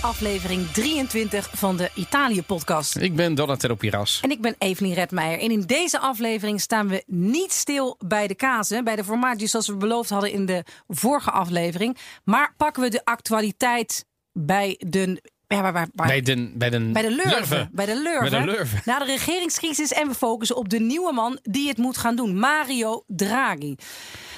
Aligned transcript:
bij 0.00 0.10
aflevering 0.10 0.70
23 0.70 1.50
van 1.52 1.76
de 1.76 1.90
Italië-podcast. 1.94 2.96
Ik 2.96 3.16
ben 3.16 3.34
Donatello 3.34 3.74
Piras. 3.74 4.20
En 4.22 4.30
ik 4.30 4.40
ben 4.40 4.54
Evelien 4.58 4.94
Redmeijer. 4.94 5.40
En 5.40 5.50
in 5.50 5.60
deze 5.60 5.98
aflevering 5.98 6.60
staan 6.60 6.88
we 6.88 7.02
niet 7.06 7.52
stil 7.52 7.96
bij 8.06 8.26
de 8.26 8.34
kazen, 8.34 8.84
bij 8.84 8.96
de 8.96 9.04
formaatjes 9.04 9.50
zoals 9.50 9.66
we 9.66 9.76
beloofd 9.76 10.10
hadden 10.10 10.32
in 10.32 10.46
de 10.46 10.64
vorige 10.88 11.30
aflevering. 11.30 11.96
Maar 12.24 12.54
pakken 12.56 12.82
we 12.82 12.88
de 12.88 13.04
actualiteit 13.04 14.04
bij 14.32 14.80
de 14.86 15.22
ja, 15.48 15.62
waar, 15.62 15.72
waar, 15.72 15.88
waar, 15.94 16.06
bij, 16.06 16.20
de, 16.20 16.50
bij, 16.54 16.70
de, 16.70 16.90
bij 16.92 17.02
de 17.02 17.10
lurven. 17.10 17.68
Bij 17.72 17.86
de 17.86 18.02
lurven. 18.02 18.30
Bij 18.30 18.40
de 18.40 18.46
lurven. 18.46 18.80
Na 18.84 18.98
de 18.98 19.04
regeringscrisis 19.04 19.92
en 19.92 20.08
we 20.08 20.14
focussen 20.14 20.56
op 20.56 20.68
de 20.68 20.80
nieuwe 20.80 21.12
man 21.12 21.38
die 21.42 21.68
het 21.68 21.78
moet 21.78 21.96
gaan 21.96 22.16
doen. 22.16 22.38
Mario 22.38 23.02
Draghi. 23.06 23.74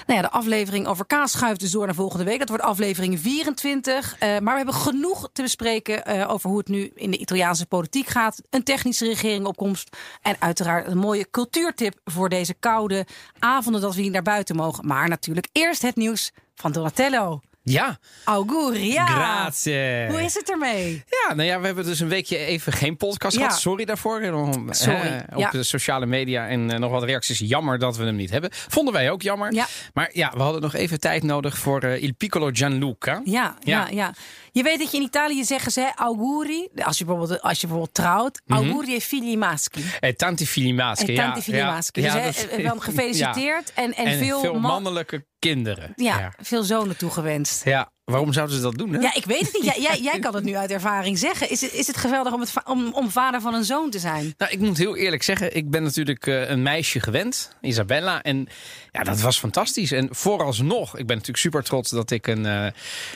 Nou 0.06 0.20
ja, 0.20 0.22
de 0.22 0.30
aflevering 0.30 0.86
over 0.86 1.06
kaas 1.06 1.30
schuift 1.32 1.60
dus 1.60 1.70
door 1.70 1.86
naar 1.86 1.94
volgende 1.94 2.24
week. 2.24 2.38
Dat 2.38 2.48
wordt 2.48 2.64
aflevering 2.64 3.20
24. 3.20 4.14
Uh, 4.14 4.20
maar 4.20 4.40
we 4.40 4.56
hebben 4.56 4.74
genoeg 4.74 5.30
te 5.32 5.42
bespreken 5.42 6.16
uh, 6.16 6.30
over 6.30 6.48
hoe 6.48 6.58
het 6.58 6.68
nu 6.68 6.90
in 6.94 7.10
de 7.10 7.18
Italiaanse 7.18 7.66
politiek 7.66 8.06
gaat. 8.06 8.42
Een 8.50 8.62
technische 8.62 9.06
regering 9.06 9.46
opkomst. 9.46 9.96
En 10.22 10.36
uiteraard 10.38 10.86
een 10.86 10.98
mooie 10.98 11.30
cultuurtip 11.30 12.00
voor 12.04 12.28
deze 12.28 12.54
koude 12.54 13.06
avonden 13.38 13.80
dat 13.80 13.94
we 13.94 14.02
hier 14.02 14.10
naar 14.10 14.22
buiten 14.22 14.56
mogen. 14.56 14.86
Maar 14.86 15.08
natuurlijk 15.08 15.48
eerst 15.52 15.82
het 15.82 15.96
nieuws 15.96 16.32
van 16.54 16.72
Donatello. 16.72 17.40
Ja. 17.70 17.98
Auguria. 18.24 19.06
Grazie. 19.06 20.06
Hoe 20.08 20.22
is 20.22 20.34
het 20.34 20.50
ermee? 20.50 21.04
Ja, 21.08 21.34
nou 21.34 21.48
ja, 21.48 21.60
we 21.60 21.66
hebben 21.66 21.84
dus 21.84 22.00
een 22.00 22.08
weekje 22.08 22.36
even 22.38 22.72
geen 22.72 22.96
podcast 22.96 23.36
Ja. 23.36 23.42
gehad. 23.42 23.60
Sorry 23.60 23.84
daarvoor. 23.84 24.22
Sorry, 24.70 24.98
Eh, 24.98 25.16
op 25.36 25.38
ja. 25.40 25.50
de 25.50 25.62
sociale 25.62 26.06
media 26.06 26.46
en 26.48 26.70
eh, 26.70 26.78
nog 26.78 26.90
wat 26.90 27.02
reacties. 27.02 27.38
Jammer 27.38 27.78
dat 27.78 27.96
we 27.96 28.04
hem 28.04 28.16
niet 28.16 28.30
hebben. 28.30 28.50
Vonden 28.52 28.94
wij 28.94 29.10
ook 29.10 29.22
jammer. 29.22 29.52
Ja. 29.52 29.66
Maar 29.94 30.10
ja, 30.12 30.32
we 30.36 30.42
hadden 30.42 30.62
nog 30.62 30.74
even 30.74 31.00
tijd 31.00 31.22
nodig 31.22 31.58
voor 31.58 31.80
eh, 31.82 32.02
Il 32.02 32.14
Piccolo 32.14 32.50
Gianluca. 32.52 33.20
Ja, 33.24 33.56
ja, 33.60 33.88
Ja. 33.90 34.14
Je 34.52 34.62
weet 34.64 34.78
dat 34.78 34.90
je 34.90 34.96
in 34.96 35.02
Italië 35.02 35.44
zeggen 35.44 35.72
ze 35.72 35.92
auguri. 35.94 36.68
Als 36.84 36.98
je 36.98 37.04
bijvoorbeeld, 37.04 37.42
als 37.42 37.60
je 37.60 37.66
bijvoorbeeld 37.66 37.94
trouwt. 37.94 38.40
Auguri 38.46 38.94
e 38.94 39.00
figli 39.00 39.36
maschi. 39.36 39.84
Eh, 40.00 40.12
tanti 40.14 40.46
figli 40.46 40.72
maschi. 40.72 41.06
En 41.06 41.12
ja, 41.12 41.22
tanti 41.24 41.40
figli 41.42 41.58
ja. 41.58 41.70
maschi. 41.72 42.00
Ja, 42.02 42.14
dus 42.26 42.36
dat- 42.36 42.46
eh, 42.50 42.64
wel 42.64 42.78
gefeliciteerd. 42.88 43.72
En, 43.74 43.94
en, 43.94 44.06
En 44.06 44.18
veel, 44.18 44.40
veel, 44.40 44.52
man- 44.52 44.70
mannelijke 44.70 45.24
kinderen. 45.38 45.92
ja, 45.96 46.18
ja. 46.18 46.32
veel 46.42 46.62
zonen 46.62 46.96
toegewenst. 46.96 47.64
Ja, 47.64 47.92
waarom 48.10 48.32
zouden 48.32 48.56
ze 48.56 48.62
dat 48.62 48.78
doen? 48.78 48.92
Hè? 48.92 49.00
Ja, 49.00 49.14
ik 49.14 49.24
weet 49.24 49.40
het 49.40 49.52
niet. 49.52 49.64
Jij, 49.64 49.80
jij, 49.80 50.00
jij 50.00 50.18
kan 50.18 50.34
het 50.34 50.44
nu 50.44 50.56
uit 50.56 50.70
ervaring 50.70 51.18
zeggen. 51.18 51.50
Is 51.50 51.60
het, 51.60 51.72
is 51.72 51.86
het 51.86 51.96
geweldig 51.96 52.32
om, 52.32 52.40
het, 52.40 52.52
om, 52.64 52.92
om 52.92 53.10
vader 53.10 53.40
van 53.40 53.54
een 53.54 53.64
zoon 53.64 53.90
te 53.90 53.98
zijn? 53.98 54.34
Nou, 54.38 54.52
ik 54.52 54.58
moet 54.58 54.78
heel 54.78 54.96
eerlijk 54.96 55.22
zeggen, 55.22 55.56
ik 55.56 55.70
ben 55.70 55.82
natuurlijk 55.82 56.26
eh, 56.26 56.48
een 56.48 56.62
meisje 56.62 57.00
gewend, 57.00 57.56
Isabella. 57.60 58.22
En 58.22 58.48
ja, 58.92 59.02
dat 59.02 59.20
was 59.20 59.38
fantastisch. 59.38 59.92
En 59.92 60.08
vooralsnog, 60.10 60.90
ik 60.98 61.06
ben 61.06 61.16
natuurlijk 61.16 61.38
super 61.38 61.62
trots 61.62 61.90
dat 61.90 62.10
ik, 62.10 62.26
een, 62.26 62.46
eh, 62.46 62.66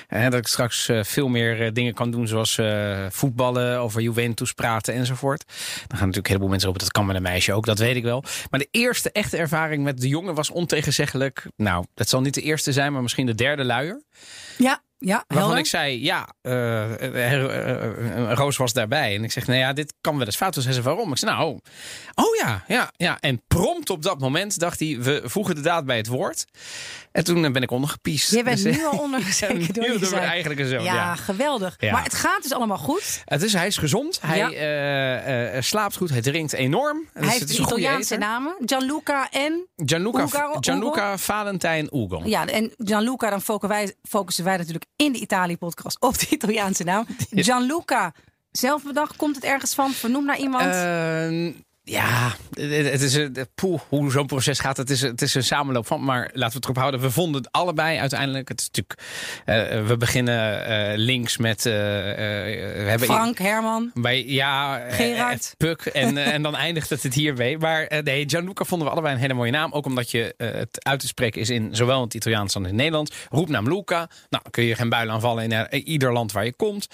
hè, 0.06 0.30
dat 0.30 0.38
ik 0.38 0.46
straks 0.46 0.88
eh, 0.88 1.04
veel 1.04 1.28
meer 1.28 1.72
dingen 1.72 1.94
kan 1.94 2.10
doen, 2.10 2.28
zoals 2.28 2.60
voetballen, 3.08 3.78
over 3.78 4.00
Juventus 4.00 4.52
praten 4.52 4.94
enzovoort. 4.94 5.44
Dan 5.46 5.56
gaan 5.58 5.88
natuurlijk 5.88 6.16
een 6.16 6.24
heleboel 6.24 6.48
mensen 6.48 6.68
op, 6.68 6.78
dat 6.78 6.90
kan 6.90 7.06
met 7.06 7.16
een 7.16 7.22
meisje 7.22 7.52
ook, 7.52 7.66
dat 7.66 7.78
weet 7.78 7.96
ik 7.96 8.02
wel. 8.02 8.24
Maar 8.50 8.60
de 8.60 8.68
eerste 8.70 9.12
echte 9.12 9.36
ervaring 9.36 9.82
met 9.82 10.00
de 10.00 10.08
jongen 10.08 10.34
was 10.34 10.50
ontegenzeggelijk. 10.50 11.46
Nou, 11.56 11.84
dat 11.94 12.08
zal 12.08 12.20
niet 12.20 12.34
de 12.34 12.42
eerste 12.42 12.72
zijn, 12.72 12.92
maar 12.92 13.02
misschien 13.02 13.26
de 13.26 13.34
derde 13.34 13.64
luier. 13.64 14.02
Ja, 14.58 14.80
ja 15.04 15.14
Waarvan 15.16 15.36
helder. 15.38 15.58
ik 15.58 15.66
zei, 15.66 16.02
ja, 16.04 16.28
eh, 16.42 16.82
eh, 17.02 18.30
eh, 18.30 18.32
Roos 18.34 18.56
was 18.56 18.72
daarbij. 18.72 19.14
En 19.16 19.24
ik 19.24 19.32
zeg, 19.32 19.46
nou 19.46 19.58
ja, 19.58 19.72
dit 19.72 19.94
kan 20.00 20.16
wel 20.16 20.26
eens 20.26 20.36
fout. 20.36 20.52
Toen 20.52 20.62
zei 20.62 20.74
ze, 20.74 20.82
waarom? 20.82 21.10
Ik 21.10 21.18
zei, 21.18 21.30
nou, 21.30 21.58
oh 22.14 22.36
ja, 22.42 22.64
ja, 22.68 22.90
ja. 22.96 23.16
En 23.20 23.42
prompt 23.48 23.90
op 23.90 24.02
dat 24.02 24.18
moment 24.20 24.58
dacht 24.58 24.78
hij, 24.80 24.98
we 25.00 25.22
voegen 25.24 25.54
de 25.54 25.60
daad 25.60 25.84
bij 25.84 25.96
het 25.96 26.06
woord. 26.06 26.44
En 27.12 27.24
toen 27.24 27.52
ben 27.52 27.62
ik 27.62 27.70
ondergepiest. 27.70 28.30
Je 28.30 28.42
bent 28.42 28.62
Dus, 28.62 28.76
nu 28.76 28.84
al 28.84 28.98
ondergezeken 28.98 29.56
nu 29.60 29.66
door 29.66 29.98
we 29.98 30.06
zoon. 30.06 30.18
eigenlijk 30.18 30.60
een 30.60 30.68
zoon, 30.68 30.82
Ja, 30.84 30.94
ja. 30.94 31.14
geweldig. 31.16 31.74
Ja. 31.78 31.92
Maar 31.92 32.02
het 32.04 32.14
gaat 32.14 32.42
dus 32.42 32.52
allemaal 32.52 32.78
goed. 32.78 33.22
Het 33.24 33.42
is, 33.42 33.52
hij 33.52 33.66
is 33.66 33.76
gezond, 33.76 34.18
hij 34.22 34.38
Ja. 34.50 35.60
slaapt 35.60 35.96
goed, 35.96 36.10
hij 36.10 36.20
drinkt 36.22 36.52
enorm. 36.52 36.98
Dus 36.98 37.08
Hij 37.12 37.22
het 37.22 37.32
heeft 37.38 37.50
is 37.50 37.58
een 37.58 37.64
goede 37.64 37.80
Italiaanse 37.80 38.16
namen. 38.16 38.56
Gianluca 38.64 39.30
en... 39.30 39.66
Gianluca, 39.76 40.22
Ugo- 40.22 40.56
Gianluca 40.60 41.18
Valentijn 41.18 41.88
Ugo. 41.96 42.22
Ja, 42.24 42.46
en 42.46 42.72
Gianluca, 42.78 43.30
dan 43.30 43.42
focussen 43.42 43.68
wij, 43.78 43.94
focussen 44.08 44.44
wij 44.44 44.56
natuurlijk 44.56 44.84
in 44.96 45.12
de 45.12 45.18
Italië-podcast 45.18 46.00
op 46.00 46.18
de 46.18 46.26
Italiaanse 46.30 46.84
naam. 46.84 47.06
Gianluca, 47.30 48.14
zelf 48.50 48.82
bedacht, 48.82 49.16
komt 49.16 49.34
het 49.34 49.44
ergens 49.44 49.74
van? 49.74 49.90
Vernoemd 49.92 50.26
naar 50.26 50.38
iemand? 50.38 50.64
Eh, 50.64 51.62
ja, 51.84 52.32
het 52.50 53.00
is 53.00 53.14
een, 53.14 53.36
poeh, 53.54 53.80
hoe 53.88 54.10
zo'n 54.10 54.26
proces 54.26 54.58
gaat. 54.58 54.76
Het 54.76 54.90
is, 54.90 55.00
het 55.00 55.22
is 55.22 55.34
een 55.34 55.44
samenloop 55.44 55.86
van. 55.86 56.04
Maar 56.04 56.22
laten 56.22 56.38
we 56.48 56.54
het 56.54 56.64
erop 56.64 56.76
houden. 56.76 57.00
We 57.00 57.10
vonden 57.10 57.42
het 57.42 57.52
allebei 57.52 57.98
uiteindelijk. 57.98 58.48
Het 58.48 58.60
is 58.60 58.66
natuurlijk, 58.72 59.00
eh, 59.44 59.86
we 59.86 59.96
beginnen 59.96 60.66
eh, 60.66 60.96
links 60.96 61.36
met. 61.36 61.66
eh, 61.66 61.72
we 61.72 62.84
hebben 62.86 63.08
Frank, 63.08 63.38
Herman. 63.38 63.90
Bij, 63.94 64.24
ja, 64.26 64.78
Gerard. 64.90 65.54
Puk. 65.56 65.80
En, 65.80 66.16
en 66.16 66.42
dan 66.42 66.56
eindigt 66.66 66.90
het 66.90 67.02
het 67.02 67.14
hiermee. 67.14 67.58
Maar 67.58 68.02
nee, 68.04 68.28
Gianluca 68.28 68.64
vonden 68.64 68.86
we 68.86 68.92
allebei 68.92 69.14
een 69.14 69.20
hele 69.20 69.34
mooie 69.34 69.50
naam. 69.50 69.72
Ook 69.72 69.86
omdat 69.86 70.10
je 70.10 70.34
het 70.36 70.84
uit 70.84 71.00
te 71.00 71.06
spreken 71.06 71.40
is 71.40 71.50
in 71.50 71.68
zowel 71.76 71.96
in 71.98 72.04
het 72.04 72.14
Italiaans 72.14 72.54
als 72.54 72.62
in 72.62 72.68
het 72.68 72.78
Nederlands. 72.78 73.16
Roepnaam 73.30 73.68
Luca. 73.68 74.08
Nou, 74.30 74.44
kun 74.50 74.64
je 74.64 74.74
geen 74.74 74.88
buil 74.88 75.10
aanvallen 75.10 75.50
in 75.70 75.88
ieder 75.88 76.12
land 76.12 76.32
waar 76.32 76.44
je 76.44 76.52
komt. 76.52 76.86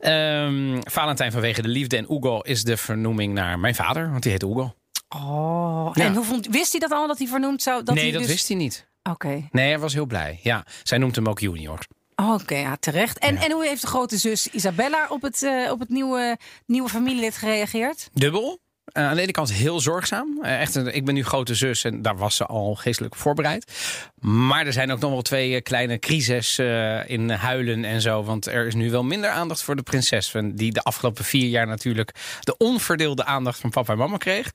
Ehm, 0.00 0.78
Valentijn 0.80 1.32
vanwege 1.32 1.62
de 1.62 1.68
liefde. 1.68 1.96
En 1.96 2.12
Ugo 2.12 2.40
is 2.40 2.64
de 2.64 2.76
vernoeming 2.76 3.34
naar 3.34 3.58
mijn 3.58 3.74
vader. 3.74 4.10
Want 4.10 4.24
die 4.26 4.32
heet 4.32 4.42
Ugo. 4.42 4.74
Oh, 5.08 5.90
Ja. 5.94 6.04
en 6.04 6.14
hoe 6.14 6.24
vond, 6.24 6.46
wist 6.46 6.70
hij 6.70 6.80
dat 6.80 6.90
al, 6.90 7.06
dat 7.06 7.18
hij 7.18 7.26
vernoemd 7.26 7.62
zou? 7.62 7.82
Dat 7.82 7.94
nee, 7.94 8.04
hij 8.04 8.12
dat 8.12 8.22
dus... 8.22 8.30
wist 8.30 8.48
hij 8.48 8.56
niet. 8.56 8.86
Oké, 9.10 9.48
Nee, 9.50 9.68
hij 9.68 9.78
was 9.78 9.92
heel 9.92 10.06
blij. 10.06 10.40
Ja, 10.42 10.64
zij 10.82 10.98
noemt 10.98 11.16
hem 11.16 11.28
ook 11.28 11.38
junior. 11.40 11.78
Oké, 12.16 12.54
ja, 12.56 12.76
terecht. 12.76 13.18
En, 13.18 13.34
Ja. 13.34 13.44
en 13.44 13.52
hoe 13.52 13.66
heeft 13.66 13.80
de 13.80 13.86
grote 13.86 14.16
zus 14.16 14.48
Isabella 14.48 15.06
op 15.08 15.22
het, 15.22 15.42
eh, 15.42 15.70
op 15.70 15.78
het 15.80 15.88
nieuwe, 15.88 16.38
nieuwe 16.66 16.88
familielid 16.88 17.36
gereageerd? 17.36 18.08
Dubbel. 18.12 18.58
Eh, 18.86 19.08
aan 19.08 19.16
de 19.16 19.22
ene 19.22 19.32
kant 19.32 19.52
heel 19.52 19.80
zorgzaam. 19.80 20.38
Eh, 20.42 20.60
echt, 20.60 20.76
ik 20.76 21.04
ben 21.04 21.14
nu 21.14 21.24
grote 21.24 21.54
zus 21.54 21.84
en 21.84 22.02
daar 22.02 22.16
was 22.16 22.36
ze 22.36 22.46
al 22.46 22.74
geestelijk 22.74 23.14
voorbereid. 23.16 23.72
Maar 24.20 24.66
er 24.66 24.72
zijn 24.72 24.92
ook 24.92 25.00
nog 25.00 25.10
wel 25.10 25.22
twee 25.22 25.54
eh, 25.54 25.62
kleine 25.62 25.98
crises 25.98 26.58
in 27.06 27.30
huilen 27.30 27.84
en 27.84 28.00
zo. 28.00 28.24
Want 28.24 28.46
er 28.46 28.66
is 28.66 28.74
nu 28.74 28.90
wel 28.90 29.04
minder 29.04 29.30
aandacht 29.30 29.62
voor 29.62 29.76
de 29.76 29.82
prinses. 29.82 30.32
Die 30.44 30.72
de 30.72 30.82
afgelopen 30.82 31.24
vier 31.24 31.48
jaar 31.48 31.66
natuurlijk 31.66 32.12
de 32.40 32.56
onverdeelde 32.56 33.24
aandacht 33.24 33.60
van 33.60 33.70
papa 33.70 33.92
en 33.92 33.98
mama 33.98 34.16
kreeg. 34.16 34.50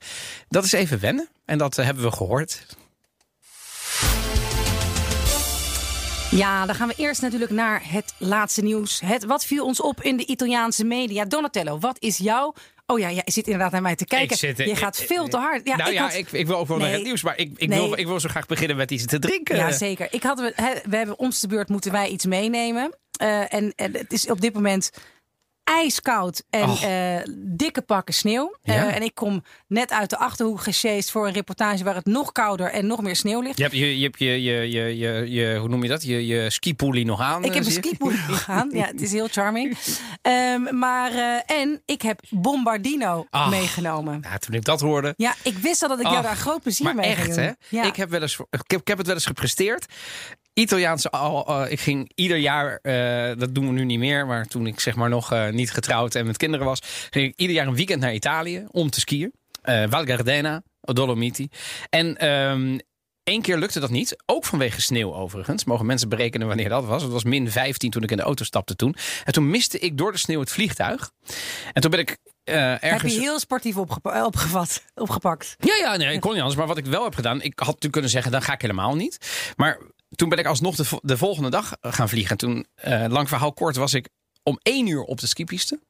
Dat 0.48 0.64
is 0.64 0.72
even 0.72 1.00
wennen. 1.00 1.28
En 1.44 1.58
dat 1.58 1.76
hebben 1.76 2.04
we 2.04 2.12
gehoord. 2.12 2.66
Ja, 6.30 6.66
dan 6.66 6.74
gaan 6.74 6.88
we 6.88 6.94
eerst 6.96 7.22
natuurlijk 7.22 7.50
naar 7.50 7.82
het 7.84 8.14
laatste 8.18 8.62
nieuws. 8.62 9.00
Het, 9.00 9.24
wat 9.24 9.44
viel 9.44 9.64
ons 9.64 9.80
op 9.80 10.02
in 10.02 10.16
de 10.16 10.26
Italiaanse 10.26 10.84
media? 10.84 11.24
Donatello, 11.24 11.78
wat 11.78 11.96
is 12.00 12.16
jouw... 12.16 12.54
Oh 12.86 12.98
ja, 12.98 13.10
jij 13.12 13.22
zit 13.24 13.44
inderdaad 13.46 13.72
naar 13.72 13.82
mij 13.82 13.94
te 13.94 14.04
kijken. 14.04 14.36
Zit- 14.36 14.58
je 14.58 14.76
gaat 14.76 14.96
veel 14.96 15.28
te 15.28 15.36
hard. 15.36 15.66
Ja, 15.68 15.76
nou 15.76 15.88
ik 15.90 15.94
ja, 15.96 16.02
had- 16.02 16.14
ik, 16.14 16.32
ik 16.32 16.46
wil 16.46 16.56
ook 16.56 16.68
wel 16.68 16.78
naar 16.78 16.92
het 16.92 17.02
nieuws. 17.02 17.22
Maar 17.22 17.38
ik, 17.38 17.50
ik, 17.56 17.68
Nee. 17.68 17.78
wil, 17.78 17.98
ik 17.98 18.06
wil 18.06 18.20
zo 18.20 18.28
graag 18.28 18.46
beginnen 18.46 18.76
met 18.76 18.90
iets 18.90 19.04
te 19.06 19.18
drinken. 19.18 19.56
Ja, 19.56 19.72
zeker. 19.72 20.08
Ik 20.10 20.22
had, 20.22 20.38
we 20.40 20.96
hebben 20.96 21.18
ons 21.18 21.40
de 21.40 21.46
beurt 21.48 21.68
moeten 21.68 21.92
wij 21.92 22.08
iets 22.08 22.26
meenemen. 22.26 22.98
Eh, 23.18 23.54
en, 23.54 23.72
en 23.76 23.92
het 23.96 24.12
is 24.12 24.30
op 24.30 24.40
dit 24.40 24.54
moment 24.54 24.90
ijskoud 25.64 26.42
en 26.50 26.68
eh, 26.68 27.34
dikke 27.38 27.82
pakken 27.82 28.14
sneeuw. 28.14 28.56
Ja. 28.62 28.74
Eh, 28.74 28.96
en 28.96 29.02
ik 29.02 29.14
kom 29.14 29.44
net 29.66 29.90
uit 29.90 30.10
de 30.10 30.18
Achterhoek 30.18 30.60
gesjeest 30.60 31.10
voor 31.10 31.26
een 31.26 31.32
reportage 31.32 31.84
waar 31.84 31.94
het 31.94 32.06
nog 32.06 32.32
kouder 32.32 32.70
en 32.70 32.86
nog 32.86 33.02
meer 33.02 33.16
sneeuw 33.16 33.40
ligt. 33.40 33.56
Je 33.56 33.62
hebt 33.62 33.76
je, 33.76 33.98
je, 33.98 34.04
hebt 34.04 34.18
je, 34.18 34.42
je, 34.42 34.70
je, 34.70 34.98
je, 34.98 35.30
je, 35.30 35.56
hoe 35.58 35.68
noem 35.68 35.82
je 35.82 35.88
dat? 35.88 36.02
Je, 36.02 36.26
je 36.26 36.50
skipoelie 36.50 37.04
nog 37.04 37.20
aan. 37.20 37.44
Ik 37.44 37.48
eh, 37.48 37.54
heb 37.54 37.64
een 37.64 37.70
zie 37.70 37.80
ik. 37.80 37.84
skipoeder 37.84 38.18
gaan. 38.18 38.70
Ja, 38.82 38.86
het 38.86 39.00
is 39.00 39.12
heel 39.12 39.28
charming. 39.28 39.78
Ehm, 40.22 40.78
maar, 40.78 41.12
eh, 41.12 41.56
en 41.60 41.82
ik 41.86 42.02
heb 42.02 42.20
Bombardino 42.30 43.26
Ach. 43.30 43.50
meegenomen. 43.50 44.20
Nou, 44.20 44.38
toen 44.38 44.54
ik 44.54 44.64
dat 44.64 44.80
hoorde. 44.80 45.14
Ja, 45.16 45.34
ik 45.42 45.58
wist 45.58 45.82
al 45.82 45.88
dat 45.88 46.00
ik 46.00 46.06
jou 46.06 46.22
daar 46.22 46.36
groot 46.36 46.62
plezier 46.62 46.84
Maar 46.84 46.94
mee 46.94 47.14
echt, 47.14 47.36
hè? 47.36 47.50
Ja. 47.68 47.82
Ik, 47.84 47.96
heb 47.96 48.10
wel 48.10 48.20
eens, 48.20 48.38
ik, 48.50 48.70
heb, 48.70 48.80
ik 48.80 48.88
heb 48.88 48.98
het 48.98 49.06
wel 49.06 49.16
eens 49.16 49.26
gepresteerd. 49.26 49.86
Italiaanse, 50.54 51.10
al, 51.10 51.46
eh, 51.46 51.72
ik 51.72 51.80
ging 51.80 52.10
ieder 52.14 52.36
jaar, 52.36 52.78
eh, 52.82 53.38
dat 53.38 53.54
doen 53.54 53.66
we 53.66 53.72
nu 53.72 53.84
niet 53.84 53.98
meer, 53.98 54.26
maar 54.26 54.46
toen 54.46 54.66
ik 54.66 54.80
zeg 54.80 54.94
maar 54.94 55.08
nog 55.08 55.32
eh, 55.32 55.48
niet 55.48 55.70
getrouwd 55.70 56.14
en 56.14 56.26
met 56.26 56.36
kinderen 56.36 56.66
was, 56.66 56.78
ging 57.10 57.28
ik 57.28 57.32
ieder 57.36 57.56
jaar 57.56 57.66
een 57.66 57.74
weekend 57.74 58.00
naar 58.00 58.14
Italië 58.14 58.64
om 58.70 58.90
te 58.90 59.00
skiën. 59.00 59.32
Val 59.62 60.04
Gardena, 60.04 60.62
Dolomiti. 60.80 61.48
En 61.90 62.16
één 63.24 63.42
keer 63.42 63.56
lukte 63.58 63.80
dat 63.80 63.90
niet, 63.90 64.16
ook 64.26 64.44
vanwege 64.44 64.80
sneeuw 64.80 65.14
overigens. 65.14 65.64
Mogen 65.64 65.86
mensen 65.86 66.08
berekenen 66.08 66.46
wanneer 66.46 66.68
dat 66.68 66.84
was. 66.84 67.02
Het 67.02 67.12
was 67.12 67.24
min 67.24 67.50
15 67.50 67.90
toen 67.90 68.02
ik 68.02 68.10
in 68.10 68.16
de 68.16 68.22
auto 68.22 68.44
stapte 68.44 68.76
toen. 68.76 68.96
En 69.24 69.32
toen 69.32 69.50
miste 69.50 69.78
ik 69.78 69.98
door 69.98 70.12
de 70.12 70.18
sneeuw 70.18 70.40
het 70.40 70.50
vliegtuig. 70.50 71.10
En 71.72 71.82
toen 71.82 71.90
ben 71.90 72.00
ik 72.00 72.16
Heb 72.44 72.82
ergens... 72.82 73.14
je 73.14 73.20
heel 73.20 73.38
sportief 73.38 73.76
opgepa- 73.76 74.24
opgevat, 74.26 74.82
opgepakt. 74.94 75.56
Ja, 75.58 75.74
ja, 75.74 75.96
nee, 75.96 76.14
ik 76.14 76.20
kon 76.20 76.30
niet 76.30 76.40
anders. 76.40 76.58
Maar 76.58 76.66
wat 76.68 76.78
ik 76.78 76.86
wel 76.86 77.04
heb 77.04 77.14
gedaan, 77.14 77.42
ik 77.42 77.52
had 77.58 77.66
natuurlijk 77.66 77.92
kunnen 77.92 78.10
zeggen, 78.10 78.32
dan 78.32 78.42
ga 78.42 78.52
ik 78.52 78.60
helemaal 78.60 78.94
niet. 78.94 79.18
Maar 79.56 79.78
toen 80.14 80.28
ben 80.28 80.38
ik 80.38 80.46
alsnog 80.46 80.76
de, 80.76 80.98
de 81.02 81.16
volgende 81.16 81.50
dag 81.50 81.76
gaan 81.80 82.08
vliegen. 82.08 82.30
En 82.30 82.36
toen, 82.36 82.66
eh, 82.74 83.04
lang 83.08 83.28
verhaal 83.28 83.52
kort, 83.52 83.76
was 83.76 83.94
ik 83.94 84.08
om 84.42 84.58
één 84.62 84.86
uur 84.86 85.02
op 85.02 85.20
de 85.20 85.26
skipiste. 85.26 85.80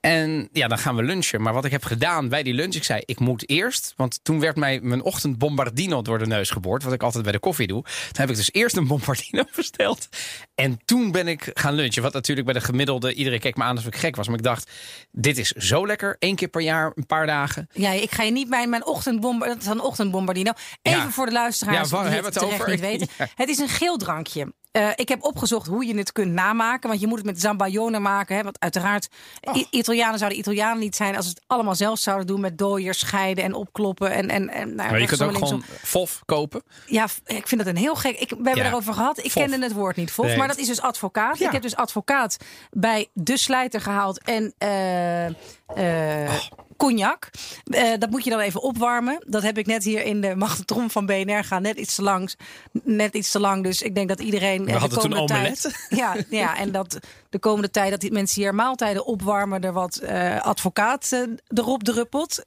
En 0.00 0.48
ja, 0.52 0.68
dan 0.68 0.78
gaan 0.78 0.96
we 0.96 1.02
lunchen. 1.02 1.42
Maar 1.42 1.52
wat 1.52 1.64
ik 1.64 1.70
heb 1.70 1.84
gedaan 1.84 2.28
bij 2.28 2.42
die 2.42 2.54
lunch, 2.54 2.74
ik 2.74 2.84
zei, 2.84 3.02
ik 3.04 3.18
moet 3.18 3.48
eerst. 3.48 3.92
Want 3.96 4.20
toen 4.22 4.40
werd 4.40 4.56
mij 4.56 4.80
mijn 4.80 5.02
ochtend 5.02 5.38
bombardino 5.38 6.02
door 6.02 6.18
de 6.18 6.26
neus 6.26 6.50
geboord. 6.50 6.82
Wat 6.82 6.92
ik 6.92 7.02
altijd 7.02 7.22
bij 7.22 7.32
de 7.32 7.38
koffie 7.38 7.66
doe. 7.66 7.82
Toen 7.82 7.92
heb 8.12 8.30
ik 8.30 8.36
dus 8.36 8.52
eerst 8.52 8.76
een 8.76 8.86
bombardino 8.86 9.44
besteld. 9.56 10.08
En 10.54 10.80
toen 10.84 11.10
ben 11.12 11.28
ik 11.28 11.50
gaan 11.54 11.74
lunchen. 11.74 12.02
Wat 12.02 12.12
natuurlijk 12.12 12.46
bij 12.46 12.56
de 12.58 12.64
gemiddelde, 12.66 13.14
iedereen 13.14 13.40
keek 13.40 13.56
me 13.56 13.62
aan 13.62 13.76
alsof 13.76 13.86
ik 13.92 13.96
gek 14.00 14.16
was. 14.16 14.26
Maar 14.28 14.36
ik 14.38 14.42
dacht, 14.44 14.70
dit 15.10 15.38
is 15.38 15.50
zo 15.50 15.86
lekker. 15.86 16.16
Eén 16.18 16.34
keer 16.34 16.48
per 16.48 16.60
jaar, 16.62 16.92
een 16.94 17.06
paar 17.06 17.26
dagen. 17.26 17.68
Ja, 17.72 17.90
ik 17.90 18.10
ga 18.10 18.22
je 18.22 18.32
niet 18.32 18.48
bij 18.48 18.66
mijn 18.66 18.86
ochtendbomber, 18.86 19.48
dat 19.48 19.60
is 19.60 19.66
een 19.66 19.80
ochtendbombardino. 19.80 20.52
Even 20.82 21.00
Ja. 21.00 21.10
voor 21.10 21.26
de 21.26 21.32
luisteraars 21.32 21.90
Ja, 21.90 21.96
waar 21.96 22.04
die 22.04 22.12
hebben 22.14 22.32
het 22.32 22.40
we 22.40 22.46
het 22.46 22.54
over? 22.54 22.70
niet 22.70 22.80
weten. 22.80 23.08
Ja. 23.18 23.26
Het 23.34 23.48
is 23.48 23.58
een 23.58 23.68
geel 23.68 23.96
drankje. 23.96 24.52
Eh, 24.70 24.88
ik 24.94 25.08
heb 25.08 25.22
opgezocht 25.24 25.66
hoe 25.66 25.86
je 25.86 25.96
het 25.96 26.12
kunt 26.12 26.32
namaken. 26.32 26.88
Want 26.88 27.00
je 27.00 27.06
moet 27.06 27.16
het 27.18 27.26
met 27.26 27.40
zambayone 27.40 27.98
maken. 27.98 28.36
Hè, 28.36 28.42
want 28.42 28.60
uiteraard, 28.60 29.08
Oh. 29.40 29.62
Italianen 29.70 30.18
zouden 30.18 30.38
Italianen 30.38 30.78
niet 30.78 30.96
zijn... 30.96 31.16
als 31.16 31.24
ze 31.24 31.30
het 31.30 31.42
allemaal 31.46 31.74
zelf 31.74 31.98
zouden 31.98 32.26
doen 32.26 32.40
met 32.40 32.58
dooiers, 32.58 32.98
scheiden 32.98 33.44
en 33.44 33.54
opkloppen. 33.54 34.10
En, 34.10 34.28
en, 34.28 34.48
en, 34.48 34.74
nou, 34.74 34.90
Maar 34.90 35.00
je 35.00 35.06
kunt 35.06 35.22
ook 35.22 35.36
gewoon 35.36 35.62
fof 35.82 36.22
kopen. 36.24 36.62
Ja, 36.86 37.06
ik 37.24 37.48
vind 37.48 37.64
dat 37.64 37.66
een 37.74 37.80
heel 37.80 37.94
gek. 37.94 38.18
Ik, 38.18 38.28
we 38.30 38.34
hebben 38.36 38.64
Ja. 38.64 38.68
erover 38.68 38.94
gehad. 38.94 39.18
Ik 39.18 39.30
Fof. 39.30 39.42
kende 39.42 39.64
het 39.66 39.72
woord 39.72 39.96
niet, 39.96 40.10
Fof. 40.12 40.26
Nee. 40.26 40.36
Maar 40.36 40.48
dat 40.48 40.58
is 40.58 40.66
dus 40.66 40.80
advocaat. 40.80 41.38
Ja. 41.38 41.46
Ik 41.46 41.52
heb 41.52 41.62
dus 41.62 41.76
advocaat 41.76 42.36
bij 42.70 43.08
De 43.12 43.36
Slijter 43.36 43.80
gehaald. 43.80 44.22
En 44.24 44.54
eh, 44.58 45.26
eh, 45.26 46.32
cognac. 46.80 47.30
Eh, 47.64 47.92
dat 47.98 48.10
moet 48.10 48.24
je 48.24 48.30
dan 48.30 48.40
even 48.40 48.62
opwarmen. 48.62 49.24
Dat 49.26 49.42
heb 49.42 49.58
ik 49.58 49.66
net 49.66 49.84
hier 49.84 50.04
in 50.04 50.20
de 50.20 50.34
magnetron 50.34 50.90
van 50.90 51.06
BNR 51.06 51.44
gaan. 51.44 51.62
Net 51.62 51.78
iets 51.78 51.94
te 51.94 52.02
lang. 52.02 52.34
Net 52.82 53.14
iets 53.14 53.30
te 53.30 53.40
lang. 53.40 53.62
Dus 53.62 53.82
ik 53.82 53.94
denk 53.94 54.08
dat 54.08 54.20
iedereen. 54.20 54.64
We 54.64 54.70
eh, 54.70 54.80
hadden 54.80 54.98
de 54.98 55.08
toen 55.08 55.10
komende 55.10 55.34
omelet. 55.34 55.60
tijd, 55.60 55.86
ja, 56.00 56.16
ja, 56.28 56.56
en 56.56 56.72
dat 56.72 56.98
de 57.30 57.38
komende 57.38 57.70
tijd 57.70 57.90
dat 57.90 58.00
die 58.00 58.12
mensen 58.12 58.42
hier 58.42 58.54
maaltijden 58.54 59.06
opwarmen, 59.06 59.60
er 59.60 59.72
wat 59.72 59.96
eh, 59.96 60.40
advocaat 60.40 61.26
erop 61.48 61.82
druppelt. 61.82 62.44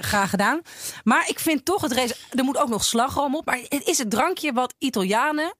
Graag 0.00 0.30
gedaan. 0.30 0.60
Maar 1.04 1.28
ik 1.28 1.38
vind 1.38 1.64
toch 1.64 1.82
het 1.82 1.92
race. 1.92 2.16
Er 2.30 2.44
moet 2.44 2.58
ook 2.58 2.68
nog 2.68 2.84
slagroom 2.84 3.36
op. 3.36 3.46
Maar 3.46 3.60
het 3.68 3.86
is 3.86 3.98
het 3.98 4.10
drankje 4.10 4.52
wat 4.52 4.74
Italianen 4.78 5.54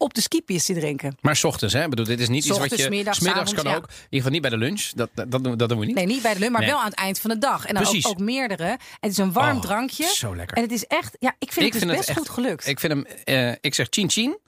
op 0.00 0.14
de 0.14 0.20
skipjes 0.20 0.64
drinken. 0.64 1.16
Maar 1.20 1.36
's 1.36 1.44
ochtends, 1.44 1.74
hè? 1.74 1.82
Ik 1.84 1.90
bedoel, 1.90 2.04
dit 2.06 2.20
is 2.20 2.28
niet 2.28 2.44
iets 2.44 2.58
wat 2.58 2.78
je. 2.78 2.88
middags, 2.90 3.18
's 3.18 3.20
middags 3.20 3.40
avonds, 3.50 3.62
kan 3.62 3.72
ja. 3.72 3.76
ook. 3.78 3.84
In 3.88 3.94
ieder 3.94 4.06
geval 4.10 4.30
niet 4.32 4.40
bij 4.40 4.50
de 4.50 4.56
lunch. 4.56 4.82
Dat, 4.94 5.10
dat, 5.14 5.30
dat, 5.30 5.44
doen- 5.44 5.56
dat 5.56 5.68
doen 5.68 5.78
we 5.78 5.86
niet. 5.86 5.94
Nee, 5.94 6.06
niet 6.06 6.22
bij 6.22 6.32
de 6.32 6.38
lunch, 6.38 6.52
maar 6.52 6.60
Nee. 6.60 6.70
wel 6.70 6.78
aan 6.78 6.84
het 6.90 6.94
eind 6.98 7.18
van 7.18 7.30
de 7.30 7.38
dag. 7.38 7.66
En 7.66 7.74
dan 7.74 7.86
ook, 7.86 8.06
ook 8.06 8.18
meerdere. 8.18 8.78
Het 9.00 9.10
is 9.10 9.18
een 9.18 9.32
warm 9.32 9.56
Oh, 9.56 9.62
drankje. 9.62 10.04
zo 10.14 10.36
lekker. 10.36 10.56
En 10.56 10.62
het 10.62 10.72
is 10.72 10.84
echt, 10.86 11.16
ja, 11.18 11.34
ik 11.38 11.52
vind 11.52 11.66
Ik 11.66 11.72
het 11.72 11.72
dus 11.72 11.80
vind 11.80 11.90
het 11.90 11.96
best 11.98 12.08
echt- 12.08 12.18
goed 12.18 12.28
gelukt. 12.28 12.66
Ik 12.66 12.80
vind 12.80 12.92
hem, 12.92 13.06
eh, 13.24 13.54
ik 13.60 13.74
zeg 13.74 13.86
chin 13.90 14.10
chin. 14.10 14.38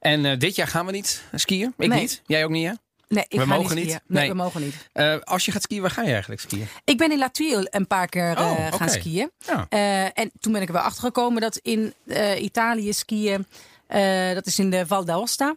En 0.00 0.24
eh, 0.24 0.38
dit 0.38 0.54
jaar 0.56 0.68
gaan 0.68 0.86
we 0.86 0.92
niet 0.92 1.22
skiën. 1.34 1.74
Ik 1.78 1.88
Nee. 1.88 2.00
niet. 2.00 2.22
Jij 2.26 2.44
ook 2.44 2.50
niet, 2.50 2.66
hè? 2.66 2.72
nee, 3.08 3.24
ik 3.28 3.38
we 3.38 3.46
ga 3.46 3.56
mogen 3.56 3.74
niet. 3.76 3.84
niet? 3.84 3.92
skiën. 3.94 4.00
Nee, 4.06 4.20
Nee. 4.22 4.30
we 4.30 4.36
mogen 4.36 4.60
niet. 4.60 4.74
Eh, 4.92 5.16
als 5.20 5.44
je 5.44 5.52
gaat 5.52 5.62
skiën, 5.62 5.80
waar 5.80 5.90
ga 5.90 6.02
je 6.02 6.10
eigenlijk 6.12 6.40
skiën? 6.40 6.68
Ik 6.84 6.98
ben 6.98 7.12
in 7.12 7.18
La 7.18 7.28
Tuile 7.28 7.66
een 7.70 7.86
paar 7.86 8.06
keer 8.08 8.30
Oh, 8.38 8.72
gaan 8.72 8.88
skiën. 8.88 9.30
Ja. 9.46 9.66
En 10.12 10.30
toen 10.40 10.52
ben 10.52 10.62
ik 10.62 10.68
er 10.68 10.74
wel 10.74 10.82
achter 10.82 11.02
gekomen 11.02 11.40
dat 11.40 11.56
in 11.56 11.94
Italië 12.38 12.92
skiën, 12.92 13.46
eh, 13.90 14.34
dat 14.34 14.46
is 14.46 14.58
in 14.58 14.70
de 14.70 14.86
Val 14.86 15.04
d'Aosta. 15.04 15.56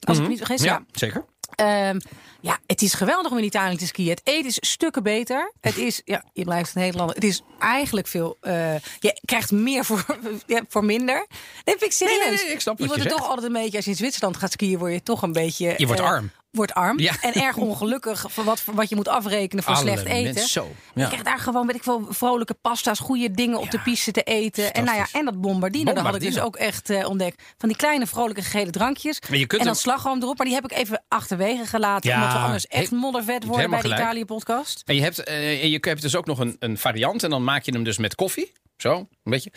Als 0.00 0.16
ik 0.16 0.22
me 0.22 0.28
niet 0.28 0.38
vergis, 0.38 0.62
ja. 0.62 0.72
ja, 0.72 0.84
zeker. 0.92 1.24
Ehm, 1.54 1.98
ja, 2.40 2.58
het 2.66 2.82
is 2.82 2.94
geweldig 2.94 3.32
om 3.32 3.38
in 3.38 3.44
Italië 3.44 3.76
te 3.76 3.86
skiën. 3.86 4.10
Het 4.10 4.20
eten 4.24 4.46
is 4.46 4.58
stukken 4.60 5.02
beter. 5.02 5.52
Het 5.60 5.76
is, 5.76 6.00
ja, 6.04 6.24
je 6.32 6.44
blijft 6.44 6.74
een 6.74 6.80
Nederlander. 6.80 7.14
Het 7.14 7.24
is 7.24 7.42
eigenlijk 7.58 8.06
veel. 8.06 8.36
eh, 8.40 8.74
je 8.98 9.20
krijgt 9.24 9.50
meer 9.52 9.84
voor, 9.84 10.04
voor 10.68 10.84
minder. 10.84 11.26
Dat 11.64 11.78
vind 11.78 11.82
ik 11.82 11.92
serieus. 11.92 12.18
Nee, 12.18 12.28
nee, 12.28 12.44
nee, 12.44 12.52
ik 12.52 12.60
snap 12.60 12.78
je 12.78 12.86
wordt 12.86 13.02
je 13.02 13.08
er 13.08 13.14
toch 13.16 13.28
altijd 13.28 13.46
een 13.46 13.52
beetje, 13.52 13.76
als 13.76 13.84
je 13.84 13.90
in 13.90 13.96
Zwitserland 13.96 14.36
gaat 14.36 14.52
skiën, 14.52 14.78
word 14.78 14.92
je 14.92 15.02
toch 15.02 15.22
een 15.22 15.32
beetje. 15.32 15.74
Je 15.76 15.86
wordt 15.86 16.00
eh, 16.00 16.06
arm. 16.06 16.30
Wordt 16.54 16.74
arm. 16.74 16.98
Ja. 16.98 17.12
En 17.20 17.32
erg 17.32 17.56
ongelukkig 17.56 18.24
voor 18.28 18.44
wat, 18.44 18.60
voor 18.60 18.74
wat 18.74 18.88
je 18.88 18.94
moet 18.94 19.08
afrekenen 19.08 19.64
voor 19.64 19.74
Alle 19.74 19.82
slecht 19.90 20.04
eten. 20.06 20.46
zo. 20.48 20.68
Je 20.94 21.00
Ja. 21.00 21.06
krijgt 21.06 21.24
daar 21.24 21.38
gewoon, 21.38 21.66
weet 21.66 21.76
ik 21.76 21.82
veel, 21.82 22.06
vrolijke 22.08 22.54
pasta's, 22.54 22.98
goede 22.98 23.30
dingen 23.30 23.58
op 23.58 23.70
de 23.70 23.78
piste 23.80 24.10
te 24.10 24.22
eten. 24.22 24.72
En, 24.74 24.84
nou 24.84 24.96
ja, 24.96 25.06
en 25.12 25.24
dat 25.24 25.40
bombardino, 25.40 25.92
dat 25.92 26.04
had 26.04 26.14
ik 26.14 26.20
dus 26.20 26.38
ook 26.40 26.56
echt 26.56 26.90
eh, 26.90 27.08
ontdekt. 27.08 27.42
Van 27.58 27.68
die 27.68 27.78
kleine 27.78 28.06
vrolijke 28.06 28.42
gele 28.42 28.70
drankjes. 28.70 29.20
Maar 29.28 29.38
je 29.38 29.46
kunt 29.46 29.60
en 29.60 29.66
dan 29.66 29.76
hem- 29.76 29.82
slagroom 29.84 30.22
erop. 30.22 30.36
Maar 30.36 30.46
die 30.46 30.54
heb 30.54 30.64
ik 30.64 30.72
even 30.72 31.02
achterwege 31.08 31.66
gelaten. 31.66 32.14
Omdat 32.14 32.32
we 32.32 32.38
anders 32.38 32.66
echt 32.66 32.90
he- 32.90 32.96
moddervet 32.96 33.44
worden 33.44 33.70
bij 33.70 33.80
de. 33.80 33.88
Italië-podcast. 33.88 34.82
En 34.84 34.94
je 34.94 35.02
hebt, 35.02 35.24
en 35.24 35.70
je 35.70 35.78
hebt 35.80 36.02
dus 36.02 36.16
ook 36.16 36.26
nog 36.26 36.38
een, 36.38 36.56
een 36.58 36.78
variant. 36.78 37.22
En 37.22 37.30
dan 37.30 37.44
maak 37.44 37.62
je 37.64 37.72
hem 37.72 37.84
dus 37.84 37.98
met 37.98 38.14
koffie. 38.14 38.52
Zo, 38.76 38.96
een 38.98 39.08
beetje. 39.22 39.52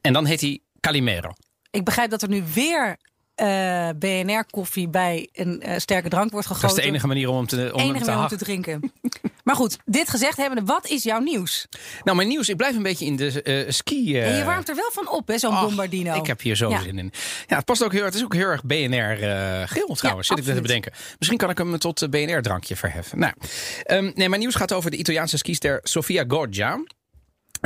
En 0.00 0.12
dan 0.12 0.24
heet 0.26 0.40
hij 0.40 0.60
Calimero. 0.80 1.32
Ik 1.70 1.84
begrijp 1.84 2.10
dat 2.10 2.22
er 2.22 2.28
nu 2.28 2.44
weer 2.54 2.96
eh, 3.38 3.88
BNR-koffie 3.98 4.88
bij 4.88 5.28
een 5.32 5.62
eh, 5.62 5.78
sterke 5.78 6.08
drank 6.08 6.30
wordt 6.30 6.46
gegoten. 6.46 6.68
Dat 6.68 6.78
is 6.78 6.82
de 6.84 6.90
enige 6.90 7.06
manier 7.06 7.28
om 7.28 7.36
hem 7.36 7.46
te, 7.46 7.70
om 7.72 7.80
enige 7.80 8.04
te 8.04 8.12
om 8.12 8.26
te 8.28 8.36
drinken. 8.36 8.92
maar 9.44 9.54
goed, 9.54 9.76
dit 9.84 10.08
gezegd 10.08 10.36
hebbende, 10.36 10.64
wat 10.64 10.88
is 10.88 11.02
jouw 11.02 11.18
nieuws? 11.20 11.66
Nou, 12.04 12.16
mijn 12.16 12.28
nieuws. 12.28 12.48
Ik 12.48 12.56
blijf 12.56 12.76
een 12.76 12.82
beetje 12.82 13.04
in 13.04 13.16
de 13.16 13.42
eh, 13.42 13.64
ski... 13.68 14.18
en 14.20 14.36
je 14.36 14.44
warmt 14.44 14.68
er 14.68 14.74
wel 14.74 14.90
van 14.92 15.10
op, 15.10 15.28
hè, 15.28 15.38
zo'n 15.38 15.60
bombardino. 15.60 16.14
Ik 16.14 16.26
heb 16.26 16.40
hier 16.40 16.56
zo 16.56 16.70
Ja. 16.70 16.80
zin 16.80 16.98
in. 16.98 17.12
Ja, 17.46 17.56
het 17.56 17.64
past 17.64 17.84
ook 17.84 17.92
heel, 17.92 18.04
het 18.04 18.14
is 18.14 18.24
ook 18.24 18.34
heel 18.34 18.48
erg 18.48 18.64
BNR 18.64 19.22
eh 19.22 19.62
geel 19.64 19.94
trouwens. 19.94 20.28
zit 20.28 20.38
ik 20.38 20.44
net 20.44 20.54
te 20.54 20.62
bedenken. 20.62 20.92
Misschien 21.18 21.38
kan 21.38 21.50
ik 21.50 21.58
hem 21.58 21.78
tot 21.78 22.02
eh, 22.02 22.08
BNR 22.08 22.42
drankje 22.42 22.76
verheffen. 22.76 23.18
Nou, 23.18 23.32
ehm, 23.82 24.10
nee, 24.14 24.28
mijn 24.28 24.40
nieuws 24.40 24.54
gaat 24.54 24.72
over 24.72 24.90
de 24.90 24.96
Italiaanse 24.96 25.36
skister 25.36 25.80
Sofia 25.82 26.24
Goggia. 26.28 26.80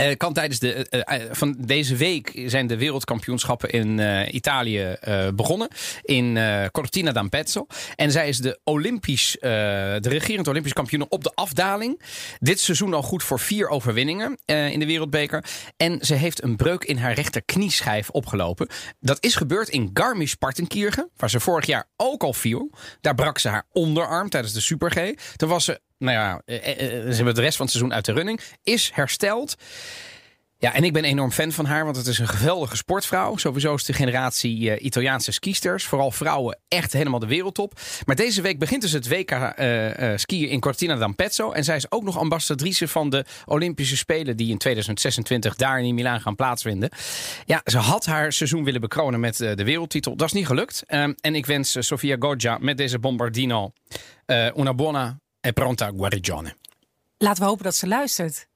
Eh, 0.02 0.16
kan 0.16 0.32
tijdens 0.32 0.58
de, 0.58 0.72
eh, 0.72 1.20
eh, 1.20 1.28
van 1.30 1.54
deze 1.58 1.96
week 1.96 2.42
zijn 2.46 2.66
de 2.66 2.76
wereldkampioenschappen 2.76 3.70
in 3.70 4.00
Italië 4.34 4.96
begonnen. 5.34 5.68
In 6.02 6.38
Cortina 6.72 7.12
d'Ampezzo. 7.12 7.66
En 7.96 8.10
zij 8.10 8.28
is 8.28 8.38
de, 8.38 8.60
Olympisch, 8.64 9.36
de 9.40 10.00
regerend 10.02 10.48
Olympisch 10.48 10.72
kampioen 10.72 11.06
op 11.08 11.24
de 11.24 11.32
afdaling. 11.34 12.02
Dit 12.38 12.60
seizoen 12.60 12.94
al 12.94 13.02
goed 13.02 13.22
voor 13.22 13.38
vier 13.38 13.68
overwinningen 13.68 14.38
in 14.44 14.78
de 14.78 14.86
wereldbeker. 14.86 15.44
En 15.76 15.98
ze 16.00 16.14
heeft 16.14 16.42
een 16.42 16.56
breuk 16.56 16.84
in 16.84 16.96
haar 16.96 17.12
rechterknieschijf 17.12 18.10
opgelopen. 18.10 18.68
Dat 19.00 19.24
is 19.24 19.34
gebeurd 19.34 19.68
in 19.68 19.90
Garmisch-Partenkirchen. 19.94 21.10
Waar 21.16 21.30
ze 21.30 21.40
vorig 21.40 21.66
jaar 21.66 21.88
ook 21.96 22.22
al 22.22 22.32
viel. 22.32 22.70
Daar 23.00 23.14
brak 23.14 23.38
ze 23.38 23.48
haar 23.48 23.66
onderarm 23.72 24.28
tijdens 24.28 24.52
de 24.52 24.60
Super 24.60 24.90
G. 24.90 25.14
Toen 25.36 25.48
was 25.48 25.64
ze 25.64 25.80
nou 26.02 26.16
ja, 26.16 26.42
eh, 26.44 26.56
eh, 26.56 27.08
ze 27.08 27.14
hebben 27.14 27.34
de 27.34 27.40
rest 27.40 27.56
van 27.56 27.66
het 27.66 27.74
seizoen 27.74 27.94
uit 27.94 28.04
de 28.04 28.12
running. 28.12 28.40
Is 28.62 28.90
hersteld. 28.94 29.56
Ja, 30.62 30.74
en 30.74 30.84
ik 30.84 30.92
ben 30.92 31.04
enorm 31.04 31.30
fan 31.30 31.52
van 31.52 31.64
haar, 31.64 31.84
want 31.84 31.96
het 31.96 32.06
is 32.06 32.18
een 32.18 32.28
geweldige 32.28 32.76
sportvrouw. 32.76 33.36
Sowieso 33.36 33.74
is 33.74 33.84
de 33.84 33.92
generatie 33.92 34.70
eh, 34.70 34.84
Italiaanse 34.84 35.32
skisters, 35.32 35.84
vooral 35.84 36.10
vrouwen, 36.10 36.58
echt 36.68 36.92
helemaal 36.92 37.18
de 37.18 37.26
wereldtop. 37.26 37.80
Maar 38.06 38.16
deze 38.16 38.42
week 38.42 38.58
begint 38.58 38.82
dus 38.82 38.92
het 38.92 39.08
WK 39.08 39.30
eh, 39.30 40.12
eh, 40.12 40.18
skiën 40.18 40.48
in 40.48 40.60
Cortina 40.60 40.96
d'Ampezzo. 40.96 41.52
En 41.52 41.64
zij 41.64 41.76
is 41.76 41.90
ook 41.90 42.02
nog 42.02 42.18
ambassadrice 42.18 42.88
van 42.88 43.10
de 43.10 43.24
Olympische 43.44 43.96
Spelen 43.96 44.36
die 44.36 44.50
in 44.50 44.58
2026 44.58 45.54
daar 45.54 45.80
in 45.80 45.94
Milaan 45.94 46.20
gaan 46.20 46.34
plaatsvinden. 46.34 46.90
Ja, 47.44 47.60
ze 47.64 47.78
had 47.78 48.06
haar 48.06 48.32
seizoen 48.32 48.64
willen 48.64 48.80
bekronen 48.80 49.20
met 49.20 49.40
eh, 49.40 49.56
de 49.56 49.64
wereldtitel. 49.64 50.16
Dat 50.16 50.26
is 50.26 50.32
niet 50.32 50.46
gelukt. 50.46 50.82
Ehm, 50.86 51.12
en 51.20 51.34
ik 51.34 51.46
wens 51.46 51.74
eh, 51.74 51.82
Sofia 51.82 52.16
Goggia 52.18 52.58
met 52.60 52.76
deze 52.76 52.98
bombardino 52.98 53.72
eh, 54.26 54.56
una 54.56 54.74
buona 54.74 55.20
e 55.42 55.52
pronta 55.52 55.90
guarigione. 55.96 56.56
Laten 57.18 57.42
we 57.42 57.48
hopen 57.48 57.64
dat 57.64 57.74
ze 57.74 57.86
luistert. 57.86 58.46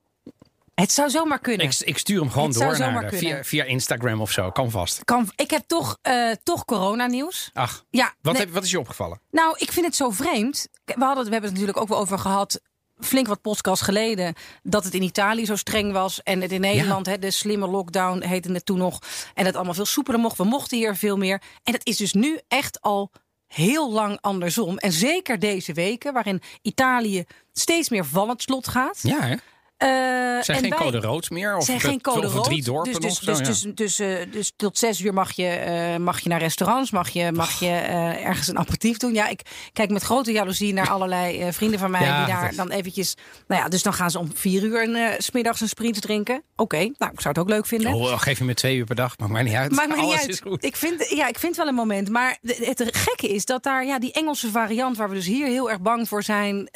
Het 0.75 0.93
zou 0.93 1.11
zomaar 1.11 1.39
kunnen. 1.39 1.67
Ik, 1.67 1.79
ik 1.79 1.99
stuur 1.99 2.21
hem 2.21 2.31
gewoon 2.31 2.49
Het 2.49 2.59
door 2.59 2.79
naar 2.79 3.13
via, 3.13 3.45
via 3.45 3.65
Instagram 3.65 4.21
of 4.21 4.31
zo. 4.31 4.51
Kan 4.51 4.71
vast. 4.71 5.05
Kan, 5.05 5.31
ik 5.37 5.51
heb 5.51 5.63
toch, 5.67 5.99
eh 6.03 6.31
toch 6.43 6.65
coronanieuws. 6.65 7.51
Ach, 7.53 7.85
Ja, 7.91 8.15
wat, 8.23 8.33
nee, 8.33 8.43
heb, 8.43 8.53
wat 8.53 8.65
is 8.65 8.71
je 8.71 8.79
opgevallen? 8.79 9.21
nou, 9.31 9.57
ik 9.59 9.73
vind 9.73 9.87
het 9.87 9.97
zo 9.97 10.11
vreemd. 10.11 10.69
We, 10.85 10.95
hadden, 10.99 11.25
we 11.25 11.31
hebben 11.31 11.51
het 11.51 11.59
natuurlijk 11.59 11.79
ook 11.79 11.89
wel 11.89 11.99
over 11.99 12.19
gehad. 12.19 12.61
Flink 12.99 13.27
wat 13.27 13.41
podcasts 13.41 13.85
geleden. 13.85 14.35
Dat 14.63 14.85
het 14.85 14.95
in 14.95 15.03
Italië 15.03 15.47
zo 15.47 15.57
streng 15.57 15.93
was. 15.93 16.23
En 16.23 16.41
het 16.41 16.53
in 16.53 16.61
Nederland, 16.61 17.07
hè, 17.07 17.19
de 17.19 17.31
slimme 17.31 17.67
lockdown 17.67 18.23
heette 18.23 18.53
het 18.53 18.65
toen 18.65 18.79
nog. 18.79 18.99
En 19.35 19.47
het 19.47 19.55
allemaal 19.57 19.75
veel 19.75 19.85
soepeler 19.87 20.21
mocht. 20.21 20.37
We 20.37 20.45
mochten 20.45 20.77
hier 20.79 20.97
veel 20.97 21.17
meer. 21.17 21.43
En 21.63 21.73
het 21.73 21.87
is 21.87 21.97
dus 21.97 22.13
nu 22.13 22.41
echt 22.49 22.81
al 22.81 23.11
heel 23.47 23.93
lang 23.93 24.19
andersom. 24.21 24.79
En 24.79 24.93
zeker 24.93 25.39
deze 25.39 25.73
weken, 25.73 26.13
waarin 26.13 26.43
Italië 26.63 27.25
steeds 27.53 27.89
meer 27.89 28.05
van 28.05 28.29
het 28.29 28.43
slot 28.43 28.69
gaat. 28.69 28.99
Ja, 29.03 29.21
hè? 29.21 29.37
Eh, 29.77 29.89
Zijn 29.89 30.45
en 30.47 30.55
geen 30.59 30.69
wij- 30.71 30.79
code 30.79 31.01
rood 31.01 31.31
meer? 31.31 31.57
Of 31.57 31.65
zijn 31.65 31.79
de- 31.79 31.87
geen 31.89 32.01
code 32.01 32.27
rood. 32.27 32.45
drie 32.45 32.63
dorpen 32.63 32.93
dus, 32.93 33.01
dus, 33.01 33.27
nog? 33.27 33.37
zo, 33.37 33.45
dus, 33.45 33.61
ja. 33.63 33.71
dus, 33.75 33.97
dus, 33.97 34.27
dus 34.31 34.53
tot 34.57 34.79
zes 34.79 35.01
uur 35.01 35.15
mag 35.15 35.33
je, 35.33 35.47
eh, 35.49 35.97
mag 35.97 36.21
je 36.21 36.29
naar 36.29 36.41
restaurants, 36.41 36.91
mag 36.91 37.09
je, 37.09 37.33
mag 37.33 37.61
je 37.61 37.69
ergens 37.69 38.49
een 38.49 38.59
aperitief 38.59 38.97
doen. 38.97 39.15
Ja, 39.15 39.29
ik 39.29 39.41
kijk 39.73 39.91
met 39.91 40.03
grote 40.03 40.33
jaloezie 40.33 40.73
naar 40.73 40.91
allerlei 40.91 41.53
vrienden 41.53 41.79
van 41.79 41.91
mij 41.91 42.03
Ja, 42.03 42.25
die 42.25 42.35
daar 42.35 42.55
dan 42.55 42.71
eventjes... 42.71 43.15
Nou 43.47 43.63
ja, 43.63 43.69
dus 43.69 43.83
dan 43.83 43.93
gaan 43.93 44.11
ze 44.11 44.19
om 44.19 44.31
vier 44.35 44.63
uur 44.63 44.83
een, 44.83 45.23
's 45.23 45.25
smiddags 45.25 45.61
een 45.61 45.69
sprint 45.69 46.01
drinken. 46.03 46.43
Oké, 46.57 46.77
nou, 46.77 47.13
ik 47.13 47.21
zou 47.21 47.29
het 47.29 47.39
ook 47.39 47.49
leuk 47.49 47.67
vinden. 47.67 47.93
Oh, 47.93 48.21
geef 48.21 48.39
je 48.39 48.45
me 48.45 48.55
twee 48.55 48.77
uur 48.77 48.85
per 48.85 48.97
dag. 48.97 49.19
Maakt 49.19 49.33
mij 49.33 49.43
niet 49.43 49.55
uit. 49.55 49.73
Maakt 49.73 49.89
me 49.89 49.97
niet 50.03 50.15
uit. 50.19 50.29
is 50.29 50.41
goed. 50.41 50.65
Ik 50.65 50.77
vind, 50.77 51.09
ja, 51.09 51.29
ik 51.29 51.39
vind 51.39 51.57
wel 51.57 51.67
een 51.67 51.75
moment. 51.75 52.09
Maar 52.11 52.39
het 52.43 52.85
gekke 52.91 53.29
is 53.29 53.45
dat 53.45 53.63
daar 53.63 53.87
ja, 53.87 53.99
die 53.99 54.13
Engelse 54.13 54.51
variant, 54.51 54.97
waar 54.97 55.09
we 55.09 55.15
dus 55.15 55.27
hier 55.27 55.47
heel 55.47 55.71
erg 55.71 55.81
bang 55.81 56.09
voor 56.09 56.23
zijn. 56.23 56.69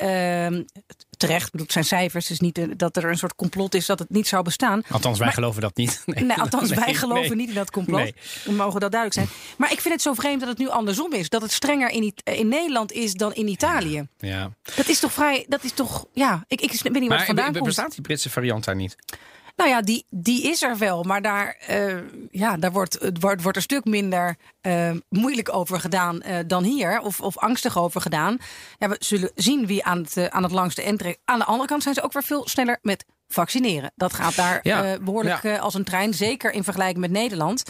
Terecht. 1.20 1.50
Bedoel, 1.50 1.62
Het 1.66 1.72
zijn 1.72 1.84
cijfers, 1.84 2.26
dus 2.26 2.40
niet 2.40 2.58
eh, 2.58 2.64
dat 2.76 2.96
er 2.96 3.04
een 3.04 3.18
soort 3.18 3.34
complot 3.34 3.74
is 3.74 3.86
dat 3.86 3.98
het 3.98 4.10
niet 4.10 4.28
zou 4.28 4.42
bestaan. 4.42 4.82
Althans, 4.90 5.16
wij 5.18 5.26
Maar- 5.26 5.34
geloven 5.34 5.60
dat 5.60 5.76
niet. 5.76 6.02
Nee, 6.06 6.24
Nee, 6.24 6.36
althans, 6.36 6.70
wij 6.70 6.94
geloven 6.94 7.28
nee. 7.28 7.36
niet 7.36 7.48
in 7.48 7.54
dat 7.54 7.70
complot. 7.70 8.10
We 8.44 8.52
mogen 8.52 8.80
dat 8.80 8.92
duidelijk 8.92 9.20
zijn. 9.20 9.38
Maar 9.58 9.72
ik 9.72 9.80
vind 9.80 9.94
het 9.94 10.02
zo 10.02 10.12
vreemd 10.14 10.40
dat 10.40 10.48
het 10.48 10.58
nu 10.58 10.68
andersom 10.68 11.12
is. 11.12 11.28
Dat 11.28 11.42
het 11.42 11.52
strenger 11.52 11.90
in, 11.90 12.14
in 12.24 12.48
Nederland 12.48 12.92
is 12.92 13.12
dan 13.12 13.34
in 13.34 13.48
Italië. 13.48 14.06
Ja. 14.18 14.50
Dat 14.76 14.88
is 14.88 15.00
toch 15.00 15.12
vrij. 15.12 15.44
Dat 15.48 15.64
is 15.64 15.72
toch. 15.72 16.06
Ja, 16.12 16.44
ik, 16.48 16.60
ik 16.60 16.70
weet 16.82 16.92
niet 16.92 17.08
Maar 17.08 17.16
het 17.18 17.26
vandaan 17.26 17.52
komt. 17.52 17.64
bestaat 17.64 17.92
die 17.92 18.00
Britse 18.00 18.30
variant 18.30 18.64
daar 18.64 18.76
niet? 18.76 18.96
Nou 19.60 19.72
ja, 19.72 19.80
die, 19.80 20.04
die 20.10 20.42
is 20.42 20.62
er 20.62 20.78
wel. 20.78 21.02
Maar 21.02 21.22
daar, 21.22 21.56
eh, 21.66 21.96
ja, 22.30 22.56
daar 22.56 22.72
wordt, 22.72 22.98
het 23.00 23.20
wordt, 23.20 23.42
wordt 23.42 23.56
een 23.56 23.62
stuk 23.62 23.84
minder 23.84 24.36
eh, 24.60 24.90
moeilijk 25.08 25.54
over 25.54 25.80
gedaan 25.80 26.22
eh, 26.22 26.38
dan 26.46 26.64
hier. 26.64 27.00
Of, 27.00 27.20
of 27.20 27.38
angstig 27.38 27.78
over 27.78 28.00
gedaan. 28.00 28.38
Ja, 28.78 28.88
we 28.88 28.96
zullen 28.98 29.30
zien 29.34 29.66
wie 29.66 29.84
aan 29.84 29.98
het, 29.98 30.30
aan 30.30 30.42
het 30.42 30.52
langste 30.52 30.96
trekt. 30.96 31.18
Aan 31.24 31.38
de 31.38 31.44
andere 31.44 31.68
kant 31.68 31.82
zijn 31.82 31.94
ze 31.94 32.02
ook 32.02 32.12
weer 32.12 32.22
veel 32.22 32.48
sneller 32.48 32.78
met 32.82 33.04
vaccineren. 33.28 33.92
Dat 33.94 34.14
gaat 34.14 34.36
daar 34.36 34.60
Ja, 34.62 34.84
eh, 34.84 34.98
behoorlijk 35.00 35.42
ja. 35.42 35.54
eh, 35.54 35.60
als 35.60 35.74
een 35.74 35.84
trein. 35.84 36.14
Zeker 36.14 36.52
in 36.52 36.64
vergelijking 36.64 37.00
met 37.00 37.10
Nederland. 37.10 37.62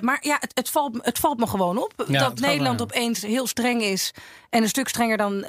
Maar 0.00 0.18
ja, 0.20 0.36
het, 0.40 0.50
het, 0.54 0.70
valt, 0.70 0.98
het 1.00 1.18
valt 1.18 1.38
me 1.38 1.46
gewoon 1.46 1.78
op. 1.78 2.04
Ja, 2.08 2.18
dat 2.18 2.40
Nederland 2.40 2.82
opeens 2.82 3.22
heel 3.22 3.46
streng 3.46 3.82
is. 3.82 4.14
En 4.50 4.62
een 4.62 4.68
stuk 4.68 4.88
strenger 4.88 5.16
dan, 5.16 5.44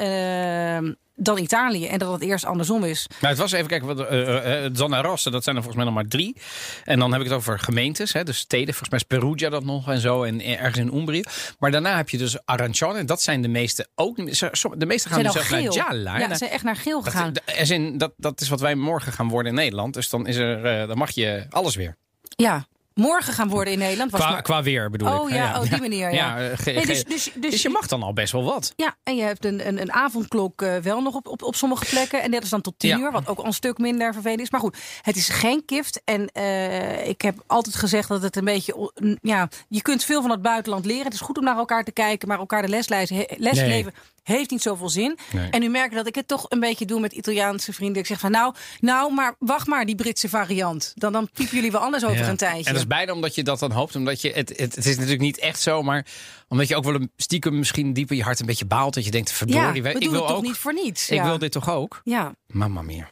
dan 1.19 1.37
Italië. 1.37 1.87
En 1.87 1.99
dat 1.99 2.11
het 2.11 2.21
eerst 2.21 2.45
andersom 2.45 2.83
is. 2.83 3.07
Nou, 3.09 3.33
het 3.33 3.37
was 3.37 3.51
even 3.51 3.67
kijken, 3.67 3.87
wat, 3.87 4.77
Zona 4.77 5.01
Rossa, 5.01 5.29
dat 5.29 5.43
zijn 5.43 5.55
er 5.55 5.61
volgens 5.63 5.83
mij 5.83 5.93
nog 5.93 6.01
maar 6.01 6.11
drie. 6.11 6.35
En 6.83 6.99
dan 6.99 7.11
heb 7.11 7.21
ik 7.21 7.27
het 7.27 7.35
over 7.35 7.59
gemeentes, 7.59 8.13
hè, 8.13 8.23
dus 8.23 8.37
steden. 8.37 8.73
Volgens 8.73 8.89
mij 8.89 8.99
is 8.99 9.05
Perugia 9.05 9.49
dat 9.49 9.63
nog 9.63 9.89
en 9.89 9.99
zo, 9.99 10.23
en 10.23 10.41
ergens 10.41 10.77
in 10.77 10.97
Umbrië. 10.97 11.23
Maar 11.59 11.71
daarna 11.71 11.95
heb 11.95 12.09
je 12.09 12.17
dus 12.17 12.45
Arancione, 12.45 12.99
en 12.99 13.05
dat 13.05 13.21
zijn 13.21 13.41
de 13.41 13.47
meeste 13.47 13.87
ook 13.95 14.15
De 14.15 14.85
meeste 14.85 15.09
gaan 15.09 15.23
dus 15.23 15.31
zelfs 15.31 15.49
naar. 15.49 15.61
Gialla. 15.61 16.13
hè, 16.13 16.19
Ja, 16.19 16.29
ze 16.29 16.35
zijn 16.35 16.51
echt 16.51 16.63
naar 16.63 16.75
geel 16.75 17.01
gegaan. 17.01 17.33
dat, 17.33 17.99
dat, 17.99 18.13
dat 18.17 18.41
is 18.41 18.49
wat 18.49 18.59
wij 18.59 18.75
morgen 18.75 19.11
gaan 19.11 19.27
worden 19.27 19.51
in 19.51 19.57
Nederland. 19.57 19.93
Dus 19.93 20.09
dan, 20.09 20.27
is 20.27 20.35
er, 20.35 20.87
dan 20.87 20.97
mag 20.97 21.11
je 21.11 21.45
alles 21.49 21.75
weer. 21.75 21.95
Ja, 22.35 22.67
morgen 22.99 23.33
gaan 23.33 23.49
worden 23.49 23.73
in 23.73 23.79
Nederland. 23.79 24.11
Was 24.11 24.21
Qua, 24.21 24.29
maar... 24.31 24.41
qua 24.41 24.63
weer 24.63 24.89
bedoel 24.89 25.07
ik. 25.07 25.19
Oh 25.19 25.29
hè, 25.29 25.35
ja, 25.35 25.59
oh, 25.61 25.69
die 25.69 25.79
manier, 25.79 26.13
ja. 26.13 26.37
eh, 26.39 26.57
ge- 26.57 26.71
Nee, 26.71 26.85
dus, 26.85 27.03
dus, 27.03 27.31
dus, 27.35 27.51
dus 27.51 27.61
je 27.61 27.69
mag 27.69 27.87
dan 27.87 28.03
al 28.03 28.13
best 28.13 28.31
wel 28.31 28.43
wat. 28.43 28.73
Ja, 28.75 28.95
en 29.03 29.15
je 29.15 29.21
hebt 29.23 29.45
een, 29.45 29.67
een, 29.67 29.81
een 29.81 29.91
avondklok 29.93 30.61
eh, 30.61 30.75
wel 30.77 31.01
nog 31.01 31.15
op, 31.15 31.27
op, 31.27 31.43
op 31.43 31.55
sommige 31.55 31.85
plekken. 31.85 32.21
En 32.21 32.31
dat 32.31 32.43
is 32.43 32.49
dan 32.49 32.61
tot 32.61 32.73
tien 32.77 32.89
Ja. 32.89 32.97
uur, 32.97 33.11
wat 33.11 33.27
ook 33.27 33.37
al 33.37 33.45
een 33.45 33.53
stuk 33.53 33.77
minder 33.77 34.13
vervelend 34.13 34.39
is. 34.41 34.49
Maar 34.49 34.59
goed, 34.61 34.77
het 35.01 35.15
is 35.15 35.29
geen 35.29 35.63
gift. 35.65 36.01
En 36.05 36.27
eh, 36.27 37.07
ik 37.07 37.21
heb 37.21 37.43
altijd 37.47 37.75
gezegd 37.75 38.07
dat 38.09 38.21
het 38.21 38.35
een 38.35 38.45
beetje... 38.45 38.91
Ja, 39.21 39.49
je 39.67 39.81
kunt 39.81 40.03
veel 40.03 40.21
van 40.21 40.31
het 40.31 40.41
buitenland 40.41 40.85
leren. 40.85 41.03
Het 41.05 41.13
is 41.13 41.19
goed 41.21 41.37
om 41.37 41.43
naar 41.43 41.57
elkaar 41.57 41.83
te 41.83 41.91
kijken. 41.91 42.27
Maar 42.27 42.39
elkaar 42.39 42.61
de 42.61 42.67
les, 42.69 42.87
les 42.87 43.09
Nee. 43.09 43.53
geven 43.55 43.93
heeft 44.37 44.49
niet 44.49 44.61
zoveel 44.61 44.89
zin. 44.89 45.17
Nee. 45.31 45.49
En 45.49 45.59
nu 45.59 45.69
merk 45.69 45.89
ik 45.91 45.97
dat 45.97 46.07
ik 46.07 46.15
het 46.15 46.27
toch 46.27 46.45
een 46.49 46.59
beetje 46.59 46.85
doe 46.85 46.99
met 46.99 47.13
Italiaanse 47.13 47.73
vrienden. 47.73 48.01
Ik 48.01 48.07
zeg 48.07 48.19
van 48.19 48.31
nou, 48.31 48.53
nou, 48.79 49.13
maar 49.13 49.35
wacht 49.39 49.67
maar, 49.67 49.85
die 49.85 49.95
Britse 49.95 50.29
variant. 50.29 50.91
Dan, 50.95 51.11
dan 51.11 51.29
piepen 51.33 51.55
jullie 51.55 51.71
wel 51.71 51.81
anders 51.81 52.03
over 52.05 52.17
Ja. 52.17 52.27
een 52.29 52.37
tijdje. 52.37 52.65
En 52.65 52.73
dat 52.73 52.81
is 52.81 52.87
bijna 52.87 53.13
omdat 53.13 53.35
je 53.35 53.43
dat 53.43 53.59
dan 53.59 53.71
hoopt. 53.71 53.95
Omdat 53.95 54.21
je, 54.21 54.31
het, 54.31 54.49
het, 54.49 54.75
het 54.75 54.85
is 54.85 54.95
natuurlijk 54.95 55.21
niet 55.21 55.37
echt 55.39 55.61
zo, 55.61 55.83
maar 55.83 56.05
omdat 56.47 56.67
je 56.67 56.75
ook 56.75 56.83
wel 56.83 56.95
een 56.95 57.11
stiekem 57.15 57.57
misschien 57.57 57.93
diep 57.93 58.11
in 58.11 58.17
je 58.17 58.23
hart 58.23 58.39
een 58.39 58.45
beetje 58.45 58.65
baalt. 58.65 58.93
Dat 58.93 59.05
je 59.05 59.11
denkt, 59.11 59.29
ja, 59.29 59.35
verdorie, 59.35 59.83
we 59.83 59.89
ik 59.89 60.09
wil 60.09 60.11
het 60.19 60.27
toch 60.27 60.37
ook. 60.37 60.43
niet 60.43 60.57
voor 60.57 60.73
niets. 60.73 61.09
Ik 61.09 61.17
ja. 61.17 61.23
wil 61.23 61.37
dit 61.37 61.51
toch 61.51 61.69
ook? 61.69 62.01
Ja. 62.03 62.33
Mamma 62.47 62.81
mia. 62.81 63.09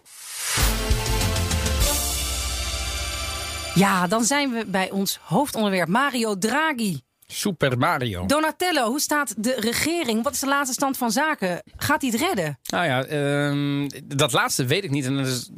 Ja, 3.75 4.07
dan 4.07 4.23
zijn 4.23 4.51
we 4.51 4.65
bij 4.67 4.91
ons 4.91 5.19
hoofdonderwerp 5.23 5.87
Mario 5.87 6.37
Draghi. 6.37 6.99
Super 7.29 7.77
Mario. 7.77 8.25
Donatello, 8.25 8.89
hoe 8.89 8.99
staat 8.99 9.33
de 9.37 9.55
regering? 9.59 10.23
Wat 10.23 10.33
is 10.33 10.39
de 10.39 10.47
laatste 10.47 10.73
stand 10.73 10.97
van 10.97 11.11
zaken? 11.11 11.61
Gaat 11.77 12.01
hij 12.01 12.09
het 12.11 12.21
redden? 12.21 12.59
Nou 12.63 12.85
ja, 12.85 13.05
ehm, 13.05 13.87
dat 14.17 14.31
laatste 14.31 14.65
weet 14.65 14.83
ik 14.83 14.91
niet. 14.91 15.05
En 15.05 15.17
dat 15.17 15.27
is, 15.27 15.49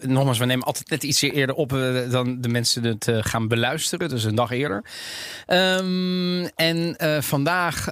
nogmaals, 0.00 0.38
we 0.38 0.44
nemen 0.44 0.66
altijd 0.66 0.90
net 0.90 1.02
iets 1.02 1.22
eerder 1.22 1.54
op 1.54 1.72
eh, 1.72 2.10
dan 2.10 2.40
de 2.40 2.48
mensen 2.48 2.84
het 2.84 3.08
eh, 3.08 3.18
gaan 3.20 3.48
beluisteren. 3.48 4.08
Dus 4.08 4.24
een 4.24 4.34
dag 4.34 4.50
eerder. 4.50 4.84
Ehm, 5.46 6.44
en 6.54 6.96
eh, 6.96 7.20
vandaag 7.20 7.86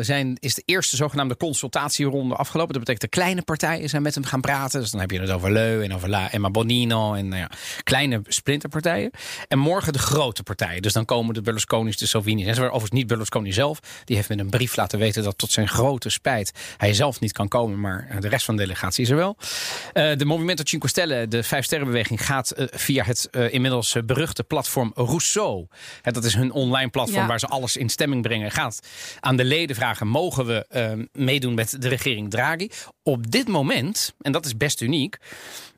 zijn, 0.00 0.36
is 0.40 0.54
de 0.54 0.62
eerste 0.64 0.96
zogenaamde 0.96 1.36
consultatieronde 1.36 2.34
afgelopen. 2.34 2.72
Dat 2.72 2.84
betekent 2.84 3.12
de 3.12 3.18
kleine 3.18 3.42
partijen 3.42 3.88
zijn 3.88 4.02
met 4.02 4.14
hem 4.14 4.24
gaan 4.24 4.40
praten. 4.40 4.80
Dus 4.80 4.90
dan 4.90 5.00
heb 5.00 5.10
je 5.10 5.20
het 5.20 5.30
over 5.30 5.52
Leu 5.52 5.82
en 5.82 5.94
over 5.94 6.08
La 6.08 6.32
Emma 6.32 6.50
Bonino. 6.50 7.14
En 7.14 7.28
nou 7.28 7.40
ja, 7.40 7.50
kleine 7.82 8.20
splinterpartijen. 8.26 9.10
En 9.48 9.58
morgen 9.58 9.92
de 9.92 9.98
grote 9.98 10.42
partijen. 10.42 10.82
Dus 10.82 10.92
dan 10.92 11.04
komen 11.04 11.34
de 11.34 11.40
Berlusconi's, 11.40 11.96
de 11.96 12.06
Salvini's. 12.06 12.43
En 12.46 12.58
overigens 12.58 12.90
niet 12.90 13.06
Berlusconi 13.06 13.52
zelf. 13.52 13.80
Die 14.04 14.16
heeft 14.16 14.28
met 14.28 14.38
een 14.38 14.50
brief 14.50 14.76
laten 14.76 14.98
weten 14.98 15.22
dat 15.22 15.38
tot 15.38 15.52
zijn 15.52 15.68
grote 15.68 16.10
spijt 16.10 16.52
hij 16.76 16.94
zelf 16.94 17.20
niet 17.20 17.32
kan 17.32 17.48
komen. 17.48 17.80
Maar 17.80 18.06
eh, 18.10 18.20
de 18.20 18.28
rest 18.28 18.44
van 18.44 18.56
de 18.56 18.62
delegatie 18.62 19.04
is 19.04 19.10
er 19.10 19.16
wel. 19.16 19.36
Eh, 19.92 20.16
de 20.16 20.24
Movimento 20.24 20.62
Cinque 20.66 20.88
Stelle, 20.88 21.28
de 21.28 21.42
Vijf 21.42 21.64
Sterrenbeweging, 21.64 22.26
gaat 22.26 22.50
eh, 22.50 22.66
via 22.70 23.04
het 23.04 23.28
inmiddels 23.50 23.96
beruchte 24.06 24.44
platform 24.44 24.92
Rousseau. 24.94 25.66
Hè, 26.02 26.12
dat 26.12 26.24
is 26.24 26.34
hun 26.34 26.52
online 26.52 26.90
platform 26.90 27.20
Ja. 27.20 27.26
waar 27.26 27.38
ze 27.38 27.46
alles 27.46 27.76
in 27.76 27.88
stemming 27.88 28.22
brengen. 28.22 28.50
Gaat 28.50 28.80
aan 29.20 29.36
de 29.36 29.44
leden 29.44 29.76
vragen: 29.76 30.06
mogen 30.08 30.46
we 30.46 30.66
eh, 30.68 30.92
meedoen 31.12 31.54
met 31.54 31.82
de 31.82 31.88
regering 31.88 32.30
Draghi? 32.30 32.68
Op 33.02 33.30
dit 33.30 33.48
moment, 33.48 34.14
en 34.20 34.32
dat 34.32 34.46
is 34.46 34.56
best 34.56 34.80
uniek, 34.80 35.16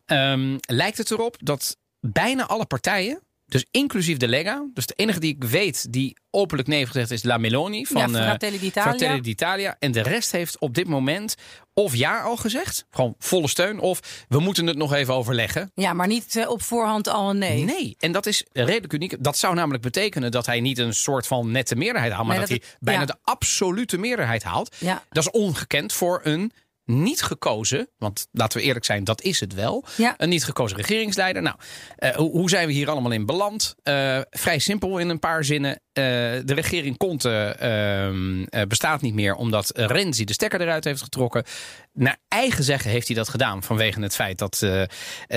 ehm, 0.07 0.57
lijkt 0.61 0.99
het 0.99 1.11
erop 1.11 1.37
dat 1.39 1.77
bijna 2.01 2.47
alle 2.47 2.67
partijen. 2.67 3.21
Dus 3.49 3.67
inclusief 3.71 4.17
de 4.17 4.29
Lega. 4.29 4.67
Dus 4.75 4.87
de 4.87 4.95
enige 4.97 5.21
die 5.21 5.35
ik 5.35 5.45
weet 5.45 5.93
die 5.93 6.17
openlijk 6.31 6.69
nee 6.69 6.79
heeft 6.79 6.91
gezegd 6.91 7.11
is 7.11 7.23
La 7.23 7.37
Meloni 7.39 7.87
van 7.87 8.11
ja, 8.11 8.19
eh, 8.19 8.25
Fratelli 8.25 9.21
d'Italia. 9.21 9.77
En 9.79 9.93
de 9.93 10.03
rest 10.03 10.33
heeft 10.33 10.59
op 10.59 10.75
dit 10.75 10.87
moment 10.89 11.35
of 11.75 11.95
ja 11.97 12.21
al 12.21 12.37
gezegd. 12.37 12.87
Gewoon 12.91 13.15
volle 13.19 13.49
steun. 13.49 13.79
Of 13.79 14.25
we 14.29 14.41
moeten 14.41 14.67
het 14.67 14.77
nog 14.77 14.93
even 14.93 15.15
overleggen. 15.15 15.71
Ja, 15.75 15.93
maar 15.93 16.07
niet 16.07 16.37
eh, 16.37 16.49
op 16.51 16.63
voorhand 16.63 17.09
al 17.09 17.31
een 17.31 17.39
nee. 17.39 17.65
Nee. 17.65 17.97
En 17.99 18.13
dat 18.13 18.27
is 18.27 18.45
redelijk 18.53 18.93
uniek. 18.93 19.15
Dat 19.19 19.39
zou 19.39 19.55
namelijk 19.55 19.83
betekenen 19.83 20.31
dat 20.31 20.47
hij 20.47 20.61
niet 20.61 20.79
een 20.79 20.95
soort 20.95 21.27
van 21.27 21.51
nette 21.51 21.77
meerderheid 21.77 22.13
haalt. 22.13 22.27
Maar 22.27 22.37
Nee, 22.39 22.47
dat, 22.47 22.57
dat 22.57 22.63
hij 22.63 22.71
het- 22.73 22.85
bijna 22.85 23.01
ja. 23.01 23.07
de 23.07 23.19
absolute 23.23 23.99
meerderheid 23.99 24.43
haalt. 24.43 24.77
Ja. 24.79 25.03
Dat 25.11 25.23
is 25.23 25.31
ongekend 25.31 25.93
voor 25.93 26.21
een 26.23 26.53
niet 26.87 27.23
gekozen, 27.23 27.89
want 27.99 28.29
laten 28.33 28.59
we 28.59 28.65
eerlijk 28.65 28.85
zijn, 28.85 29.05
dat 29.05 29.23
is 29.23 29.41
het 29.41 29.55
wel. 29.55 29.85
Ja. 29.97 30.15
Een 30.17 30.29
niet 30.29 30.45
gekozen 30.45 30.77
regeringsleider. 30.77 31.43
Nou, 31.43 31.57
eh, 31.97 32.15
hoe, 32.15 32.51
zijn 32.51 32.67
we 32.67 32.73
hier 32.73 32.91
allemaal 32.91 33.13
in 33.13 33.27
beland? 33.27 33.75
Eh, 33.83 34.21
vrij 34.31 34.59
simpel 34.59 34.99
in 34.99 35.09
een 35.09 35.19
paar 35.19 35.45
zinnen. 35.45 35.73
Eh, 35.93 36.03
de 36.45 36.55
regering 36.55 36.97
Conte 36.97 37.57
ehm, 37.59 38.43
eh, 38.43 38.67
bestaat 38.67 39.01
niet 39.01 39.15
meer 39.15 39.35
omdat 39.35 39.71
Renzi 39.75 40.25
de 40.25 40.33
stekker 40.33 40.61
eruit 40.61 40.85
heeft 40.85 41.03
getrokken. 41.03 41.45
Naar 41.93 42.19
eigen 42.29 42.65
zeggen 42.65 42.91
heeft 42.91 43.07
hij 43.07 43.17
dat 43.17 43.29
gedaan 43.29 43.63
vanwege 43.63 44.01
het 44.01 44.15
feit 44.15 44.39
dat 44.39 44.67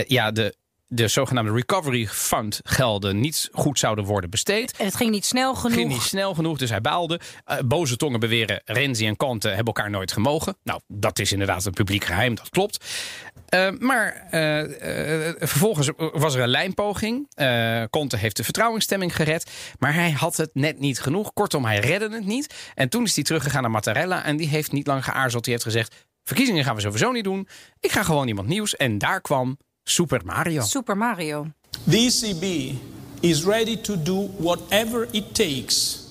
ja, 0.07 0.31
de, 0.31 0.55
de 0.91 1.07
zogenaamde 1.07 1.51
Recovery 1.51 2.07
Fund 2.07 2.59
gelden 2.63 3.19
niet 3.19 3.49
goed 3.51 3.79
zouden 3.79 4.05
worden 4.05 4.29
besteed. 4.29 4.77
En 4.77 4.85
het 4.85 4.95
ging 4.95 5.11
niet 5.11 5.25
snel 5.25 5.55
genoeg. 5.55 5.77
Ging 5.77 5.89
niet 5.89 6.01
snel 6.01 6.33
genoeg, 6.33 6.57
dus 6.57 6.69
hij 6.69 6.81
baalde. 6.81 7.19
Eh, 7.45 7.57
boze 7.65 7.95
tongen 7.95 8.19
beweren 8.19 8.61
Renzi 8.65 9.07
en 9.07 9.17
Conte 9.17 9.47
hebben 9.47 9.65
elkaar 9.65 9.89
nooit 9.89 10.11
gemogen. 10.11 10.57
Nou, 10.63 10.79
dat 10.87 11.19
is 11.19 11.31
inderdaad 11.31 11.65
een 11.65 11.73
publiek 11.73 12.03
geheim, 12.03 12.35
dat 12.35 12.49
klopt. 12.49 12.85
Eh, 13.49 13.69
maar 13.79 14.27
eh, 14.29 15.31
vervolgens 15.37 15.89
was 15.97 16.35
er 16.35 16.41
een 16.41 16.49
lijnpoging. 16.49 17.27
Conte 17.89 18.17
heeft 18.17 18.37
de 18.37 18.43
vertrouwensstemming 18.43 19.15
gered. 19.15 19.51
Maar 19.79 19.93
hij 19.93 20.11
had 20.11 20.37
het 20.37 20.49
net 20.53 20.79
niet 20.79 20.99
genoeg. 20.99 21.33
Kortom, 21.33 21.65
hij 21.65 21.79
redde 21.79 22.15
het 22.15 22.25
niet. 22.25 22.71
En 22.75 22.89
toen 22.89 23.03
is 23.03 23.15
hij 23.15 23.23
teruggegaan 23.23 23.61
naar 23.61 23.71
Mattarella. 23.71 24.23
En 24.23 24.37
die 24.37 24.47
heeft 24.47 24.71
niet 24.71 24.87
lang 24.87 25.03
geaarzeld. 25.03 25.43
Die 25.43 25.53
heeft 25.53 25.65
gezegd, 25.65 25.95
verkiezingen 26.23 26.63
gaan 26.63 26.75
we 26.75 26.81
sowieso 26.81 27.11
niet 27.11 27.23
doen. 27.23 27.47
Ik 27.79 27.91
ga 27.91 28.03
gewoon 28.03 28.27
iemand 28.27 28.47
nieuws. 28.47 28.75
En 28.75 28.97
daar 28.97 29.21
kwam 29.21 29.57
Super 29.89 30.21
Mario. 30.25 30.61
Super 30.61 30.97
Mario. 30.97 31.51
The 31.89 31.97
ECB 31.97 32.77
is 33.19 33.43
ready 33.43 33.81
to 33.81 34.01
do 34.01 34.29
whatever 34.37 35.07
it 35.11 35.33
takes 35.33 36.05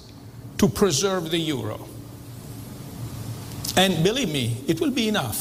to 0.56 0.68
preserve 0.68 1.30
the 1.30 1.48
euro. 1.48 1.86
And 3.76 4.02
believe 4.02 4.32
me, 4.32 4.56
it 4.66 4.78
will 4.80 4.92
be 4.92 5.06
enough. 5.06 5.36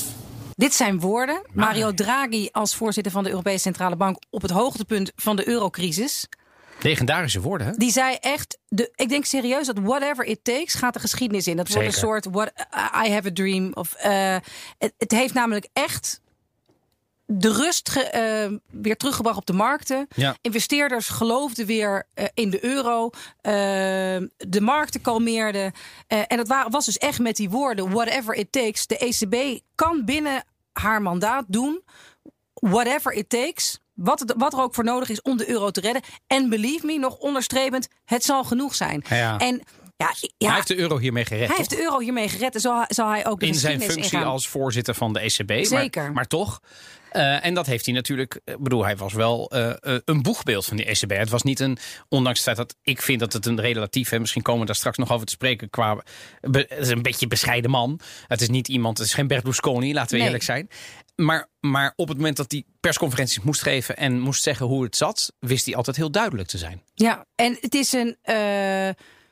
Dit 0.56 0.74
zijn 0.74 1.00
woorden. 1.00 1.42
Mario 1.54 1.94
Draghi 1.94 2.50
als 2.52 2.76
voorzitter 2.76 3.12
van 3.12 3.24
de 3.24 3.30
Europese 3.30 3.58
Centrale 3.58 3.96
Bank 3.96 4.18
op 4.30 4.42
het 4.42 4.52
hoogtepunt 4.52 5.12
van 5.16 5.36
de 5.36 5.48
eurocrisis. 5.48 6.28
Legendarische 6.80 7.42
woorden, 7.42 7.68
hè? 7.68 7.74
Die 7.74 7.92
zei 7.92 8.16
echt, 8.20 8.58
de, 8.68 8.92
ik 8.96 9.10
denk 9.10 9.26
serieus 9.26 9.68
dat 9.68 9.80
whatever 9.80 10.26
it 10.26 10.40
takes 10.44 10.74
gaat 10.74 10.94
de 10.94 11.00
geschiedenis 11.00 11.48
in. 11.48 11.58
Dat 11.58 11.70
wordt 11.70 11.88
een 11.88 11.94
soort 11.94 12.28
what, 12.32 12.52
I 13.06 13.12
have 13.12 13.28
a 13.28 13.34
dream. 13.34 13.72
Of, 13.74 13.94
eh, 13.94 14.36
het, 14.78 14.94
het 14.98 15.12
heeft 15.12 15.34
namelijk 15.34 15.68
echt 15.74 16.22
de 17.30 17.54
rust 17.54 17.90
ge- 17.90 18.02
eh, 18.04 18.52
weer 18.72 18.98
teruggebracht 18.98 19.38
op 19.38 19.46
de 19.46 19.54
markten. 19.54 20.08
Ja. 20.16 20.36
Investeerders 20.42 21.08
geloofden 21.10 21.66
weer 21.66 22.08
eh, 22.14 22.26
in 22.34 22.50
de 22.50 22.66
euro. 22.66 23.10
Eh, 23.42 23.52
de 24.38 24.62
markten 24.62 25.02
kalmeerden. 25.02 25.72
En 26.08 26.38
dat 26.38 26.48
wa- 26.48 26.70
was 26.70 26.86
dus 26.86 26.98
echt 26.98 27.20
met 27.20 27.36
die 27.36 27.50
woorden 27.50 27.90
whatever 27.92 28.36
it 28.36 28.52
takes. 28.52 28.88
De 28.88 28.98
ECB 28.98 29.60
kan 29.76 30.06
binnen 30.06 30.44
haar 30.74 31.02
mandaat 31.02 31.46
doen 31.48 31.82
whatever 32.54 33.12
it 33.14 33.30
takes. 33.30 33.80
Wat, 33.94 34.20
het- 34.20 34.34
wat 34.38 34.54
er 34.54 34.60
ook 34.62 34.76
voor 34.76 34.84
nodig 34.84 35.10
is 35.10 35.22
om 35.22 35.38
de 35.38 35.50
euro 35.50 35.72
te 35.72 35.82
redden. 35.82 36.02
En 36.28 36.50
believe 36.50 36.86
me, 36.86 36.98
nog 37.00 37.18
onderstrepend, 37.18 37.88
het 38.06 38.24
zal 38.24 38.44
genoeg 38.44 38.76
zijn. 38.76 39.04
Ja. 39.10 39.38
En 39.38 39.62
Ja, 40.00 40.14
ja, 40.38 40.48
Hij 40.48 40.56
heeft 40.56 40.68
de 40.68 40.78
euro 40.78 40.98
hiermee 40.98 41.26
gered. 41.26 41.48
hij 41.48 41.58
heeft 41.58 41.70
de 41.70 41.82
euro 41.82 42.00
hiermee 42.00 42.30
gered 42.30 42.56
en 42.56 42.62
zal, 42.62 42.86
zal 42.88 43.10
hij 43.10 43.26
ook 43.28 43.40
de 43.40 43.46
in 43.46 43.56
zijn 43.56 43.80
functie 43.82 44.04
ingaan. 44.04 44.24
als 44.24 44.48
voorzitter 44.48 44.96
van 44.96 45.14
de 45.14 45.20
ECB. 45.20 45.50
maar- 45.50 45.66
Zeker. 45.66 46.12
Maar, 46.12 46.28
toch. 46.28 46.62
Eh, 47.18 47.46
en 47.46 47.54
dat 47.54 47.66
heeft 47.66 47.86
hij 47.86 47.94
natuurlijk. 47.96 48.40
Ik 48.46 48.58
bedoel, 48.60 48.84
hij 48.86 48.98
was 48.98 49.14
wel 49.14 49.50
eh, 49.52 49.70
eh, 49.70 50.00
een 50.06 50.22
boegbeeld 50.22 50.66
van 50.66 50.78
die 50.78 50.86
ECB. 50.86 51.10
Het 51.12 51.30
was 51.30 51.44
niet 51.44 51.60
een. 51.60 51.78
Ondanks 52.10 52.38
het 52.46 52.56
feit 52.56 52.58
dat 52.68 52.76
ik 52.82 53.02
vind 53.02 53.20
dat 53.20 53.34
het 53.34 53.46
een 53.46 53.62
relatief. 53.62 54.12
En 54.12 54.20
misschien 54.22 54.42
komen 54.42 54.60
we 54.62 54.66
daar 54.68 54.76
straks 54.76 54.98
nog 54.98 55.12
over 55.12 55.26
te 55.26 55.32
spreken. 55.32 55.70
Qua. 55.70 56.04
be- 56.42 56.66
het 56.70 56.80
is 56.80 56.90
een 56.90 57.02
beetje 57.02 57.28
bescheiden 57.28 57.72
man. 57.72 58.00
Het 58.28 58.42
is 58.42 58.50
niet 58.50 58.68
iemand. 58.68 58.98
Het 58.98 59.08
is 59.08 59.14
geen 59.14 59.28
Berlusconi, 59.28 59.94
laten 59.94 60.10
we 60.12 60.16
Nee. 60.18 60.26
eerlijk 60.26 60.44
zijn. 60.44 60.70
Maar, 61.16 61.48
maar 61.60 61.94
op 61.96 62.08
het 62.08 62.18
moment 62.18 62.38
dat 62.38 62.52
hij 62.52 62.64
persconferenties 62.80 63.40
moest 63.42 63.62
geven. 63.62 63.98
en 63.98 64.20
moest 64.20 64.44
zeggen 64.44 64.66
hoe 64.66 64.84
het 64.84 64.96
zat. 64.96 65.34
wist 65.40 65.66
hij 65.66 65.76
altijd 65.76 65.96
heel 65.98 66.12
duidelijk 66.12 66.48
te 66.50 66.58
zijn. 66.58 66.82
Ja, 66.94 67.26
en 67.36 67.58
het 67.62 67.74
is 67.76 67.92
een. 67.94 68.18
eh, 68.22 68.36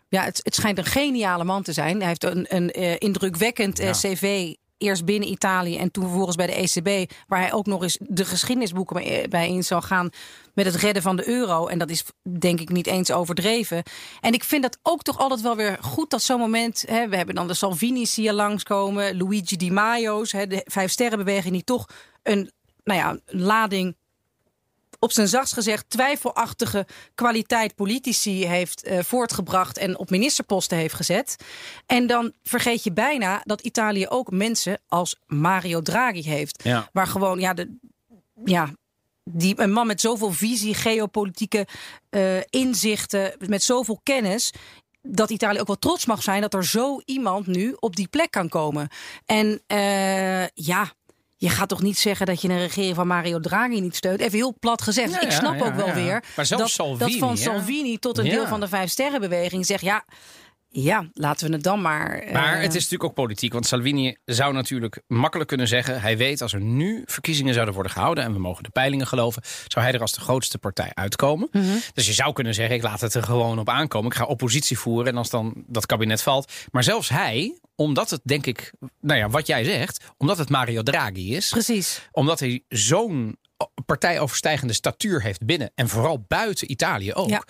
ja, 0.10 0.24
het, 0.24 0.40
het 0.44 0.56
schijnt 0.56 0.78
een 0.78 0.86
geniale 0.86 1.44
man 1.44 1.64
te 1.64 1.74
zijn. 1.74 1.98
Hij 2.00 2.08
heeft 2.08 2.24
een, 2.24 2.46
een 2.56 2.72
eh, 2.72 2.96
indrukwekkend 2.98 3.80
eh, 3.80 3.86
Ja. 3.86 3.92
cv. 3.92 4.54
Eerst 4.78 5.06
binnen 5.06 5.30
Italië 5.30 5.78
en 5.78 5.92
toen 5.92 6.04
vervolgens 6.04 6.36
bij 6.36 6.48
de 6.48 6.54
ECB. 6.54 7.12
Waar 7.28 7.40
hij 7.40 7.54
ook 7.54 7.66
nog 7.66 7.84
eens 7.84 7.98
de 8.02 8.26
geschiedenisboeken 8.26 8.96
bij- 8.96 9.26
bij 9.30 9.50
in 9.50 9.64
zal 9.64 9.82
gaan. 9.82 10.10
Met 10.54 10.66
het 10.66 10.76
redden 10.76 11.02
van 11.02 11.16
de 11.16 11.28
euro. 11.30 11.68
En 11.68 11.78
dat 11.80 11.90
is 11.90 12.04
denk 12.40 12.60
ik 12.60 12.70
niet 12.70 12.88
eens 12.88 13.12
overdreven. 13.12 13.84
En 14.22 14.34
ik 14.34 14.44
vind 14.44 14.62
dat 14.62 14.78
ook 14.82 15.02
toch 15.02 15.18
altijd 15.18 15.42
wel 15.42 15.56
weer 15.56 15.78
goed 15.82 16.10
dat 16.10 16.22
zo'n 16.22 16.40
moment. 16.40 16.84
Hè, 16.88 17.08
we 17.08 17.16
hebben 17.18 17.36
dan 17.36 17.48
de 17.48 17.54
Salvini's 17.54 18.16
hier 18.16 18.34
langskomen. 18.34 19.18
Luigi 19.18 19.56
Di 19.56 19.72
Maio's. 19.72 20.32
Hè, 20.32 20.48
de 20.48 20.62
Vijf 20.66 20.92
Sterrenbeweging 20.92 21.54
die 21.54 21.64
toch 21.64 21.86
een 22.24 22.52
nou 22.84 23.00
ja, 23.00 23.20
lading 23.26 23.96
op 25.06 25.12
zijn 25.12 25.28
zachtst 25.28 25.54
gezegd 25.54 25.90
twijfelachtige 25.90 26.88
kwaliteit 27.16 27.76
politici 27.76 28.46
heeft 28.46 28.84
eh, 28.84 29.00
voortgebracht 29.04 29.78
en 29.78 29.98
op 29.98 30.10
ministerposten 30.10 30.78
heeft 30.78 30.94
gezet. 30.94 31.36
En 31.86 32.08
dan 32.08 32.34
vergeet 32.44 32.84
je 32.84 32.92
bijna 32.92 33.42
dat 33.44 33.62
Italië 33.62 34.08
ook 34.08 34.32
mensen 34.32 34.80
als 34.88 35.16
Mario 35.26 35.82
Draghi 35.82 36.22
heeft. 36.22 36.64
Ja. 36.64 36.90
Waar 36.94 37.08
gewoon, 37.08 37.40
ja, 37.40 37.54
de, 37.54 37.78
ja 38.46 38.74
die, 39.24 39.62
een 39.62 39.72
man 39.72 39.88
met 39.88 40.02
zoveel 40.02 40.32
visie, 40.32 40.74
geopolitieke 40.74 41.68
eh, 42.10 42.42
inzichten, 42.50 43.34
met 43.48 43.64
zoveel 43.64 44.00
kennis. 44.04 44.54
Dat 45.02 45.30
Italië 45.30 45.60
ook 45.60 45.68
wel 45.68 45.80
trots 45.80 46.06
mag 46.06 46.24
zijn 46.24 46.42
dat 46.42 46.54
er 46.54 46.66
zo 46.66 47.02
iemand 47.06 47.48
nu 47.48 47.76
op 47.80 47.96
die 47.96 48.08
plek 48.08 48.32
kan 48.32 48.50
komen. 48.50 48.88
En 49.26 49.62
eh, 49.68 50.48
ja, 50.48 50.94
je 51.46 51.52
gaat 51.52 51.70
toch 51.70 51.82
niet 51.82 51.98
zeggen 51.98 52.26
dat 52.26 52.42
je 52.42 52.50
een 52.50 52.58
regering 52.58 52.96
van 52.96 53.08
Mario 53.08 53.40
Draghi 53.40 53.82
niet 53.82 53.96
steunt? 53.96 54.20
Even 54.20 54.38
heel 54.38 54.56
plat 54.60 54.82
gezegd. 54.82 55.12
Ja, 55.12 55.22
ik 55.22 55.32
snap 55.32 55.60
ja, 55.60 55.66
ook 55.66 55.76
wel 55.76 55.94
weer 55.94 56.24
Maar 56.36 56.48
dat, 56.48 56.70
Salvini, 56.70 57.12
dat 57.12 57.20
van? 57.20 57.38
Salvini 57.38 57.98
tot 57.98 58.18
een 58.18 58.30
deel 58.30 58.48
van 58.48 58.60
de 58.60 58.68
Vijf 58.68 58.90
Sterrenbeweging 58.90 59.66
zegt... 59.66 59.82
ja, 59.82 60.04
ja, 60.82 61.10
laten 61.14 61.48
we 61.48 61.54
het 61.54 61.64
dan 61.64 61.82
maar... 61.82 62.20
eh, 62.20 62.34
Maar 62.34 62.56
het 62.56 62.68
is 62.68 62.74
natuurlijk 62.74 63.04
ook 63.04 63.14
politiek. 63.14 63.54
Want 63.54 63.66
Salvini 63.66 64.18
zou 64.26 64.54
natuurlijk 64.54 65.02
makkelijk 65.08 65.50
kunnen 65.50 65.68
zeggen... 65.68 66.02
hij 66.02 66.18
weet 66.18 66.42
als 66.42 66.54
er 66.54 66.62
nu 66.62 67.04
verkiezingen 67.06 67.54
zouden 67.54 67.74
worden 67.74 67.92
gehouden... 67.92 68.24
en 68.24 68.34
we 68.34 68.40
mogen 68.40 68.64
de 68.64 68.70
peilingen 68.70 69.08
geloven... 69.08 69.42
zou 69.68 69.86
hij 69.86 69.94
er 69.94 70.02
als 70.02 70.14
de 70.14 70.22
grootste 70.22 70.58
partij 70.58 70.92
uitkomen. 70.94 71.48
Mhm. 71.52 71.64
Dus 71.94 72.08
je 72.08 72.14
zou 72.14 72.34
kunnen 72.34 72.54
zeggen... 72.54 72.76
ik 72.76 72.82
laat 72.84 73.02
het 73.02 73.14
er 73.14 73.24
gewoon 73.24 73.60
op 73.60 73.70
aankomen. 73.70 74.12
Ik 74.12 74.18
ga 74.18 74.26
oppositie 74.26 74.78
voeren 74.80 75.12
en 75.12 75.18
als 75.18 75.30
dan 75.30 75.64
dat 75.68 75.86
kabinet 75.86 76.22
valt. 76.22 76.52
Maar 76.72 76.84
zelfs 76.84 77.10
hij, 77.10 77.60
omdat 77.76 78.10
het 78.10 78.22
denk 78.24 78.46
ik... 78.46 78.72
nou 79.02 79.20
ja, 79.20 79.30
wat 79.30 79.48
jij 79.48 79.64
zegt... 79.64 80.04
omdat 80.18 80.38
het 80.38 80.50
Mario 80.50 80.84
Draghi 80.84 81.36
is... 81.36 81.50
Precies. 81.50 82.08
omdat 82.12 82.40
hij 82.40 82.64
zo'n 82.70 83.38
partijoverstijgende 83.86 84.74
statuur 84.74 85.22
heeft 85.22 85.46
binnen... 85.46 85.72
en 85.76 85.90
vooral 85.90 86.26
buiten 86.28 86.72
Italië 86.72 87.14
ook... 87.14 87.30
Ja. 87.30 87.44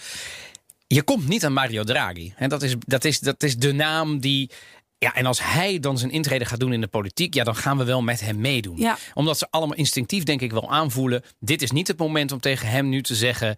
Je 0.96 1.04
komt 1.04 1.28
niet 1.28 1.46
aan 1.46 1.54
Mario 1.54 1.84
Draghi. 1.84 2.34
En 2.38 2.50
dat 2.50 2.62
is, 2.62 2.76
dat 2.80 3.06
is, 3.06 3.20
dat 3.20 3.44
is 3.44 3.58
de 3.58 3.72
naam 3.72 4.20
die. 4.20 4.50
Ja, 4.98 5.14
en 5.14 5.26
als 5.26 5.44
hij 5.44 5.80
dan 5.80 5.98
zijn 5.98 6.12
intrede 6.12 6.46
gaat 6.46 6.60
doen 6.60 6.74
in 6.74 6.82
de 6.82 6.88
politiek, 6.88 7.34
ja, 7.34 7.44
dan 7.44 7.56
gaan 7.56 7.78
we 7.78 7.84
wel 7.84 8.02
met 8.02 8.20
hem 8.20 8.40
meedoen. 8.42 8.78
Ja. 8.78 8.98
Omdat 9.14 9.38
ze 9.38 9.48
allemaal 9.50 9.78
instinctief, 9.78 10.24
denk 10.24 10.42
ik, 10.42 10.52
wel 10.52 10.72
aanvoelen. 10.72 11.24
Dit 11.40 11.62
is 11.62 11.72
niet 11.72 11.88
het 11.88 11.98
moment 11.98 12.32
om 12.32 12.40
tegen 12.40 12.68
hem 12.68 12.90
nu 12.90 13.02
te 13.02 13.16
zeggen: 13.16 13.58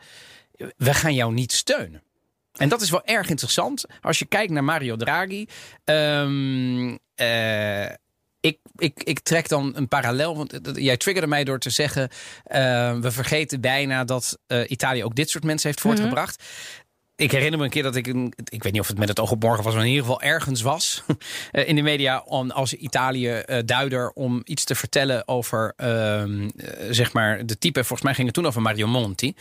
we 0.78 0.94
gaan 0.94 1.14
jou 1.14 1.34
niet 1.34 1.52
steunen. 1.52 2.04
En 2.54 2.70
dat 2.70 2.82
is 2.82 2.90
wel 2.90 3.06
erg 3.06 3.30
interessant. 3.30 3.86
Als 4.02 4.20
je 4.20 4.26
kijkt 4.26 4.52
naar 4.52 4.64
Mario 4.64 4.96
Draghi. 4.96 5.46
ehm, 5.84 6.96
eh, 7.16 7.90
ik, 8.40 8.60
ik, 8.76 9.04
ik 9.04 9.20
trek 9.20 9.50
dan 9.50 9.72
een 9.76 9.88
parallel. 9.88 10.38
Want 10.38 10.60
jij 10.74 10.98
triggerde 10.98 11.28
mij 11.28 11.44
door 11.44 11.60
te 11.60 11.70
zeggen. 11.70 12.10
eh, 12.44 13.00
we 13.00 13.12
vergeten 13.12 13.62
bijna 13.62 14.04
dat 14.04 14.38
eh, 14.48 14.70
Italië 14.70 15.04
ook 15.04 15.16
dit 15.16 15.30
soort 15.30 15.44
mensen 15.44 15.68
heeft 15.70 15.82
voortgebracht. 15.82 16.44
Ik 17.18 17.32
herinner 17.32 17.60
me 17.60 17.66
een 17.66 17.72
keer 17.72 17.84
dat 17.84 17.96
ik 17.96 18.08
een. 18.08 18.34
Ik 18.44 18.64
weet 18.64 18.72
niet 18.72 18.82
of 18.82 18.88
het 18.88 18.98
met 18.98 19.08
het 19.08 19.20
oog 19.20 19.32
op 19.32 19.44
morgen 19.44 19.64
was, 19.64 19.74
maar 19.74 19.84
in 19.84 19.90
ieder 19.90 20.06
geval 20.06 20.22
ergens 20.22 20.62
was. 20.62 21.04
eh, 21.52 21.68
in 21.68 21.76
de 21.76 21.82
media 21.82 22.24
om, 22.26 22.52
als 22.52 22.74
Italië-duider 22.74 24.12
om 24.12 24.42
iets 24.46 24.64
te 24.64 24.76
vertellen 24.76 25.28
over. 25.28 25.74
ehm, 25.78 26.50
eh, 26.58 26.88
zeg 26.90 27.14
maar 27.14 27.46
de 27.46 27.58
type. 27.58 27.80
Volgens 27.80 28.02
mij 28.02 28.14
ging 28.14 28.28
het 28.28 28.36
toen 28.36 28.46
over 28.46 28.62
Mario 28.62 28.88
Monti. 28.88 29.34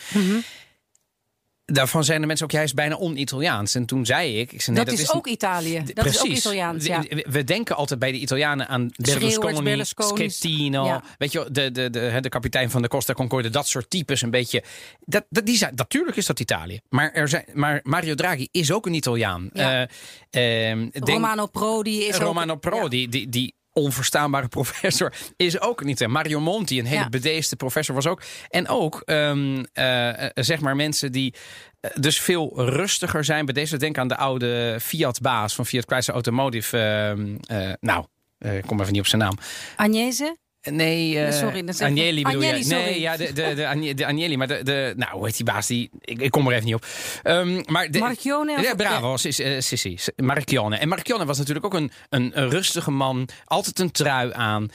Daarvan 1.72 2.04
zijn 2.04 2.20
de 2.20 2.26
mensen 2.26 2.46
ook 2.46 2.52
juist 2.52 2.74
bijna 2.74 2.96
on-Italiaans. 2.96 3.74
En 3.74 3.86
toen 3.86 4.06
zei 4.06 4.38
ik. 4.40 4.52
ik 4.52 4.62
zei, 4.62 4.76
nee, 4.76 4.84
dat, 4.84 4.98
is, 4.98 5.12
ook 5.12 5.26
Italië. 5.26 5.82
Dat 5.84 5.94
Precies. 5.94 6.22
is 6.22 6.28
ook 6.30 6.36
Italiaans, 6.36 6.84
ja. 6.86 7.04
We- 7.28 7.44
denken 7.44 7.76
altijd 7.76 7.98
bij 7.98 8.12
de 8.12 8.18
Italianen 8.18 8.68
aan 8.68 8.90
Berlusconi. 8.96 9.84
Schettino. 9.84 10.84
Ja. 10.84 11.02
Weet 11.18 11.32
je, 11.32 11.48
de, 11.50 11.70
de, 11.70 11.90
de, 11.90 12.18
de 12.20 12.28
kapitein 12.28 12.70
van 12.70 12.82
de 12.82 12.88
Costa 12.88 13.12
Concorde. 13.12 13.50
Dat 13.50 13.68
soort 13.68 13.90
types 13.90 14.22
een 14.22 14.30
beetje. 14.30 14.62
Dat, 15.04 15.24
dat, 15.30 15.46
die 15.46 15.56
zijn, 15.56 15.72
natuurlijk 15.74 16.16
is 16.16 16.26
dat 16.26 16.40
Italië. 16.40 16.80
Maar, 16.88 17.12
er 17.12 17.28
zijn, 17.28 17.44
maar 17.52 17.80
Mario 17.82 18.14
Draghi 18.14 18.48
is 18.50 18.72
ook 18.72 18.86
een 18.86 18.94
Italiaan. 18.94 19.50
Ja. 19.52 19.86
Eh, 20.30 20.70
ehm, 20.70 20.78
denk- 20.78 21.08
Romano 21.08 21.46
Prodi 21.46 22.04
is 22.04 22.16
Romano 22.16 22.52
ook... 22.52 22.60
Prodi, 22.60 23.08
die, 23.08 23.28
die 23.28 23.54
onverstaanbare 23.76 24.48
professor, 24.58 25.12
is 25.36 25.60
ook 25.60 25.84
niet. 25.84 26.06
Mario 26.06 26.40
Monti, 26.40 26.78
een 26.78 26.84
hele 26.86 27.00
Ja. 27.00 27.08
bedeesde 27.08 27.56
professor, 27.56 27.94
was 27.94 28.06
ook. 28.06 28.22
En 28.48 28.68
ook, 28.68 29.02
ehm, 29.04 29.64
eh, 29.72 30.24
eh, 30.24 30.30
zeg 30.34 30.60
maar, 30.60 30.76
mensen 30.76 31.12
die 31.12 31.34
eh, 31.80 31.90
dus 31.94 32.20
veel 32.20 32.52
rustiger 32.56 33.24
zijn. 33.24 33.44
Bedeesd, 33.46 33.80
denk 33.80 33.98
aan 33.98 34.08
de 34.08 34.16
oude 34.16 34.78
Fiat-baas 34.80 35.54
van 35.54 35.66
Fiat 35.66 35.84
Chrysler 35.86 36.14
Automotive. 36.14 36.78
ehm, 36.78 37.36
eh, 37.60 37.72
nou, 37.80 38.04
ik 38.38 38.62
kom 38.66 38.80
even 38.80 38.92
niet 38.92 39.00
op 39.00 39.06
zijn 39.06 39.20
naam. 39.22 39.38
Agnese? 39.76 40.36
Nee, 40.70 41.18
eh 41.24 41.32
Sorry, 41.32 41.60
dat 41.60 41.74
is 41.74 41.80
even- 41.80 41.86
Agnelli 41.96 42.22
bedoel 42.22 42.40
Agnelli, 42.40 42.58
je? 42.58 42.64
sorry. 42.64 42.84
Nee, 42.84 43.00
ja, 43.00 43.16
de, 43.16 43.32
de, 43.32 43.54
de, 43.54 43.66
Agne- 43.66 43.94
de 43.94 44.06
Agnelli, 44.06 44.36
maar 44.36 44.46
de, 44.46 44.62
de, 44.62 44.92
nou, 44.96 45.12
hoe 45.12 45.24
heet 45.26 45.36
die 45.36 45.44
baas? 45.44 45.66
Die, 45.66 45.90
ik, 46.00 46.20
ik 46.20 46.30
kom 46.30 46.46
er 46.46 46.52
even 46.52 46.64
niet 46.64 46.74
op. 46.74 46.86
Ehm, 47.22 47.62
maar 47.66 47.90
de, 47.90 47.98
Marchione 47.98 48.60
Ja, 48.62 48.74
bravo, 48.74 49.16
Sis- 49.16 49.66
Sissi, 49.66 49.98
Marchione. 50.16 50.76
En 50.76 50.88
Marchione 50.88 51.24
was 51.24 51.38
natuurlijk 51.38 51.66
ook 51.66 51.74
een, 51.74 51.90
een, 52.08 52.30
een 52.40 52.50
rustige 52.50 52.90
man, 52.90 53.28
altijd 53.44 53.78
een 53.78 53.90
trui 53.90 54.30
aan. 54.32 54.68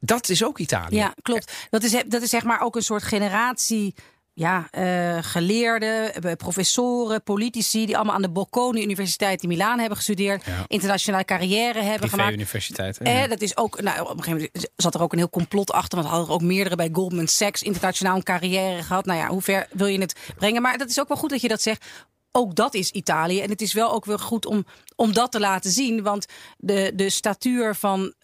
Dat 0.00 0.28
is 0.28 0.44
ook 0.44 0.58
Italië. 0.58 0.96
Ja, 0.96 1.14
klopt. 1.22 1.52
Dat 1.70 1.82
is, 1.82 2.02
dat 2.06 2.22
is 2.22 2.30
zeg 2.30 2.42
maar 2.44 2.60
ook 2.60 2.76
een 2.76 2.82
soort 2.82 3.02
generatie 3.02 3.94
ja, 4.38 4.68
eh, 4.70 5.18
geleerden, 5.20 6.14
eh, 6.14 6.32
professoren, 6.32 7.22
politici... 7.22 7.86
die 7.86 7.96
allemaal 7.96 8.14
aan 8.14 8.22
de 8.22 8.30
Bocconi 8.30 8.82
Universiteit 8.82 9.42
in 9.42 9.48
Milaan 9.48 9.78
hebben 9.78 9.96
gestudeerd... 9.96 10.44
Ja. 10.44 10.64
internationale 10.66 11.24
carrière 11.24 11.82
hebben 11.82 12.08
gemaakt. 12.08 12.28
Privé-universiteit. 12.28 12.98
hè? 12.98 13.22
Eh, 13.22 13.28
dat 13.28 13.40
is 13.40 13.56
ook, 13.56 13.80
nou, 13.80 14.00
op 14.00 14.16
een 14.16 14.22
gegeven 14.22 14.50
moment 14.54 14.70
zat 14.76 14.94
er 14.94 15.02
ook 15.02 15.12
een 15.12 15.18
heel 15.18 15.30
complot 15.30 15.72
achter. 15.72 15.98
Want 15.98 16.10
hadden 16.10 16.28
er 16.28 16.34
ook 16.34 16.42
meerdere 16.42 16.76
bij 16.76 16.88
Goldman 16.92 17.26
Sachs 17.26 17.62
internationaal 17.62 18.16
een 18.16 18.22
carrière 18.22 18.82
gehad. 18.82 19.04
Nou 19.04 19.18
ja, 19.18 19.28
hoe 19.28 19.42
ver 19.42 19.68
wil 19.72 19.86
je 19.86 20.00
het 20.00 20.16
brengen? 20.36 20.62
Maar 20.62 20.78
dat 20.78 20.88
is 20.88 21.00
ook 21.00 21.08
wel 21.08 21.16
goed 21.16 21.30
dat 21.30 21.40
je 21.40 21.48
dat 21.48 21.62
zegt. 21.62 21.84
Ook 22.32 22.54
dat 22.54 22.74
is 22.74 22.90
Italië. 22.90 23.40
En 23.40 23.50
het 23.50 23.60
is 23.60 23.72
wel 23.72 23.92
ook 23.92 24.04
weer 24.04 24.18
goed 24.18 24.46
om, 24.46 24.66
om 24.96 25.12
dat 25.12 25.32
te 25.32 25.40
laten 25.40 25.70
zien. 25.70 26.02
Want 26.02 26.26
de, 26.58 26.92
de 26.94 27.10
statuur 27.10 27.74
van 27.74 28.14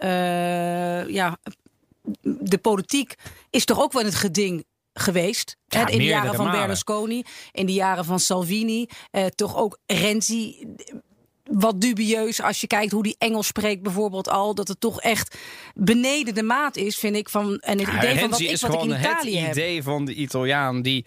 ja, 1.09 1.39
de 2.23 2.59
politiek 2.59 3.15
is 3.51 3.65
toch 3.65 3.83
ook 3.83 3.93
wel 3.93 4.01
in 4.03 4.09
het 4.09 4.17
geding 4.17 4.65
geweest. 4.95 5.57
Ja, 5.67 5.85
Hè, 5.85 5.91
in 5.91 5.99
de 5.99 6.05
jaren 6.05 6.35
van 6.35 6.45
malen. 6.45 6.61
Berlusconi, 6.61 7.23
in 7.53 7.67
de 7.67 7.73
jaren 7.73 8.05
van 8.05 8.21
Salvini. 8.21 8.87
Eh, 9.11 9.27
toch 9.27 9.57
ook 9.57 9.79
Renzi 9.87 10.67
wat 11.51 11.81
dubieus 11.81 12.43
als 12.43 12.61
je 12.61 12.67
kijkt 12.67 12.93
hoe 12.93 13.03
die 13.03 13.15
Engels 13.19 13.47
spreekt 13.47 13.83
bijvoorbeeld 13.83 14.29
al. 14.29 14.55
Dat 14.55 14.69
het 14.69 14.81
toch 14.81 15.01
echt 15.01 15.39
beneden 15.75 16.35
de 16.35 16.43
maat 16.43 16.77
is, 16.77 16.97
vind 16.97 17.17
ik. 17.17 17.29
Van, 17.29 17.59
en 17.59 17.79
het 17.79 17.87
Ja, 17.89 17.97
idee 17.97 18.19
van 18.19 18.31
wat 18.31 18.41
ik, 18.41 18.51
is 18.51 18.61
wat 18.63 18.75
ik 18.75 18.83
in 18.83 18.91
het 18.91 19.01
Italië 19.01 19.37
heb. 19.39 19.51
idee 19.53 19.83
van 19.83 20.05
de 20.05 20.15
Italiaan 20.15 20.83
die... 20.83 21.05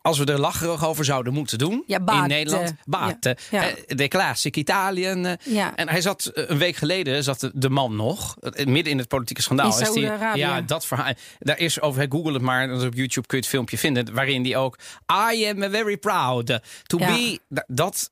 Als 0.00 0.18
we 0.18 0.24
er 0.24 0.38
lacherig 0.40 0.86
over 0.86 1.04
zouden 1.04 1.32
moeten 1.32 1.58
doen 1.58 1.84
Ja, 1.86 1.98
in. 2.06 2.26
Nederland. 2.28 2.74
Bate. 2.84 3.36
Ja. 3.50 3.62
Ja. 3.62 3.68
Eh, 3.68 3.96
De 3.96 4.08
classic 4.08 4.56
Italian. 4.56 5.26
eh. 5.26 5.66
En 5.76 5.88
hij 5.88 6.00
zat 6.00 6.26
eh, 6.26 6.44
een 6.48 6.58
week 6.58 6.76
geleden, 6.76 7.24
zat 7.24 7.50
de, 7.54 7.70
man 7.70 7.96
nog, 7.96 8.36
midden 8.64 8.92
in 8.92 8.98
het 8.98 9.08
politieke 9.08 9.42
schandaal. 9.42 9.80
Is 9.80 9.90
die-. 9.92 10.10
Ja, 10.34 10.60
dat 10.60 10.86
verhaal. 10.86 11.12
Daar 11.38 11.58
is 11.58 11.80
over, 11.80 12.06
google 12.08 12.32
het 12.32 12.42
maar, 12.42 12.72
op 12.72 12.94
YouTube 12.94 13.26
kun 13.26 13.36
je 13.38 13.42
het 13.44 13.46
filmpje 13.46 13.78
vinden, 13.78 14.14
waarin 14.14 14.42
die 14.42 14.56
ook, 14.56 14.78
I 15.32 15.44
am 15.46 15.70
very 15.70 15.96
proud 15.96 16.60
to 16.86 16.98
be, 16.98 17.38
dat, 17.48 17.64
dat 17.68 18.10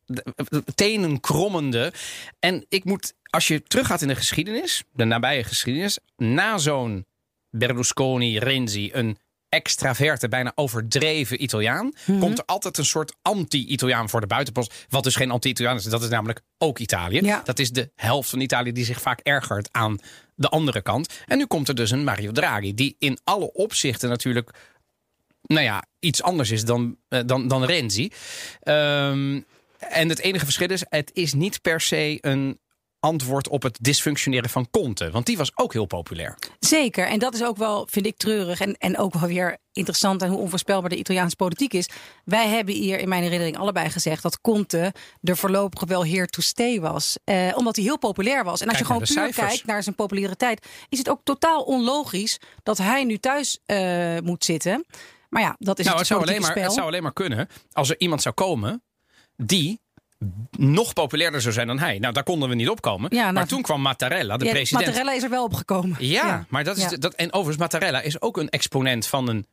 tenen 0.74 1.20
krommende. 1.20 1.92
En 2.38 2.66
ik 2.68 2.84
moet, 2.84 3.14
als 3.30 3.48
je 3.48 3.62
teruggaat 3.62 4.02
in 4.02 4.08
de 4.08 4.14
geschiedenis, 4.16 4.82
de 4.92 5.04
nabije 5.04 5.44
geschiedenis, 5.44 5.98
na 6.16 6.58
zo'n 6.58 7.06
Berlusconi, 7.50 8.38
Renzi, 8.38 8.90
een 8.92 9.18
extraverte, 9.56 10.28
bijna 10.28 10.52
overdreven 10.54 11.42
Italiaan, 11.42 11.92
Mhm. 12.06 12.18
komt 12.18 12.38
er 12.38 12.44
altijd 12.44 12.78
een 12.78 12.84
soort 12.84 13.14
anti-Italiaan 13.22 14.08
voor 14.08 14.20
de 14.20 14.26
buitenpost. 14.26 14.86
Wat 14.88 15.02
dus 15.04 15.16
geen 15.16 15.30
anti-Italiaan 15.30 15.76
is. 15.76 15.84
Dat 15.84 16.02
is 16.02 16.08
namelijk 16.08 16.40
ook 16.58 16.78
Italië. 16.78 17.20
Ja. 17.22 17.40
Dat 17.44 17.58
is 17.58 17.70
de 17.70 17.90
helft 17.94 18.30
van 18.30 18.40
Italië 18.40 18.72
die 18.72 18.84
zich 18.84 19.00
vaak 19.00 19.20
ergert 19.22 19.68
aan 19.72 19.98
de 20.34 20.48
andere 20.48 20.82
kant. 20.82 21.08
En 21.26 21.38
nu 21.38 21.46
komt 21.46 21.68
er 21.68 21.74
dus 21.74 21.90
een 21.90 22.04
Mario 22.04 22.32
Draghi, 22.32 22.74
die 22.74 22.96
in 22.98 23.18
alle 23.24 23.52
opzichten 23.52 24.08
natuurlijk 24.08 24.50
nou 25.42 25.64
ja, 25.64 25.84
iets 25.98 26.22
anders 26.22 26.50
is 26.50 26.64
dan, 26.64 26.96
eh, 27.08 27.20
dan, 27.26 27.48
dan 27.48 27.64
Renzi. 27.64 28.10
Ehm, 28.60 29.40
en 29.78 30.08
het 30.08 30.18
enige 30.18 30.44
verschil 30.44 30.70
is, 30.70 30.84
het 30.88 31.10
is 31.14 31.32
niet 31.32 31.62
per 31.62 31.80
se 31.80 32.18
een 32.20 32.58
antwoord 33.06 33.48
op 33.48 33.62
het 33.62 33.78
dysfunctioneren 33.80 34.50
van 34.50 34.70
Conte. 34.70 35.10
Want 35.10 35.26
die 35.26 35.36
was 35.36 35.50
ook 35.54 35.72
heel 35.72 35.86
populair. 35.86 36.38
Zeker. 36.58 37.06
En 37.06 37.18
dat 37.18 37.34
is 37.34 37.44
ook 37.44 37.56
wel, 37.56 37.86
vind 37.90 38.06
ik, 38.06 38.16
treurig. 38.16 38.60
En, 38.60 38.74
en 38.78 38.98
ook 38.98 39.14
wel 39.14 39.28
weer 39.28 39.58
interessant 39.72 40.22
en 40.22 40.28
hoe 40.28 40.38
onvoorspelbaar 40.38 40.90
de 40.90 40.96
Italiaanse 40.96 41.36
politiek 41.36 41.72
is. 41.72 41.88
Wij 42.24 42.48
hebben 42.48 42.74
hier 42.74 42.98
in 42.98 43.08
mijn 43.08 43.22
herinnering 43.22 43.58
allebei 43.58 43.90
gezegd 43.90 44.22
dat 44.22 44.40
Conte 44.40 44.92
er 45.22 45.36
voorlopig 45.36 45.88
wel 45.88 46.06
here 46.06 46.26
to 46.26 46.40
stay 46.42 46.80
was. 46.80 47.18
Eh, 47.24 47.52
omdat 47.56 47.76
hij 47.76 47.84
heel 47.84 47.98
populair 47.98 48.44
was. 48.44 48.60
En 48.60 48.68
als 48.68 48.76
Kijk 48.76 48.78
je 48.78 48.84
gewoon 48.84 48.98
puur 48.98 49.16
cijfers. 49.16 49.46
kijkt 49.46 49.66
naar 49.66 49.82
zijn 49.82 49.94
populariteit, 49.94 50.66
is 50.88 50.98
het 50.98 51.08
ook 51.08 51.20
totaal 51.24 51.62
onlogisch 51.62 52.38
dat 52.62 52.78
hij 52.78 53.04
nu 53.04 53.18
thuis 53.18 53.58
eh, 53.66 54.16
moet 54.22 54.44
zitten. 54.44 54.86
Maar 55.28 55.42
ja, 55.42 55.56
dat 55.58 55.78
is 55.78 55.84
nou, 55.84 55.98
het 55.98 56.08
het 56.08 56.16
zou, 56.16 56.28
alleen 56.28 56.40
maar, 56.40 56.50
spel. 56.50 56.62
het 56.62 56.72
zou 56.72 56.86
alleen 56.86 57.02
maar 57.02 57.12
kunnen 57.12 57.48
als 57.72 57.90
er 57.90 58.00
iemand 58.00 58.22
zou 58.22 58.34
komen 58.34 58.82
die 59.36 59.80
nog 60.58 60.92
populairder 60.92 61.40
zou 61.40 61.54
zijn 61.54 61.66
dan 61.66 61.78
hij. 61.78 61.98
Nou, 61.98 62.12
daar 62.12 62.22
konden 62.22 62.48
we 62.48 62.54
niet 62.54 62.68
opkomen. 62.68 63.10
Ja, 63.14 63.20
nou, 63.22 63.32
maar 63.32 63.46
toen 63.46 63.62
kwam 63.62 63.80
Mattarella, 63.80 64.36
de 64.36 64.44
Ja, 64.44 64.50
president. 64.52 64.86
Mattarella 64.86 65.12
is 65.16 65.22
er 65.22 65.30
wel 65.30 65.44
opgekomen. 65.44 65.96
Ja, 66.00 66.46
maar 66.48 66.64
dat 66.64 66.76
is 66.76 66.82
Ja. 66.90 66.96
dat, 66.96 67.14
en 67.14 67.26
overigens, 67.32 67.56
Mattarella 67.58 68.00
is 68.00 68.20
ook 68.20 68.36
een 68.36 68.48
exponent 68.48 69.06
van 69.06 69.28
een 69.28 69.46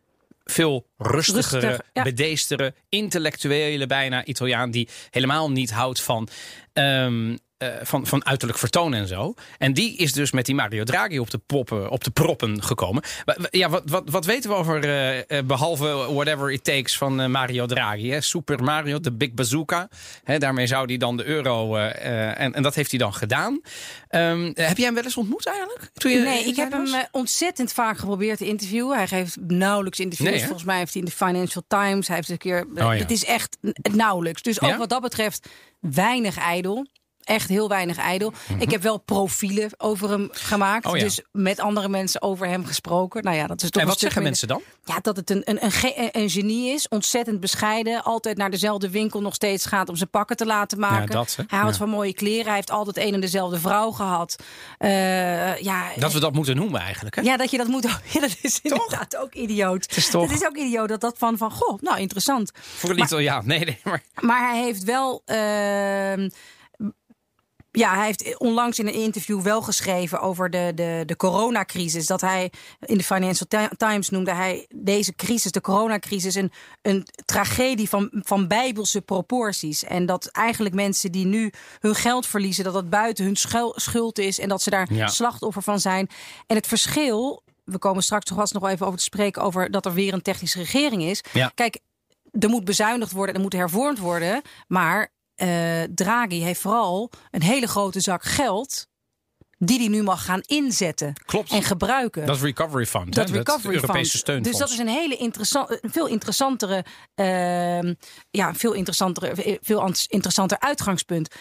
veel 0.43 0.85
rustigere, 0.97 1.67
Rustig, 1.67 1.85
ja. 1.93 2.03
bedeestere, 2.03 2.73
intellectuele 2.89 3.87
bijna 3.87 4.25
Italiaan 4.25 4.71
die 4.71 4.87
helemaal 5.09 5.51
niet 5.51 5.71
houdt 5.71 6.01
van, 6.01 6.27
ehm, 6.73 7.31
eh, 7.31 7.37
van, 7.83 8.07
van 8.07 8.25
uiterlijk 8.25 8.59
vertoon 8.59 8.93
en 8.93 9.07
zo. 9.07 9.33
En 9.57 9.73
die 9.73 9.95
is 9.97 10.13
dus 10.13 10.31
met 10.31 10.45
die 10.45 10.55
Mario 10.55 10.83
Draghi 10.83 11.19
op 11.19 11.29
de, 11.29 11.37
poppen, 11.37 11.89
op 11.89 12.03
de 12.03 12.11
proppen 12.11 12.63
gekomen. 12.63 13.03
Ja, 13.49 13.69
wat, 13.69 13.83
wat, 13.85 14.09
wat 14.09 14.25
weten 14.25 14.49
we 14.49 14.55
over, 14.55 14.83
eh, 14.83 15.37
eh, 15.37 15.45
behalve 15.45 15.85
whatever 16.13 16.51
it 16.51 16.63
takes 16.63 16.97
van 16.97 17.21
eh, 17.21 17.27
Mario 17.27 17.65
Draghi? 17.65 18.09
Hè? 18.11 18.21
Super 18.21 18.63
Mario, 18.63 18.99
de 18.99 19.11
Big 19.11 19.33
Bazooka. 19.33 19.89
Hè, 20.23 20.37
daarmee 20.37 20.67
zou 20.67 20.85
hij 20.85 20.97
dan 20.97 21.17
de 21.17 21.23
euro, 21.25 21.75
eh, 21.75 22.05
eh, 22.05 22.39
en, 22.41 22.53
en 22.53 22.63
dat 22.63 22.75
heeft 22.75 22.89
hij 22.89 22.99
dan 22.99 23.13
gedaan. 23.13 23.61
Ehm, 24.07 24.43
heb 24.53 24.77
jij 24.77 24.85
hem 24.85 24.93
wel 24.93 25.03
eens 25.03 25.17
ontmoet 25.17 25.45
eigenlijk? 25.47 25.89
Toen 25.93 26.11
je 26.11 26.19
Nee, 26.19 26.43
ik 26.45 26.55
heb 26.55 26.71
hem 26.71 26.85
eh, 26.85 26.99
ontzettend 27.11 27.73
vaak 27.73 27.97
geprobeerd 27.97 28.37
te 28.37 28.45
interviewen. 28.47 28.97
Hij 28.97 29.07
geeft 29.07 29.37
nauwelijks 29.47 29.99
interviews. 29.99 30.31
Nee? 30.31 30.41
Volgens 30.43 30.63
mij 30.63 30.77
heeft 30.77 30.93
hij 30.93 31.01
in 31.01 31.07
de 31.07 31.15
Financial 31.15 31.63
Times. 31.67 32.07
Hij 32.07 32.15
heeft 32.15 32.29
een 32.29 32.37
keer. 32.37 32.57
eh, 32.75 32.85
Oh, 32.87 32.93
ja. 32.93 32.99
Het 32.99 33.11
is 33.11 33.25
echt 33.25 33.57
nauwelijks. 33.91 34.41
Dus 34.41 34.61
ook 34.61 34.69
Ja? 34.69 34.77
wat 34.77 34.89
dat 34.89 35.01
betreft 35.01 35.49
weinig 35.79 36.37
ijdel. 36.37 36.87
Echt 37.23 37.49
heel 37.49 37.69
weinig 37.69 37.97
ijdel. 37.97 38.33
Ik 38.59 38.71
heb 38.71 38.81
wel 38.81 38.97
profielen 38.97 39.69
over 39.77 40.09
hem 40.09 40.29
gemaakt. 40.31 40.83
Mhm. 40.83 40.93
Oh, 40.93 40.99
ja. 40.99 41.03
Dus 41.05 41.21
met 41.31 41.59
andere 41.59 41.89
mensen 41.89 42.21
over 42.21 42.47
hem 42.47 42.65
gesproken. 42.65 43.23
Nou 43.23 43.35
ja, 43.35 43.47
dat 43.47 43.61
is 43.61 43.69
toch 43.69 43.81
En 43.81 43.87
een 43.87 43.93
wat 43.93 43.99
zeggen 43.99 44.23
minder- 44.23 44.47
mensen 44.47 44.47
dan? 44.83 44.95
Ja, 44.95 45.01
dat 45.01 45.15
het 45.15 45.29
een, 45.29 45.41
een, 45.45 45.63
een, 45.63 45.71
ge- 45.71 46.09
een 46.11 46.29
genie 46.29 46.73
is. 46.73 46.87
Ontzettend 46.87 47.39
bescheiden. 47.39 48.03
Altijd 48.03 48.37
naar 48.37 48.49
dezelfde 48.49 48.89
winkel 48.89 49.21
nog 49.21 49.33
steeds 49.33 49.65
gaat 49.65 49.89
om 49.89 49.95
zijn 49.95 50.09
pakken 50.09 50.35
te 50.37 50.45
laten 50.45 50.79
maken. 50.79 51.11
dat, 51.11 51.33
hè? 51.37 51.43
Hij 51.47 51.59
houdt 51.59 51.73
Ja. 51.77 51.79
van 51.81 51.89
mooie 51.89 52.13
kleren. 52.13 52.45
Hij 52.45 52.55
heeft 52.55 52.71
altijd 52.71 52.97
een 52.97 53.13
en 53.13 53.19
dezelfde 53.21 53.59
vrouw 53.59 53.91
gehad. 53.91 54.35
Eh, 54.77 55.57
ja, 55.57 55.85
Dat 55.95 56.13
we 56.13 56.19
dat 56.19 56.33
moeten 56.33 56.55
noemen 56.55 56.81
eigenlijk. 56.81 57.15
Hè? 57.15 57.21
ja, 57.21 57.37
dat 57.37 57.51
je 57.51 57.57
dat 57.57 57.67
moet. 57.67 57.81
Ja, 58.13 58.19
dat 58.19 58.35
is 58.41 58.59
inderdaad 58.63 59.15
ook 59.17 59.33
idioot. 59.33 59.81
Het 59.83 59.97
is 59.97 60.09
toch- 60.09 60.31
is 60.31 60.45
ook 60.45 60.57
idioot 60.57 60.89
dat 60.89 61.01
dat 61.01 61.15
van 61.17 61.37
van 61.37 61.51
goh, 61.51 61.81
nou 61.81 61.99
interessant. 61.99 62.51
Voor 62.53 62.89
een 62.89 62.99
Italiaan. 62.99 63.47
Nee, 63.47 63.59
nee, 63.65 63.79
maar... 63.83 64.01
Maar 64.19 64.49
hij 64.51 64.61
heeft 64.63 64.83
wel. 64.83 65.21
ehm, 65.25 66.29
ja, 67.75 67.95
hij 67.95 68.05
heeft 68.05 68.37
onlangs 68.37 68.79
in 68.79 68.87
een 68.87 68.93
interview 68.93 69.41
wel 69.41 69.61
geschreven 69.61 70.21
over 70.21 70.49
de, 70.49 70.71
de, 70.75 71.03
de 71.05 71.15
coronacrisis. 71.15 72.05
Dat 72.07 72.21
hij 72.21 72.51
in 72.79 72.97
de 72.97 73.03
Financial 73.03 73.47
Ti- 73.47 73.75
Times 73.77 74.09
noemde 74.09 74.31
hij 74.33 74.65
deze 74.75 75.15
crisis, 75.15 75.51
de 75.51 75.61
coronacrisis, 75.61 76.35
een, 76.35 76.51
een 76.81 77.07
tragedie 77.25 77.89
van, 77.89 78.09
van 78.11 78.47
bijbelse 78.47 79.01
proporties. 79.01 79.83
En 79.83 80.05
dat 80.05 80.27
eigenlijk 80.27 80.75
mensen 80.75 81.11
die 81.11 81.25
nu 81.25 81.51
hun 81.79 81.95
geld 81.95 82.27
verliezen, 82.27 82.63
dat 82.63 82.73
dat 82.73 82.89
buiten 82.89 83.25
hun 83.25 83.35
schul- 83.35 83.73
schuld 83.75 84.19
is 84.19 84.39
en 84.39 84.49
dat 84.49 84.61
ze 84.61 84.69
daar 84.69 84.93
Ja. 84.93 85.07
slachtoffer 85.07 85.61
van 85.61 85.79
zijn. 85.79 86.09
En 86.47 86.55
het 86.55 86.67
verschil, 86.67 87.43
we 87.63 87.77
komen 87.77 88.03
straks 88.03 88.25
toch 88.25 88.37
vast 88.37 88.53
nog 88.53 88.61
wel 88.61 88.71
even 88.71 88.85
over 88.85 88.97
te 88.97 89.03
spreken 89.03 89.41
over 89.41 89.71
dat 89.71 89.85
er 89.85 89.93
weer 89.93 90.13
een 90.13 90.21
technische 90.21 90.57
regering 90.59 91.03
is. 91.03 91.23
Ja. 91.31 91.51
Kijk, 91.55 91.79
er 92.39 92.49
moet 92.49 92.65
bezuinigd 92.65 93.11
worden, 93.11 93.35
er 93.35 93.41
moet 93.41 93.53
hervormd 93.53 93.99
worden. 93.99 94.41
Maar 94.67 95.11
eh, 95.43 95.83
Draghi 95.95 96.41
heeft 96.41 96.61
vooral 96.61 97.11
een 97.31 97.41
hele 97.41 97.67
grote 97.67 97.99
zak 97.99 98.23
geld. 98.23 98.87
Die 99.57 99.79
hij 99.79 99.87
nu 99.87 100.03
mag 100.03 100.25
gaan 100.25 100.41
inzetten 100.41 101.13
Klopt. 101.25 101.51
en 101.51 101.63
gebruiken. 101.63 102.25
Dat 102.25 102.41
Recovery 102.41 102.85
Fund. 102.85 103.13
dat 103.13 103.29
hè? 103.29 103.35
recovery 103.35 103.73
Europese 103.73 104.09
fund. 104.09 104.21
steunfonds. 104.21 104.49
Dus 104.49 104.59
dat 104.59 104.69
is 104.69 104.77
een 104.77 104.87
hele 104.87 105.15
interessant, 105.17 105.79
veel 105.81 106.07
interessantere, 106.07 106.85
ehm, 107.15 107.93
ja, 108.29 108.53
veel 108.53 108.73
interessantere, 108.73 109.57
veel 109.61 109.93
interessanter 110.07 110.59
uitgangspunt 110.59 111.35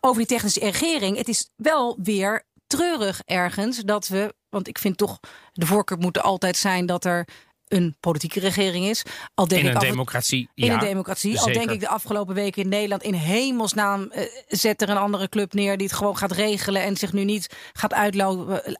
over 0.00 0.18
die 0.18 0.26
technische 0.26 0.60
regering. 0.60 1.16
Het 1.16 1.28
is 1.28 1.50
wel 1.56 1.98
weer 2.02 2.44
treurig 2.66 3.22
ergens 3.24 3.78
dat 3.78 4.08
we, 4.08 4.34
want 4.48 4.68
ik 4.68 4.78
vind 4.78 4.96
toch 4.96 5.20
de 5.52 5.66
voorkeur 5.66 5.98
moet 5.98 6.16
er 6.16 6.22
altijd 6.22 6.56
zijn 6.56 6.86
dat 6.86 7.04
er 7.04 7.28
een 7.70 7.96
politieke 8.00 8.40
regering 8.40 8.84
is. 8.84 9.02
Al 9.34 9.48
denk 9.48 9.60
in 9.60 9.66
ik 9.68 9.74
een 9.74 9.80
af 9.80 9.86
democratie. 9.86 10.48
in 10.54 10.66
ja, 10.66 10.72
een 10.72 10.78
democratie. 10.78 11.40
Al 11.40 11.46
denk 11.52 11.70
ik 11.70 11.80
de 11.80 11.88
afgelopen 11.88 12.34
weken 12.34 12.62
in 12.62 12.68
Nederland 12.68 13.02
in 13.02 13.14
hemelsnaam 13.14 14.10
eh, 14.10 14.24
zet 14.48 14.82
er 14.82 14.88
een 14.88 14.96
andere 14.96 15.28
club 15.28 15.52
neer 15.52 15.76
die 15.76 15.86
het 15.86 15.96
gewoon 15.96 16.16
gaat 16.16 16.32
regelen 16.32 16.82
en 16.82 16.96
zich 16.96 17.12
nu 17.12 17.24
niet 17.24 17.54
gaat 17.72 17.94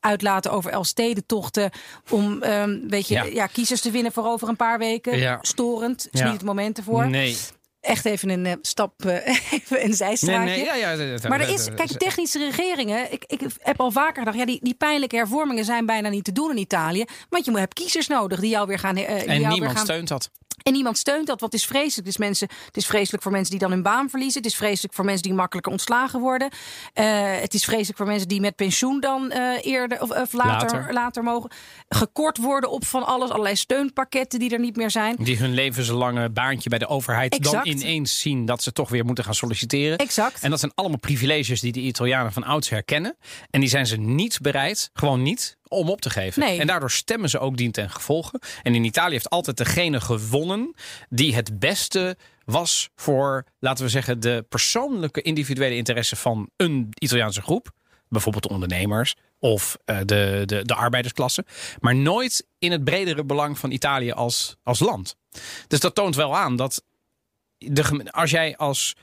uitlaten 0.00 0.52
over 0.52 0.70
Elfstedentochten 0.70 1.70
om 2.10 2.42
ehm, 2.42 2.78
weet 2.88 3.08
je, 3.08 3.14
Ja. 3.14 3.24
ja. 3.24 3.46
kiezers 3.46 3.80
te 3.80 3.90
winnen 3.90 4.12
voor 4.12 4.24
over 4.26 4.48
een 4.48 4.56
paar 4.56 4.78
weken. 4.78 5.18
Ja. 5.18 5.38
Storend. 5.42 6.08
Is 6.10 6.18
Ja. 6.20 6.24
niet 6.24 6.34
het 6.36 6.44
moment 6.44 6.78
ervoor. 6.78 7.08
Nee. 7.08 7.36
Echt 7.80 8.04
even 8.04 8.28
een 8.30 8.46
eh, 8.46 8.52
stap, 8.62 9.04
eh, 9.04 9.26
even 9.52 9.84
een 9.84 9.94
zijstraatje. 9.94 10.44
nee, 10.56 10.64
ja, 10.64 10.74
ja, 10.74 10.96
dat- 10.96 11.28
Maar 11.28 11.40
er 11.40 11.48
is, 11.48 11.68
kijk, 11.74 11.88
technische 11.98 12.38
regeringen. 12.50 13.12
Ik, 13.12 13.24
ik 13.26 13.40
heb 13.58 13.80
al 13.80 13.90
vaker 13.90 14.18
gedacht, 14.18 14.36
ja, 14.36 14.44
die, 14.44 14.58
die 14.62 14.74
pijnlijke 14.74 15.16
hervormingen 15.16 15.64
zijn 15.64 15.86
bijna 15.86 16.08
niet 16.08 16.24
te 16.24 16.32
doen 16.32 16.50
in 16.50 16.56
Italië. 16.58 17.04
Want 17.28 17.44
je 17.44 17.50
moet- 17.50 17.60
hebt 17.60 17.74
kiezers 17.74 18.06
nodig 18.06 18.40
die 18.40 18.50
jou 18.50 18.66
weer 18.66 18.78
gaan. 18.78 18.96
eh, 18.96 19.06
die 19.06 19.06
jou 19.16 19.18
En 19.28 19.38
weer 19.38 19.48
niemand 19.48 19.76
gaan 19.76 19.84
steunt 19.84 20.08
dat. 20.08 20.30
En 20.62 20.72
niemand 20.72 20.98
steunt 20.98 21.26
dat, 21.26 21.40
wat 21.40 21.54
is 21.54 21.64
vreselijk. 21.64 21.96
Het 21.96 22.06
is, 22.06 22.16
mensen, 22.16 22.48
het 22.66 22.76
is 22.76 22.86
vreselijk 22.86 23.22
voor 23.22 23.32
mensen 23.32 23.50
die 23.50 23.60
dan 23.60 23.70
hun 23.70 23.82
baan 23.82 24.10
verliezen. 24.10 24.42
Het 24.42 24.50
is 24.50 24.56
vreselijk 24.56 24.94
voor 24.94 25.04
mensen 25.04 25.22
die 25.22 25.34
makkelijker 25.34 25.72
ontslagen 25.72 26.20
worden. 26.20 26.50
Eh, 26.92 27.04
het 27.40 27.54
is 27.54 27.64
vreselijk 27.64 27.96
voor 27.96 28.06
mensen 28.06 28.28
die 28.28 28.40
met 28.40 28.56
pensioen 28.56 29.00
dan 29.00 29.30
eh, 29.30 29.66
eerder 29.66 30.02
of, 30.02 30.10
of 30.10 30.32
later, 30.32 30.78
Later. 30.78 30.92
later. 30.92 31.22
mogen. 31.22 31.50
Gekort 31.88 32.38
worden 32.38 32.70
op 32.70 32.84
van 32.84 33.06
alles. 33.06 33.30
Allerlei 33.30 33.56
steunpakketten 33.56 34.38
die 34.38 34.50
er 34.50 34.60
niet 34.60 34.76
meer 34.76 34.90
zijn. 34.90 35.16
Die 35.18 35.36
hun 35.36 35.54
levenslange 35.54 36.30
baantje 36.30 36.68
bij 36.68 36.78
de 36.78 36.86
overheid 36.86 37.34
Exact. 37.34 37.64
dan 37.64 37.74
ineens 37.74 38.20
zien 38.20 38.44
dat 38.44 38.62
ze 38.62 38.72
toch 38.72 38.88
weer 38.88 39.04
moeten 39.04 39.24
gaan 39.24 39.34
solliciteren. 39.34 39.98
Exact. 39.98 40.42
En 40.42 40.50
dat 40.50 40.60
zijn 40.60 40.72
allemaal 40.74 40.98
privileges 40.98 41.60
die 41.60 41.72
de 41.72 41.80
Italianen 41.80 42.32
van 42.32 42.44
ouds 42.44 42.68
herkennen. 42.68 43.16
En 43.50 43.60
die 43.60 43.68
zijn 43.68 43.86
ze 43.86 43.96
niet 43.96 44.38
bereid, 44.40 44.90
gewoon 44.92 45.22
niet, 45.22 45.58
om 45.70 45.88
op 45.88 46.00
te 46.00 46.10
geven. 46.10 46.42
Nee. 46.42 46.60
En 46.60 46.66
daardoor 46.66 46.90
stemmen 46.90 47.30
ze 47.30 47.38
ook 47.38 47.56
dient 47.56 47.74
ten 47.74 47.90
gevolge. 47.90 48.40
En 48.62 48.74
in 48.74 48.84
Italië 48.84 49.12
heeft 49.12 49.30
altijd 49.30 49.56
degene 49.56 50.00
gewonnen 50.00 50.74
die 51.08 51.34
het 51.34 51.58
beste 51.58 52.16
was 52.44 52.90
voor, 52.94 53.44
laten 53.58 53.84
we 53.84 53.90
zeggen, 53.90 54.20
de 54.20 54.44
persoonlijke 54.48 55.22
individuele 55.22 55.76
interesse 55.76 56.16
van 56.16 56.50
een 56.56 56.88
Italiaanse 56.98 57.42
groep. 57.42 57.70
Bijvoorbeeld 58.08 58.44
de 58.44 58.50
ondernemers 58.50 59.14
of 59.38 59.76
eh, 59.84 59.98
de, 60.04 60.42
de, 60.46 60.64
de 60.64 60.74
arbeidersklasse. 60.74 61.44
Maar 61.80 61.94
nooit 61.94 62.46
in 62.58 62.72
het 62.72 62.84
bredere 62.84 63.24
belang 63.24 63.58
van 63.58 63.70
Italië 63.70 64.12
als, 64.12 64.56
als 64.62 64.78
land. 64.78 65.16
Dus 65.66 65.80
dat 65.80 65.94
toont 65.94 66.14
wel 66.16 66.36
aan 66.36 66.56
dat 66.56 66.84
de, 67.58 68.08
als 68.10 68.30
jij 68.30 68.56
als 68.56 68.96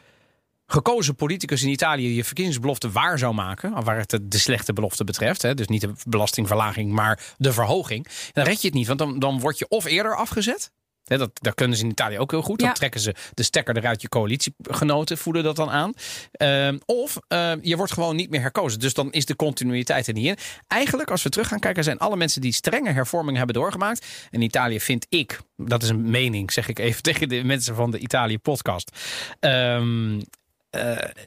gekozen 0.67 1.15
politicus 1.15 1.63
in 1.63 1.69
Italië 1.69 2.15
je 2.15 2.23
verkiezingsbelofte 2.23 2.91
waar 2.91 3.19
zou 3.19 3.34
maken, 3.34 3.84
waar 3.84 3.97
het 3.97 4.19
de 4.23 4.38
slechte 4.38 4.73
belofte 4.73 5.03
betreft, 5.03 5.41
hè, 5.41 5.53
dus 5.53 5.67
niet 5.67 5.82
de 5.82 5.93
belastingverlaging, 6.08 6.91
maar 6.91 7.19
de 7.38 7.53
verhoging, 7.53 8.08
dan 8.34 8.43
red 8.45 8.62
je 8.62 8.67
het 8.67 8.75
niet, 8.77 8.88
want 8.88 8.99
dan, 8.99 9.19
dan 9.19 9.39
word 9.39 9.58
je 9.58 9.67
of 9.67 9.86
eerder 9.86 10.15
afgezet. 10.15 10.71
Hè, 11.03 11.17
dat, 11.17 11.30
dat 11.34 11.53
kunnen 11.53 11.77
ze 11.77 11.84
in 11.84 11.89
Italië 11.89 12.19
ook 12.19 12.32
heel 12.32 12.41
goed. 12.41 12.60
Dan 12.60 12.67
Ja. 12.67 12.73
trekken 12.73 12.99
ze 13.01 13.15
de 13.34 13.43
stekker 13.43 13.77
eruit. 13.77 14.01
Je 14.01 14.10
coalitiegenoten 14.10 15.17
voelen 15.17 15.43
dat 15.43 15.56
dan 15.56 15.69
aan. 15.69 15.93
Ehm, 16.32 16.77
of 16.86 17.17
eh, 17.27 17.51
je 17.62 17.77
wordt 17.77 17.93
gewoon 17.93 18.15
niet 18.15 18.30
meer 18.30 18.41
herkozen. 18.41 18.80
Dus 18.80 18.93
dan 18.93 19.12
is 19.12 19.25
de 19.25 19.36
continuïteit 19.36 20.08
er 20.08 20.13
niet 20.13 20.25
in. 20.25 20.38
Eigenlijk, 20.67 21.12
als 21.12 21.23
we 21.23 21.30
terug 21.30 21.47
gaan 21.47 21.60
kijken, 21.60 21.84
zijn 21.84 21.97
alle 21.97 22.15
mensen 22.15 22.41
die 22.41 22.53
strenge 22.53 22.91
hervormingen 22.91 23.38
hebben 23.38 23.56
doorgemaakt. 23.56 24.06
En 24.32 24.41
Italië 24.41 24.80
vind 24.80 25.06
ik, 25.10 25.39
dat 25.58 25.84
is 25.84 25.89
een 25.89 26.10
mening, 26.10 26.51
zeg 26.51 26.67
ik 26.67 26.80
even 26.80 27.01
tegen 27.12 27.30
de 27.30 27.43
mensen 27.43 27.75
van 27.75 27.91
de 27.91 27.99
Italië-podcast. 27.99 28.91
Ehm, 29.39 30.15
eh, 30.19 30.25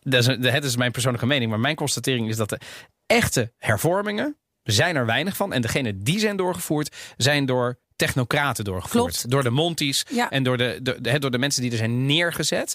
dat, 0.02 0.20
is, 0.20 0.26
een- 0.26 0.40
dat 0.40 0.64
is 0.64 0.76
mijn 0.76 0.90
persoonlijke 0.92 1.26
mening. 1.26 1.50
Maar 1.50 1.60
mijn 1.60 1.76
constatering 1.76 2.28
is 2.28 2.36
dat 2.36 2.48
de 2.48 2.58
echte 3.06 3.52
hervormingen 3.58 4.36
zijn 4.62 4.96
er 4.96 5.06
weinig 5.06 5.36
van. 5.36 5.52
En 5.52 5.62
degene 5.62 5.96
die 5.98 6.18
zijn 6.18 6.36
doorgevoerd, 6.36 6.96
zijn 7.16 7.46
door 7.46 7.78
technocraten 7.96 8.64
doorgevoerd. 8.64 9.12
Klopt. 9.12 9.30
Door 9.30 9.42
de 9.42 9.50
Monties 9.50 10.04
Ja. 10.10 10.30
en 10.30 10.42
door 10.42 10.56
de, 10.56 10.78
de, 10.82 11.00
de- 11.00 11.10
hè, 11.10 11.18
door 11.18 11.30
de 11.30 11.38
mensen 11.38 11.62
die 11.62 11.70
er 11.70 11.76
zijn 11.76 12.06
neergezet. 12.06 12.74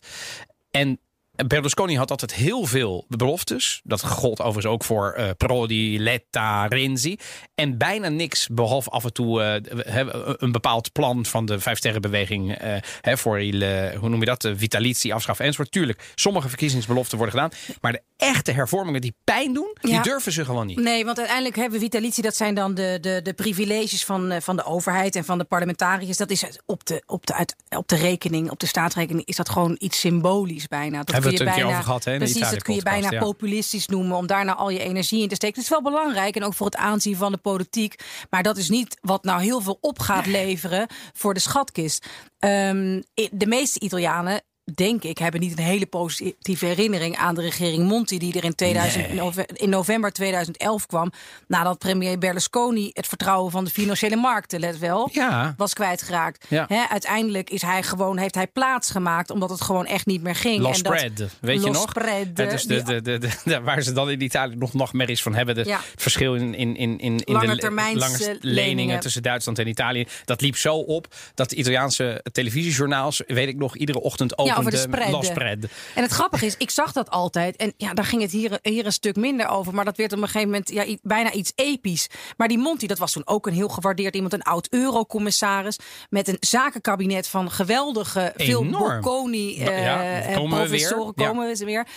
En 0.72 1.00
Berlusconi 1.48 1.98
had 1.98 2.12
altijd 2.12 2.34
heel 2.34 2.66
veel 2.66 3.06
beloftes. 3.08 3.82
Dat 3.84 4.04
gold 4.04 4.40
overigens 4.40 4.74
ook 4.74 4.84
voor 4.84 5.12
eh, 5.12 5.30
Prodi, 5.38 6.00
Letta, 6.00 6.68
Renzi. 6.68 7.18
En 7.56 7.78
bijna 7.78 8.10
niks, 8.10 8.48
behalve 8.48 8.90
af 8.90 9.04
en 9.04 9.14
toe 9.14 9.42
eh, 9.42 10.06
een 10.38 10.52
bepaald 10.52 10.92
plan 10.92 11.26
van 11.26 11.46
de 11.46 11.60
Vijfsterrenbeweging. 11.60 12.56
eh 12.58 12.74
hè, 13.02 13.18
voor, 13.18 13.42
il, 13.42 13.60
hoe 13.98 14.10
noem 14.10 14.20
je 14.20 14.26
dat? 14.26 14.42
De 14.42 14.58
vitalitie, 14.58 15.14
afschaffen 15.14 15.46
enzovoort. 15.46 15.72
Tuurlijk, 15.72 16.12
sommige 16.16 16.48
verkiezingsbeloften 16.48 17.18
worden 17.18 17.36
gedaan. 17.36 17.76
Maar 17.82 17.92
de 17.92 18.02
echte 18.18 18.52
hervormingen 18.52 19.02
die 19.02 19.16
pijn 19.24 19.54
doen, 19.54 19.78
die 19.82 20.02
durven 20.02 20.32
ze 20.32 20.46
gewoon 20.46 20.66
niet. 20.66 20.80
Nee, 20.80 21.06
want 21.06 21.18
uiteindelijk 21.18 21.56
hebben 21.56 21.80
we 21.80 21.86
vitalitie, 21.86 22.24
dat 22.24 22.36
zijn 22.36 22.56
dan 22.56 22.74
de, 22.74 22.98
de, 23.02 23.20
de 23.24 23.34
privileges 23.34 24.06
van, 24.06 24.42
van 24.42 24.56
de 24.56 24.66
overheid 24.66 25.16
en 25.16 25.26
van 25.26 25.38
de 25.38 25.44
parlementariërs. 25.44 26.18
Dat 26.18 26.30
is 26.30 26.46
op 26.66 26.86
de, 26.86 27.04
op, 27.06 27.26
de, 27.28 27.34
uit, 27.34 27.56
op 27.70 27.88
de 27.88 27.96
rekening, 27.96 28.52
op 28.52 28.60
de 28.60 28.66
staatsrekening, 28.66 29.26
is 29.28 29.36
dat 29.36 29.50
gewoon 29.50 29.76
iets 29.80 30.00
symbolisch 30.00 30.68
bijna. 30.68 31.04
Dat 31.04 31.25
kun 31.34 31.46
je 31.46 31.52
bijna, 31.52 31.70
over 31.70 31.84
gehad, 31.84 32.04
hè, 32.04 32.18
Precies, 32.18 32.50
dat 32.50 32.64
kun 32.64 32.76
je 32.76 32.84
bijna 32.84 33.12
ja. 33.12 33.20
populistisch 33.20 33.88
noemen 33.88 34.18
om 34.18 34.28
daar 34.28 34.46
nou 34.46 34.58
al 34.58 34.70
je 34.70 34.80
energie 34.80 35.22
in 35.22 35.28
te 35.28 35.36
steken. 35.36 35.56
Het 35.56 35.64
is 35.64 35.70
wel 35.70 35.82
belangrijk 35.82 36.36
en 36.36 36.44
ook 36.44 36.54
voor 36.54 36.66
het 36.66 36.76
aanzien 36.76 37.16
van 37.16 37.32
de 37.32 37.38
politiek. 37.38 37.96
Maar 38.30 38.44
dat 38.44 38.58
is 38.58 38.70
niet 38.70 38.98
wat 39.02 39.24
nou 39.24 39.42
heel 39.42 39.62
veel 39.62 39.78
op 39.82 40.00
gaat 40.00 40.26
leveren 40.26 40.88
voor 41.14 41.34
de 41.34 41.40
schatkist. 41.40 42.06
Ehm, 42.40 43.02
de 43.32 43.48
meeste 43.48 43.80
Italianen 43.80 44.42
denk 44.74 45.04
ik, 45.04 45.18
hebben 45.18 45.40
niet 45.42 45.58
een 45.58 45.64
hele 45.64 45.86
positieve 45.86 46.66
herinnering 46.66 47.18
aan 47.18 47.36
de 47.36 47.42
regering 47.42 47.84
Monti, 47.88 48.18
die 48.20 48.34
er 48.38 48.44
in, 48.44 48.56
2000, 48.56 49.14
nove- 49.14 49.48
in 49.54 49.70
november 49.70 50.12
2011 50.12 50.86
kwam. 50.86 51.12
Nadat 51.48 51.78
premier 51.78 52.18
Berlusconi 52.18 52.90
het 52.94 53.08
vertrouwen 53.08 53.52
van 53.52 53.64
de 53.64 53.70
financiële 53.72 54.16
markten, 54.16 54.60
let 54.60 54.78
wel, 54.80 55.10
Ja. 55.12 55.54
was 55.58 55.74
kwijtgeraakt. 55.74 56.46
Ja. 56.50 56.68
Uiteindelijk 56.90 57.50
is 57.50 57.62
hij 57.62 57.84
gewoon, 57.84 58.18
heeft 58.18 58.36
hij 58.36 58.48
plaats 58.48 58.90
gemaakt, 58.92 59.30
omdat 59.30 59.50
het 59.50 59.62
gewoon 59.62 59.86
echt 59.86 60.06
niet 60.06 60.22
meer 60.24 60.36
ging. 60.36 60.60
Lo 60.62 60.72
En 60.72 60.82
dat- 60.84 60.98
spread, 61.00 61.30
weet 61.42 61.64
je 61.64 61.70
nog? 61.72 61.90
spread, 61.90 62.36
is 62.54 62.64
de, 62.64 62.84
die- 62.84 63.02
de, 63.02 63.20
de, 63.44 63.62
waar 63.62 63.82
ze 63.82 63.92
dan 63.92 64.10
in 64.10 64.22
Italië 64.22 64.56
nog 64.56 64.74
nachtmerries 64.74 65.22
van 65.22 65.36
hebben. 65.36 65.58
Het 65.58 65.80
verschil 65.96 66.36
in, 66.36 66.54
in, 66.56 66.76
in, 66.76 66.98
in, 67.00 67.20
in 67.20 67.34
Lange 67.34 67.56
de 67.56 67.72
lange 67.72 68.18
leningen. 68.18 68.38
leningen. 68.42 69.00
tussen 69.00 69.24
Duitsland 69.24 69.60
en 69.60 69.68
Italië. 69.68 70.08
Dat 70.26 70.42
liep 70.42 70.58
zo 70.58 70.76
op 70.76 71.08
dat 71.34 71.50
de 71.50 71.56
Italiaanse 71.56 72.24
televisiejournaals, 72.32 73.22
weet 73.28 73.48
ik 73.48 73.58
nog, 73.58 73.76
iedere 73.78 74.02
ochtend 74.02 74.38
over 74.58 74.72
de 74.72 74.78
openden. 74.78 75.24
spread. 75.24 75.58
En 75.96 76.04
het 76.04 76.12
grappige 76.12 76.46
is, 76.46 76.56
ik 76.58 76.70
zag 76.70 76.92
dat 76.92 77.10
altijd. 77.10 77.56
En 77.56 77.74
ja, 77.78 77.94
daar 77.94 78.06
ging 78.06 78.22
het 78.22 78.32
hier, 78.32 78.60
hier 78.62 78.86
een 78.86 78.92
stuk 78.92 79.16
minder 79.16 79.48
over. 79.48 79.74
Maar 79.74 79.86
dat 79.86 79.98
werd 79.98 80.14
op 80.14 80.18
een 80.18 80.26
gegeven 80.26 80.50
moment 80.50 80.70
ja, 80.70 80.96
bijna 81.02 81.32
iets 81.32 81.52
episch. 81.56 82.08
Maar 82.38 82.48
die 82.48 82.58
Monti, 82.58 82.88
dat 82.88 82.98
was 82.98 83.12
toen 83.12 83.28
ook 83.28 83.48
een 83.48 83.54
heel 83.54 83.68
gewaardeerd 83.68 84.16
iemand. 84.16 84.34
Een 84.34 84.44
oud 84.44 84.68
eurocommissaris. 84.70 85.80
Met 86.10 86.28
een 86.28 86.38
zakenkabinet 86.40 87.28
van 87.28 87.52
geweldige, 87.52 88.34
veel. 88.36 88.66
Bocconi 88.66 89.60
Ja, 89.60 89.70
eh, 89.70 90.30
en 90.30 90.36
komen 90.36 90.62
we 90.62 90.70
weer. 90.70 91.12
Ja. 91.16 91.28
Komen 91.28 91.56
ze 91.56 91.66
weer. 91.66 91.88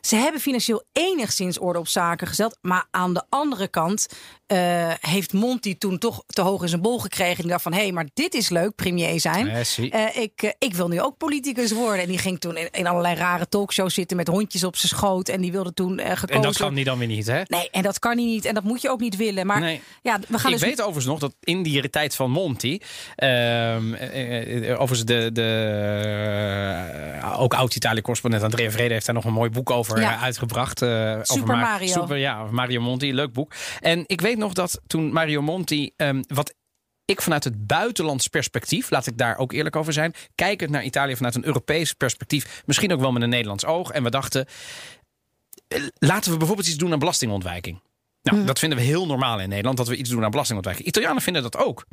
Ze 0.00 0.16
hebben 0.16 0.40
financieel 0.40 0.84
enigszins 0.92 1.58
orde 1.58 1.78
op 1.78 1.88
zaken 1.88 2.26
gesteld. 2.26 2.58
Maar 2.60 2.86
aan 2.90 3.14
de 3.14 3.22
andere 3.28 3.68
kant 3.68 4.06
eh, 4.48 4.92
heeft 5.00 5.32
Monti 5.32 5.78
toen 5.78 5.98
toch 5.98 6.22
te 6.26 6.40
hoog 6.40 6.62
in 6.62 6.68
zijn 6.68 6.80
bol 6.80 6.98
gekregen. 6.98 7.42
Die 7.42 7.50
dacht 7.50 7.62
van, 7.62 7.72
hé, 7.72 7.90
maar 7.92 8.06
dit 8.14 8.34
is 8.34 8.48
leuk, 8.48 8.74
premier 8.74 9.20
zijn. 9.20 9.48
Eh, 9.48 10.16
ik, 10.16 10.42
eh, 10.42 10.50
ik 10.58 10.74
wil 10.74 10.88
nu 10.88 11.00
ook 11.00 11.16
politicus 11.16 11.72
worden. 11.72 12.02
En 12.02 12.08
die 12.08 12.18
ging 12.18 12.40
toen 12.40 12.56
in, 12.56 12.68
in 12.70 12.86
allerlei 12.86 13.14
rare 13.14 13.48
talkshows 13.48 13.94
zitten 13.94 14.16
met 14.16 14.28
hondjes 14.28 14.64
op 14.64 14.76
zijn 14.76 14.92
schoot. 14.92 15.28
En 15.28 15.40
die 15.40 15.52
wilde 15.52 15.74
toen 15.74 15.98
gekozen 15.98 16.28
En 16.28 16.42
dat 16.42 16.56
kan 16.56 16.74
die 16.74 16.84
dan 16.84 16.98
weer 16.98 17.08
niet, 17.08 17.26
hè? 17.26 17.42
Nee, 17.46 17.68
en 17.70 17.82
dat 17.82 17.98
kan 17.98 18.16
hij 18.16 18.26
niet. 18.26 18.44
En 18.44 18.54
dat 18.54 18.64
moet 18.64 18.82
je 18.82 18.90
ook 18.90 19.00
niet 19.00 19.16
willen. 19.16 19.46
Maar 19.46 19.60
Nee. 19.60 19.80
ja, 20.02 20.18
we 20.28 20.38
gaan 20.38 20.52
ik 20.52 20.58
dus... 20.58 20.68
weet 20.68 20.80
overigens 20.80 21.06
nog 21.06 21.18
dat 21.18 21.34
in 21.40 21.62
die 21.62 21.90
tijd 21.90 22.14
van 22.14 22.30
Monty, 22.30 22.78
ehm, 23.16 23.94
eh, 23.94 24.70
eh, 24.70 24.80
overigens 24.80 25.04
de, 25.04 25.30
de 25.32 25.46
ook 27.38 27.54
oud-Italië-correspondent 27.54 28.42
Andrea 28.42 28.70
Vrede 28.70 28.92
heeft 28.92 29.06
daar 29.06 29.14
nog 29.14 29.24
een 29.24 29.32
mooi 29.32 29.50
boek 29.50 29.70
over 29.70 30.00
Ja. 30.00 30.18
uitgebracht. 30.20 30.82
over 30.82 31.26
Super 31.26 31.56
Ma- 31.56 31.60
Mario. 31.62 31.86
Super, 31.92 32.16
ja, 32.16 32.40
over 32.40 32.54
Mario 32.54 32.80
Monti, 32.80 33.14
leuk 33.14 33.32
boek. 33.32 33.52
En 33.80 34.04
ik 34.06 34.20
weet 34.20 34.36
nog 34.38 34.52
dat 34.52 34.80
toen 34.86 35.12
Mario 35.12 35.42
Monti, 35.42 35.90
ehm, 35.96 36.22
wat 36.26 36.54
ik 37.04 37.22
vanuit 37.22 37.44
het 37.44 37.66
buitenlands 37.66 38.28
perspectief, 38.28 38.90
laat 38.90 39.06
ik 39.06 39.18
daar 39.18 39.38
ook 39.38 39.52
eerlijk 39.52 39.76
over 39.76 39.92
zijn, 39.92 40.14
kijkend 40.34 40.70
naar 40.70 40.84
Italië 40.84 41.16
vanuit 41.16 41.34
een 41.34 41.46
Europees 41.46 41.92
perspectief, 41.92 42.62
misschien 42.66 42.92
ook 42.92 43.00
wel 43.00 43.12
met 43.12 43.22
een 43.22 43.28
Nederlands 43.28 43.64
oog. 43.64 43.90
En 43.90 44.02
we 44.02 44.10
dachten, 44.10 44.46
eh, 45.68 45.82
laten 45.98 46.32
we 46.32 46.36
bijvoorbeeld 46.36 46.68
iets 46.68 46.76
doen 46.76 46.92
aan 46.92 46.98
belastingontwijking. 46.98 47.80
Nou, 48.22 48.44
dat 48.44 48.58
vinden 48.58 48.78
we 48.78 48.84
heel 48.84 49.06
normaal 49.06 49.40
in 49.40 49.48
Nederland, 49.48 49.76
dat 49.76 49.88
we 49.88 49.96
iets 49.96 50.10
doen 50.10 50.24
aan 50.24 50.30
belastingontwijking. 50.30 50.86
Italianen 50.86 51.22
vinden 51.22 51.42
dat 51.42 51.56
ook. 51.56 51.86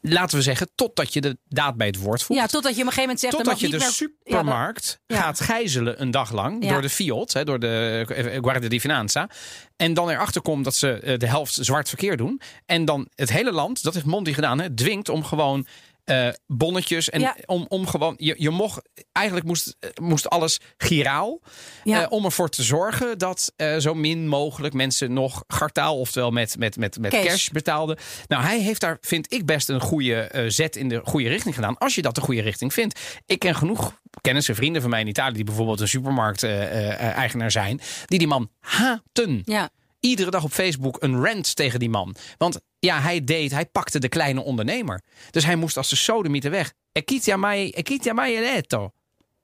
Laten 0.00 0.36
we 0.36 0.42
zeggen, 0.42 0.68
totdat 0.74 1.12
je 1.12 1.20
de 1.20 1.38
daad 1.48 1.76
bij 1.76 1.86
het 1.86 1.96
woord 1.98 2.22
voegt. 2.22 2.40
Ja, 2.40 2.46
totdat 2.46 2.74
je 2.76 2.80
op 2.82 2.86
een 2.86 2.92
gegeven 2.92 3.00
moment 3.02 3.20
zegt... 3.20 3.36
Totdat 3.36 3.60
je 3.60 3.68
de 3.68 3.76
meer- 3.76 3.86
supermarkt 3.90 5.00
Ja, 5.06 5.14
dat- 5.16 5.24
gaat 5.24 5.40
gijzelen 5.40 6.00
een 6.02 6.10
dag 6.10 6.32
lang 6.32 6.64
Ja. 6.64 6.72
door 6.72 6.82
de 6.82 6.88
Fiat, 6.90 7.32
hè, 7.32 7.44
door 7.44 7.58
de 7.58 8.04
Guardia 8.42 8.68
di 8.68 8.80
Finanza. 8.80 9.28
En 9.76 9.94
dan 9.94 10.08
erachter 10.10 10.42
komt 10.42 10.64
dat 10.64 10.74
ze 10.74 10.92
eh, 10.92 11.18
de 11.18 11.26
helft 11.26 11.58
zwart 11.60 11.88
verkeer 11.88 12.16
doen. 12.16 12.40
En 12.66 12.84
dan 12.84 13.08
het 13.14 13.30
hele 13.32 13.52
land, 13.52 13.82
dat 13.82 13.94
heeft 13.94 14.06
Monti 14.06 14.34
gedaan, 14.34 14.60
hè, 14.60 14.74
dwingt 14.74 15.08
om 15.08 15.24
gewoon 15.24 15.66
eh, 16.06 16.28
bonnetjes. 16.46 17.10
En 17.10 17.20
Ja. 17.20 17.36
om, 17.46 17.66
om 17.68 17.86
gewoon, 17.86 18.14
je, 18.18 18.34
je 18.38 18.50
mocht, 18.50 18.88
eigenlijk 19.12 19.46
moest, 19.46 19.76
moest 20.00 20.28
alles 20.28 20.60
giraal. 20.76 21.40
Ja. 21.84 22.02
eh, 22.02 22.12
om 22.12 22.24
ervoor 22.24 22.48
te 22.48 22.62
zorgen 22.62 23.18
dat 23.18 23.52
eh, 23.56 23.76
zo 23.76 23.94
min 23.94 24.28
mogelijk 24.28 24.74
mensen 24.74 25.12
nog 25.12 25.44
gartaal, 25.46 25.98
oftewel 25.98 26.30
met, 26.30 26.58
met, 26.58 26.76
met, 26.76 26.98
met 26.98 27.10
Cash. 27.10 27.24
cash. 27.24 27.48
betaalden. 27.48 27.98
Nou, 28.26 28.42
hij 28.42 28.60
heeft 28.60 28.80
daar, 28.80 28.98
vind 29.00 29.32
ik, 29.32 29.46
best 29.46 29.68
een 29.68 29.80
goede 29.80 30.44
zet 30.48 30.76
in 30.76 30.88
de 30.88 31.00
goede 31.04 31.28
richting 31.28 31.54
gedaan. 31.54 31.78
Als 31.78 31.94
je 31.94 32.02
dat 32.02 32.14
de 32.14 32.20
goede 32.20 32.40
richting 32.40 32.72
vindt. 32.72 33.00
Ik 33.26 33.38
ken 33.38 33.54
genoeg 33.54 34.00
kennissen, 34.20 34.54
vrienden 34.54 34.80
van 34.82 34.90
mij 34.90 35.00
in 35.00 35.06
Italië, 35.08 35.34
die 35.34 35.44
bijvoorbeeld 35.44 35.80
een 35.80 35.88
supermarkt-eigenaar 35.88 37.50
zijn, 37.50 37.80
die 38.06 38.18
die 38.18 38.28
man 38.28 38.50
haten 38.60 39.42
Ja, 39.44 39.70
iedere 40.00 40.30
dag 40.30 40.44
op 40.44 40.52
Facebook 40.52 41.02
een 41.02 41.24
rant 41.24 41.56
tegen 41.56 41.78
die 41.78 41.90
man. 41.90 42.14
Want 42.38 42.60
ja, 42.86 43.00
hij 43.00 43.24
deed, 43.24 43.50
hij 43.50 43.66
pakte 43.66 43.98
de 43.98 44.08
kleine 44.08 44.42
ondernemer. 44.42 45.02
Dus 45.30 45.44
hij 45.44 45.56
moest 45.56 45.76
als 45.76 45.88
de 45.88 45.96
sodemieter 45.96 46.50
weg. 46.50 46.72
Ekitia 46.92 47.36
mai, 47.36 47.70
ekitia 47.70 48.12
mai 48.12 48.36
eletto. 48.36 48.92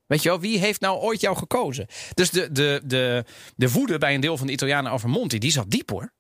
Weet 0.07 0.23
je 0.23 0.29
wel, 0.29 0.41
wie 0.41 0.59
heeft 0.59 0.81
nou 0.81 0.99
ooit 1.01 1.21
jou 1.21 1.37
gekozen? 1.37 1.87
Dus 2.15 2.31
de, 2.31 2.53
de, 2.53 2.81
de, 2.85 3.25
de 3.57 3.71
woede 3.71 3.99
bij 3.99 4.15
een 4.15 4.21
deel 4.21 4.37
van 4.37 4.47
de 4.47 4.53
Italianen 4.53 4.93
over 4.93 5.09
Monti, 5.09 5.39
die 5.39 5.51
zat 5.51 5.71
diep 5.71 5.91
hoor. 5.91 6.13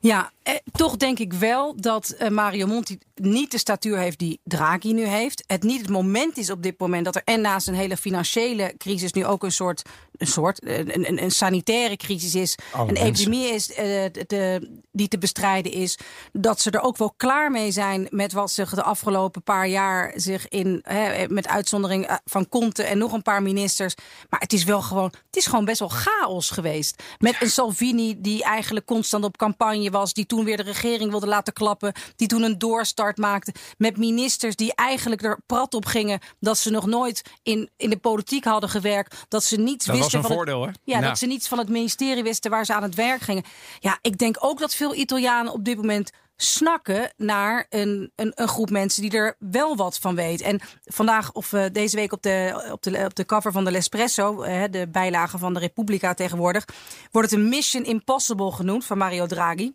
Ja, 0.00 0.32
eh, 0.42 0.54
toch 0.72 0.96
denk 0.96 1.18
ik 1.18 1.32
wel 1.32 1.74
dat 1.80 2.08
eh, 2.10 2.28
Mario 2.28 2.66
Monti 2.66 2.98
niet 3.14 3.50
de 3.50 3.58
statuur 3.58 3.98
heeft 3.98 4.18
die 4.18 4.40
Draghi 4.44 4.92
nu 4.92 5.04
heeft. 5.06 5.44
Het 5.46 5.62
niet 5.62 5.80
het 5.80 5.90
moment 5.90 6.36
is 6.36 6.50
op 6.50 6.62
dit 6.62 6.78
moment 6.78 7.04
dat 7.04 7.16
er 7.16 7.22
en 7.24 7.40
naast 7.40 7.68
een 7.68 7.74
hele 7.74 7.96
financiële 7.96 8.74
crisis 8.78 9.12
nu 9.12 9.26
ook 9.26 9.42
een 9.42 9.52
soort, 9.52 9.82
een, 10.16 10.26
soort 10.26 10.66
een, 10.66 11.08
een, 11.08 11.22
een 11.22 11.30
sanitaire 11.30 11.96
crisis 11.96 12.34
is, 12.34 12.56
Alle 12.72 12.88
een 12.88 12.92
mensen. 12.92 13.06
epidemie 13.08 13.48
is 13.54 13.72
eh, 13.72 13.84
de, 14.12 14.24
de- 14.26 14.80
die 14.92 15.08
te 15.08 15.18
bestrijden 15.18 15.72
is. 15.72 15.98
Dat 16.32 16.60
ze 16.60 16.70
er 16.70 16.80
ook 16.80 16.96
wel 16.96 17.12
klaar 17.16 17.50
mee 17.50 17.70
zijn 17.70 18.06
met 18.10 18.32
wat 18.32 18.50
zich 18.50 18.74
de 18.74 18.82
afgelopen 18.82 19.42
paar 19.42 19.68
jaar 19.68 20.12
zich 20.16 20.48
in, 20.48 20.80
hè, 20.82 21.28
met 21.28 21.48
uitzondering 21.48 22.06
eh, 22.06 22.16
van 22.24 22.48
Conte 22.48 22.82
en 22.82 22.98
nog 22.98 23.12
een 23.12 23.22
paar 23.22 23.42
ministers. 23.42 23.94
Maar 24.30 24.40
het 24.40 24.52
is 24.52 24.64
wel 24.64 24.82
gewoon, 24.82 25.12
het 25.26 25.36
is 25.36 25.46
gewoon 25.46 25.64
best 25.64 25.78
wel 25.78 25.88
chaos 25.88 26.50
geweest. 26.50 27.02
Met 27.18 27.36
een 27.40 27.50
Salvini 27.50 28.20
die 28.20 28.42
eigenlijk 28.44 28.86
constant 28.86 29.24
op 29.24 29.36
campagne 29.36 29.90
was, 29.90 30.12
die 30.12 30.26
toen 30.32 30.44
weer 30.44 30.56
de 30.56 30.62
regering 30.62 31.10
wilde 31.10 31.26
laten 31.26 31.52
klappen, 31.52 31.92
die 32.16 32.28
toen 32.28 32.42
een 32.42 32.58
doorstart 32.58 33.16
maakte. 33.16 33.54
Met 33.78 33.96
ministers 33.96 34.56
die 34.56 34.74
eigenlijk 34.74 35.22
er 35.22 35.40
prat 35.46 35.74
op 35.74 35.84
gingen 35.86 36.20
dat 36.40 36.58
ze 36.58 36.70
nog 36.70 36.86
nooit 36.86 37.22
in, 37.42 37.70
in 37.76 37.90
de 37.90 37.96
politiek 37.96 38.44
hadden 38.44 38.68
gewerkt, 38.70 39.24
dat 39.28 39.44
ze 39.44 39.56
niets 39.56 39.84
Dat 39.84 39.94
was 39.96 40.04
wisten 40.04 40.18
een 40.18 40.24
van 40.24 40.36
het- 40.36 40.40
voordeel 40.40 40.64
hoor. 40.64 40.72
ja, 40.84 40.94
Nou, 40.96 41.08
dat 41.08 41.18
ze 41.18 41.26
niets 41.26 41.48
van 41.48 41.58
het 41.58 41.68
ministerie 41.68 42.22
wisten 42.22 42.50
waar 42.50 42.64
ze 42.64 42.74
aan 42.74 42.82
het 42.82 42.94
werk 42.94 43.20
gingen. 43.20 43.44
Ja, 43.80 43.98
ik 44.02 44.18
denk 44.18 44.36
ook 44.40 44.58
dat 44.58 44.74
veel 44.74 44.94
Italianen 44.94 45.52
op 45.52 45.64
dit 45.64 45.76
moment 45.76 46.10
snakken 46.36 47.12
naar 47.16 47.66
een, 47.68 48.12
een, 48.16 48.32
een 48.34 48.48
groep 48.48 48.70
mensen 48.70 49.02
die 49.02 49.10
er 49.10 49.36
wel 49.38 49.76
wat 49.76 49.98
van 49.98 50.14
weet. 50.14 50.40
En 50.40 50.60
vandaag 50.84 51.32
of 51.32 51.52
eh, 51.52 51.64
deze 51.72 51.96
week 51.96 52.12
op 52.12 52.22
de, 52.22 52.68
op, 52.72 52.82
de, 52.82 53.04
op 53.04 53.14
de 53.14 53.26
cover 53.26 53.52
van 53.52 53.64
de 53.64 53.70
L'Espresso, 53.70 54.42
eh, 54.42 54.62
de 54.70 54.88
bijlage 54.88 55.38
van 55.38 55.54
de 55.54 55.60
Repubblica 55.60 56.14
tegenwoordig, 56.14 56.64
wordt 57.10 57.30
het 57.30 57.40
een 57.40 57.48
Mission 57.48 57.84
Impossible 57.84 58.52
genoemd 58.52 58.84
van 58.84 58.98
Mario 58.98 59.26
Draghi. 59.26 59.72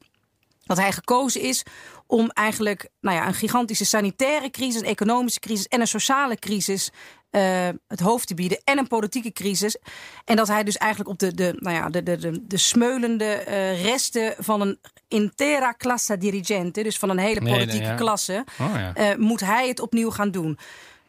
Dat 0.67 0.77
hij 0.77 0.91
gekozen 0.91 1.41
is 1.41 1.63
om 2.07 2.29
eigenlijk 2.29 2.89
nou 3.01 3.17
ja, 3.17 3.27
een 3.27 3.33
gigantische 3.33 3.85
sanitaire 3.85 4.49
crisis, 4.49 4.81
een 4.81 4.87
economische 4.87 5.39
crisis 5.39 5.67
en 5.67 5.81
een 5.81 5.87
sociale 5.87 6.35
crisis 6.35 6.91
eh, 7.29 7.67
het 7.87 7.99
hoofd 7.99 8.27
te 8.27 8.33
bieden. 8.33 8.61
En 8.63 8.77
een 8.77 8.87
politieke 8.87 9.31
crisis. 9.31 9.77
En 10.25 10.35
dat 10.35 10.47
hij 10.47 10.63
dus 10.63 10.77
eigenlijk 10.77 11.09
op 11.11 11.19
de, 11.19 11.33
de, 11.33 11.55
nou 11.59 11.75
ja, 11.75 11.89
de, 11.89 12.03
de, 12.03 12.17
de, 12.17 12.47
de 12.47 12.57
smeulende 12.57 13.25
eh, 13.25 13.83
resten 13.83 14.35
van 14.39 14.61
een 14.61 14.79
intera 15.07 15.73
classe 15.77 16.17
dirigente, 16.17 16.83
dus 16.83 16.97
van 16.97 17.09
een 17.09 17.17
hele 17.17 17.39
Nee, 17.39 17.49
nee, 17.53 17.59
politieke 17.59 17.87
ja. 17.89 17.95
klasse, 17.95 18.45
Oh, 18.59 18.73
ja. 18.75 18.93
eh, 18.93 19.17
moet 19.17 19.39
hij 19.39 19.67
het 19.67 19.79
opnieuw 19.79 20.09
gaan 20.11 20.31
doen. 20.31 20.57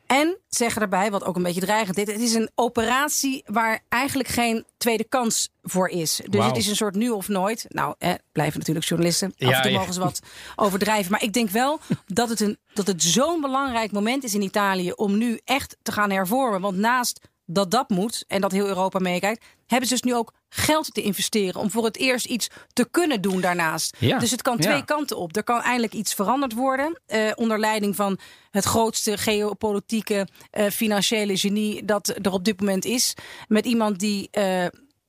En 0.08 0.38
zeggen 0.48 0.80
daarbij, 0.80 1.10
wat 1.10 1.24
ook 1.24 1.36
een 1.36 1.42
beetje 1.42 1.60
dreigend 1.60 1.98
is, 1.98 2.12
het 2.12 2.20
is 2.20 2.34
een 2.34 2.50
operatie 2.54 3.42
waar 3.46 3.80
eigenlijk 3.88 4.28
geen 4.28 4.64
tweede 4.76 5.04
kans 5.04 5.48
voor 5.62 5.88
is. 5.88 6.20
Dus 6.28 6.44
het 6.44 6.56
is 6.56 6.66
een 6.66 6.76
soort 6.76 6.94
nu 6.94 7.10
of 7.10 7.28
nooit. 7.28 7.66
Nou, 7.68 7.94
eh, 7.98 8.12
blijven 8.32 8.58
natuurlijk 8.58 8.86
journalisten. 8.86 9.28
Af 9.28 9.48
Ja, 9.48 9.56
en 9.56 9.62
toe 9.62 9.70
ja. 9.70 9.78
mogen 9.78 9.94
ze 9.94 10.00
wat 10.00 10.20
overdrijven. 10.56 11.10
Maar 11.10 11.22
ik 11.22 11.32
denk 11.32 11.50
wel 11.50 11.80
dat 12.06 12.28
het, 12.28 12.40
een, 12.40 12.58
dat 12.74 12.86
het 12.86 13.02
zo'n 13.02 13.40
belangrijk 13.40 13.92
moment 13.92 14.24
is 14.24 14.34
in 14.34 14.42
Italië 14.42 14.92
om 14.92 15.18
nu 15.18 15.40
echt 15.44 15.76
te 15.82 15.92
gaan 15.92 16.10
hervormen. 16.10 16.60
Want 16.60 16.76
naast 16.76 17.20
dat 17.44 17.70
dat 17.70 17.88
moet 17.88 18.24
en 18.26 18.40
dat 18.40 18.52
heel 18.52 18.66
Europa 18.66 18.98
meekijkt, 18.98 19.44
hebben 19.66 19.88
ze 19.88 19.94
dus 19.94 20.02
nu 20.02 20.14
ook 20.14 20.32
geld 20.48 20.94
te 20.94 21.02
investeren 21.02 21.60
om 21.60 21.70
voor 21.70 21.84
het 21.84 21.96
eerst 21.96 22.26
iets 22.26 22.48
te 22.72 22.88
kunnen 22.90 23.20
doen 23.20 23.40
daarnaast. 23.40 23.96
Ja, 23.98 24.18
Dus 24.18 24.30
het 24.30 24.42
kan 24.42 24.56
ja. 24.56 24.62
twee 24.62 24.84
kanten 24.84 25.16
op. 25.16 25.36
Er 25.36 25.44
kan 25.44 25.60
eindelijk 25.60 25.92
iets 25.92 26.14
veranderd 26.14 26.52
worden 26.52 27.00
eh, 27.06 27.30
onder 27.34 27.58
leiding 27.58 27.96
van 27.96 28.18
het 28.50 28.64
grootste 28.64 29.18
geopolitieke 29.18 30.28
eh, 30.50 30.66
financiële 30.66 31.36
genie 31.36 31.84
dat 31.84 32.08
er 32.08 32.32
op 32.32 32.44
dit 32.44 32.60
moment 32.60 32.84
is. 32.84 33.14
Met 33.48 33.66
iemand 33.66 33.98
die, 33.98 34.28
eh, 34.30 34.42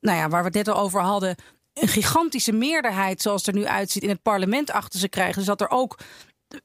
nou 0.00 0.18
ja, 0.18 0.28
waar 0.28 0.40
we 0.40 0.46
het 0.46 0.66
net 0.66 0.68
al 0.68 0.82
over 0.82 1.00
hadden, 1.00 1.36
een 1.74 1.88
gigantische 1.88 2.52
meerderheid 2.52 3.22
zoals 3.22 3.46
het 3.46 3.54
er 3.54 3.60
nu 3.60 3.66
uitziet 3.66 4.02
in 4.02 4.08
het 4.08 4.22
parlement 4.22 4.70
achter 4.70 5.00
ze 5.00 5.08
krijgen. 5.08 5.36
Dus 5.36 5.46
dat 5.46 5.60
er 5.60 5.70
ook 5.70 5.98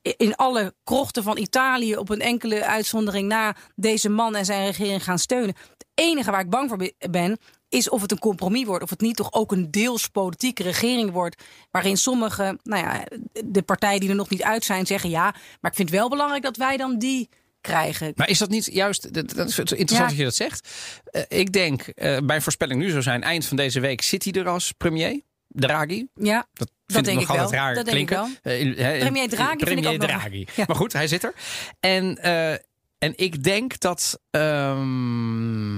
in 0.02 0.36
alle 0.36 0.74
krochten 0.84 1.24
van 1.24 1.38
Italië 1.38 1.98
op 1.98 2.10
een 2.10 2.22
enkele 2.22 2.66
uitzondering 2.66 3.28
na 3.28 3.56
deze 3.76 4.10
man 4.10 4.36
en 4.36 4.46
zijn 4.46 4.66
regering 4.66 5.04
gaan 5.04 5.20
steunen. 5.20 5.56
Het 5.70 5.86
enige 5.94 6.32
waar 6.32 6.40
ik 6.40 6.50
bang 6.50 6.70
voor 6.70 6.92
ben, 7.10 7.38
is 7.76 7.90
of 7.90 8.02
het 8.02 8.12
een 8.12 8.20
compromis 8.20 8.66
wordt. 8.66 8.84
Of 8.84 8.90
het 8.90 9.02
niet 9.02 9.16
toch 9.16 9.34
ook 9.34 9.52
een 9.52 9.72
deels 9.72 10.08
politieke 10.08 10.64
regering 10.64 11.12
wordt. 11.12 11.44
Waarin 11.72 11.98
sommige, 11.98 12.58
nou 12.64 12.84
ja, 12.84 13.04
de 13.46 13.62
partijen 13.62 14.00
die 14.00 14.10
er 14.10 14.16
nog 14.16 14.30
niet 14.30 14.44
uit 14.44 14.64
zijn, 14.64 14.86
zeggen 14.86 15.10
ja. 15.10 15.24
Maar 15.62 15.72
ik 15.72 15.78
vind 15.78 15.90
het 15.90 16.00
wel 16.00 16.10
belangrijk 16.10 16.44
dat 16.44 16.58
wij 16.58 16.78
dan 16.78 16.98
die 17.00 17.30
krijgen. 17.62 18.12
Maar 18.16 18.30
is 18.30 18.38
dat 18.38 18.50
niet 18.50 18.66
juist, 18.72 19.14
dat 19.14 19.48
is 19.48 19.58
interessant 19.58 19.90
Ja. 19.90 20.08
dat 20.08 20.16
je 20.18 20.24
dat 20.24 20.36
zegt. 20.36 20.70
Eh, 21.06 21.22
ik 21.28 21.52
denk, 21.52 21.82
eh 21.82 22.20
mijn 22.20 22.42
voorspelling 22.42 22.80
nu 22.82 22.90
zou 22.90 23.02
zijn, 23.02 23.24
eind 23.24 23.46
van 23.46 23.58
deze 23.58 23.80
week 23.80 24.02
zit 24.02 24.24
hij 24.24 24.34
er 24.34 24.48
als 24.48 24.72
premier. 24.72 25.22
Draghi. 25.48 26.06
Ja, 26.14 26.48
Dat, 26.54 26.68
Dat 26.86 26.96
vind 26.96 27.06
denk 27.06 27.22
ik 27.22 27.28
wel. 27.28 27.52
raar 27.52 27.74
Dat 27.76 27.86
denk 27.86 27.98
ik 27.98 28.06
klinken. 28.08 28.38
Hè, 28.84 28.98
Premier 29.00 29.30
Draghi 29.30 29.48
vind 29.58 29.62
ik 29.62 29.66
premier 29.68 29.90
ook 29.90 29.98
nog- 29.98 30.10
Draghi. 30.10 30.46
Ja. 30.56 30.64
Maar 30.68 30.76
goed, 30.76 30.94
hij 30.94 31.08
zit 31.08 31.24
er. 31.24 31.34
En, 31.80 32.18
eh, 32.18 32.52
en 32.98 33.14
ik 33.16 33.44
denk 33.44 33.80
dat 33.80 34.20
ehm, 34.32 35.78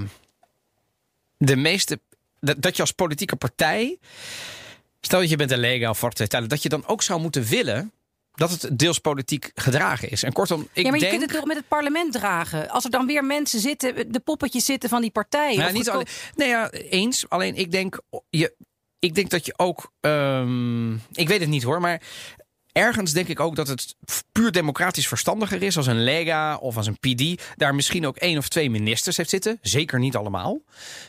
de 1.38 1.56
meeste... 1.56 2.00
Dat, 2.40 2.62
dat 2.62 2.76
je 2.76 2.82
als 2.82 2.92
politieke 2.92 3.36
partij... 3.36 3.98
Stel 5.00 5.20
dat 5.20 5.30
je 5.30 5.36
bent 5.36 5.50
een 5.50 5.58
Lega 5.58 5.90
of 5.90 6.00
dat 6.00 6.62
je 6.62 6.68
dan 6.68 6.86
ook 6.86 7.02
zou 7.02 7.20
moeten 7.20 7.44
willen... 7.44 7.92
dat 8.34 8.50
het 8.50 8.78
deels 8.78 8.98
politiek 8.98 9.50
gedragen 9.54 10.10
is. 10.10 10.22
En 10.22 10.32
kortom, 10.32 10.68
ik 10.72 10.84
ja, 10.84 10.90
maar 10.90 10.92
je 10.94 10.98
denk... 10.98 11.10
kunt 11.10 11.22
het 11.22 11.32
toch 11.32 11.46
met 11.46 11.56
het 11.56 11.68
parlement 11.68 12.12
dragen. 12.12 12.68
Als 12.68 12.84
er 12.84 12.90
dan 12.90 13.06
weer 13.06 13.24
mensen 13.24 13.60
zitten, 13.60 14.12
de 14.12 14.20
poppetjes 14.20 14.64
zitten 14.64 14.88
van 14.88 15.00
die 15.00 15.10
partijen. 15.10 15.58
Nou, 15.58 15.72
niet 15.72 15.88
alleen, 15.88 16.06
nee, 16.34 16.48
ja, 16.48 16.70
eens. 16.70 17.28
Alleen 17.28 17.54
ik 17.54 17.70
denk, 17.70 18.00
je, 18.30 18.54
ik 18.98 19.14
denk 19.14 19.30
dat 19.30 19.46
je 19.46 19.54
ook. 19.56 19.92
ehm, 20.00 20.92
ik 20.94 21.28
weet 21.28 21.40
het 21.40 21.48
niet 21.48 21.62
hoor, 21.62 21.80
maar. 21.80 22.02
Ergens 22.72 23.12
denk 23.12 23.28
ik 23.28 23.40
ook 23.40 23.56
dat 23.56 23.68
het 23.68 23.94
puur 24.32 24.52
democratisch 24.52 25.08
verstandiger 25.08 25.62
is 25.62 25.76
als 25.76 25.86
een 25.86 26.02
Lega 26.02 26.56
of 26.56 26.76
als 26.76 26.86
een 26.86 26.98
PD 26.98 27.42
daar 27.56 27.74
misschien 27.74 28.06
ook 28.06 28.16
één 28.16 28.38
of 28.38 28.48
twee 28.48 28.70
ministers 28.70 29.16
heeft 29.16 29.30
zitten. 29.30 29.58
Zeker 29.62 29.98
niet 29.98 30.16
allemaal. 30.16 30.60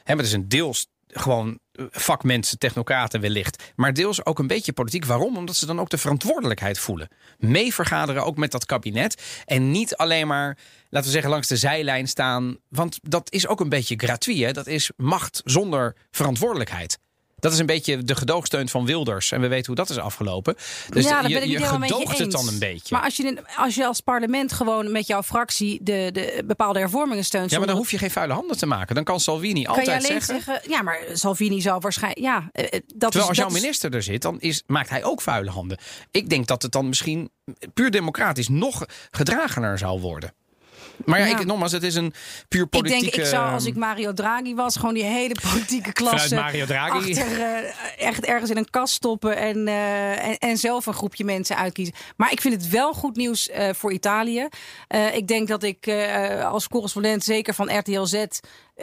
Hè, 0.04 0.16
maar 0.16 0.24
is 0.24 0.34
een 0.34 0.48
deels 0.48 0.88
gewoon 1.12 1.60
eh, 1.72 1.86
vakmensen, 1.92 2.58
technocraten 2.58 3.22
wellicht. 3.22 3.64
Maar 3.76 3.94
deels 3.94 4.26
ook 4.26 4.40
een 4.40 4.48
beetje 4.48 4.74
politiek. 4.74 5.06
Waarom? 5.06 5.38
Omdat 5.38 5.56
ze 5.56 5.66
dan 5.66 5.80
ook 5.80 5.90
de 5.90 5.98
verantwoordelijkheid 5.98 6.80
voelen. 6.80 7.08
Mee 7.38 7.74
vergaderen 7.74 8.26
ook 8.26 8.38
met 8.38 8.52
dat 8.52 8.66
kabinet. 8.66 9.44
En 9.46 9.72
niet 9.72 9.96
alleen 9.96 10.28
maar, 10.28 10.58
laten 10.90 11.08
we 11.08 11.14
zeggen, 11.14 11.32
langs 11.32 11.48
de 11.48 11.58
zijlijn 11.58 12.08
staan. 12.08 12.58
Want 12.70 13.00
dat 13.02 13.32
is 13.32 13.48
ook 13.48 13.60
een 13.60 13.70
beetje 13.70 13.96
gratuit. 13.98 14.56
Dat 14.56 14.68
is 14.68 14.92
macht 14.98 15.42
zonder 15.46 15.96
verantwoordelijkheid. 16.12 17.00
Dat 17.40 17.54
is 17.54 17.60
een 17.60 17.66
beetje 17.66 18.04
de 18.04 18.16
gedoogsteun 18.16 18.70
van 18.70 18.86
Wilders. 18.86 19.32
En 19.32 19.42
we 19.42 19.48
weten 19.48 19.66
hoe 19.66 19.76
dat 19.76 19.90
is 19.90 19.98
afgelopen. 19.98 20.56
Dus 20.90 21.06
ja, 21.06 21.22
je, 21.28 21.50
je 21.50 21.60
gedoogt 21.60 22.18
het 22.18 22.32
dan 22.32 22.48
een 22.48 22.60
beetje. 22.60 22.96
Maar 22.96 23.04
als 23.04 23.18
je, 23.18 23.44
als 23.58 23.76
je 23.76 23.86
als 23.86 24.00
parlement 24.00 24.54
gewoon 24.54 24.92
met 24.92 25.08
jouw 25.08 25.24
fractie 25.24 25.80
de, 25.84 26.10
de 26.14 26.44
bepaalde 26.46 26.80
hervormingen 26.80 27.26
steunt. 27.26 27.52
ja, 27.52 27.58
maar 27.58 27.68
dan 27.68 27.76
hoef 27.76 27.92
je 27.92 27.98
geen 27.98 28.12
vuile 28.12 28.34
handen 28.34 28.58
te 28.58 28.66
maken. 28.66 28.96
Dan 28.96 29.04
kan 29.04 29.20
Salvini 29.20 29.64
kan 29.64 29.76
altijd 29.76 29.98
alleen 29.98 30.22
zeggen... 30.22 30.42
zeggen... 30.44 30.72
Ja, 30.72 30.82
maar 30.82 31.00
Salvini 31.14 31.62
zou 31.62 31.80
waarschijnlijk... 31.80 32.22
Ja, 32.22 32.50
eh, 32.52 32.64
eh, 32.64 32.72
dat 32.72 33.12
Terwijl 33.12 33.24
is, 33.24 33.28
als 33.28 33.38
jouw 33.38 33.48
is- 33.48 33.54
minister 33.54 33.94
er 33.96 34.04
zit, 34.04 34.22
dan 34.22 34.40
is, 34.40 34.64
maakt 34.66 34.90
hij 34.90 35.04
ook 35.04 35.22
vuile 35.22 35.50
handen. 35.50 35.78
Ik 36.12 36.30
denk 36.30 36.48
dat 36.48 36.62
het 36.62 36.72
dan 36.72 36.88
misschien 36.88 37.30
puur 37.74 37.92
democratisch 37.92 38.48
nog 38.48 38.86
gedragener 39.12 39.78
zou 39.78 40.00
worden. 40.02 40.34
Maar 41.06 41.20
ja, 41.20 41.26
Ja. 41.26 41.40
Ik, 41.40 41.46
nogmaals, 41.46 41.72
het 41.72 41.84
is 41.84 41.96
een 41.96 42.14
puur 42.48 42.64
Ik 42.64 42.70
politieke... 42.70 43.02
denk, 43.02 43.16
ik 43.16 43.26
zou 43.26 43.52
als 43.52 43.66
ik 43.66 43.76
Mario 43.76 44.14
Draghi 44.14 44.56
was, 44.56 44.76
gewoon 44.76 44.94
die 44.94 45.04
hele 45.04 45.36
politieke 45.52 45.94
klasse 45.94 46.36
Mario 46.36 46.66
Draghi. 46.66 47.10
achter 47.10 47.42
eh, 47.42 48.08
echt 48.08 48.26
ergens 48.26 48.50
in 48.50 48.58
een 48.58 48.70
kast 48.70 48.94
stoppen 48.94 49.38
en, 49.38 49.68
eh, 49.68 50.28
en, 50.28 50.38
en 50.38 50.58
zelf 50.58 50.86
een 50.86 50.94
groepje 50.94 51.26
mensen 51.26 51.58
uitkiezen. 51.58 51.94
Maar 52.16 52.32
ik 52.32 52.42
vind 52.42 52.54
het 52.54 52.70
wel 52.70 52.94
goed 52.94 53.16
nieuws 53.16 53.50
eh, 53.50 53.70
voor 53.74 53.92
Italië. 53.92 54.48
Ik 55.14 55.28
denk 55.28 55.48
dat 55.48 55.64
ik 55.64 55.88
als 56.44 56.68
correspondent, 56.68 57.24
zeker 57.24 57.54
van 57.54 57.78
RTL 57.78 58.04
Z, 58.04 58.26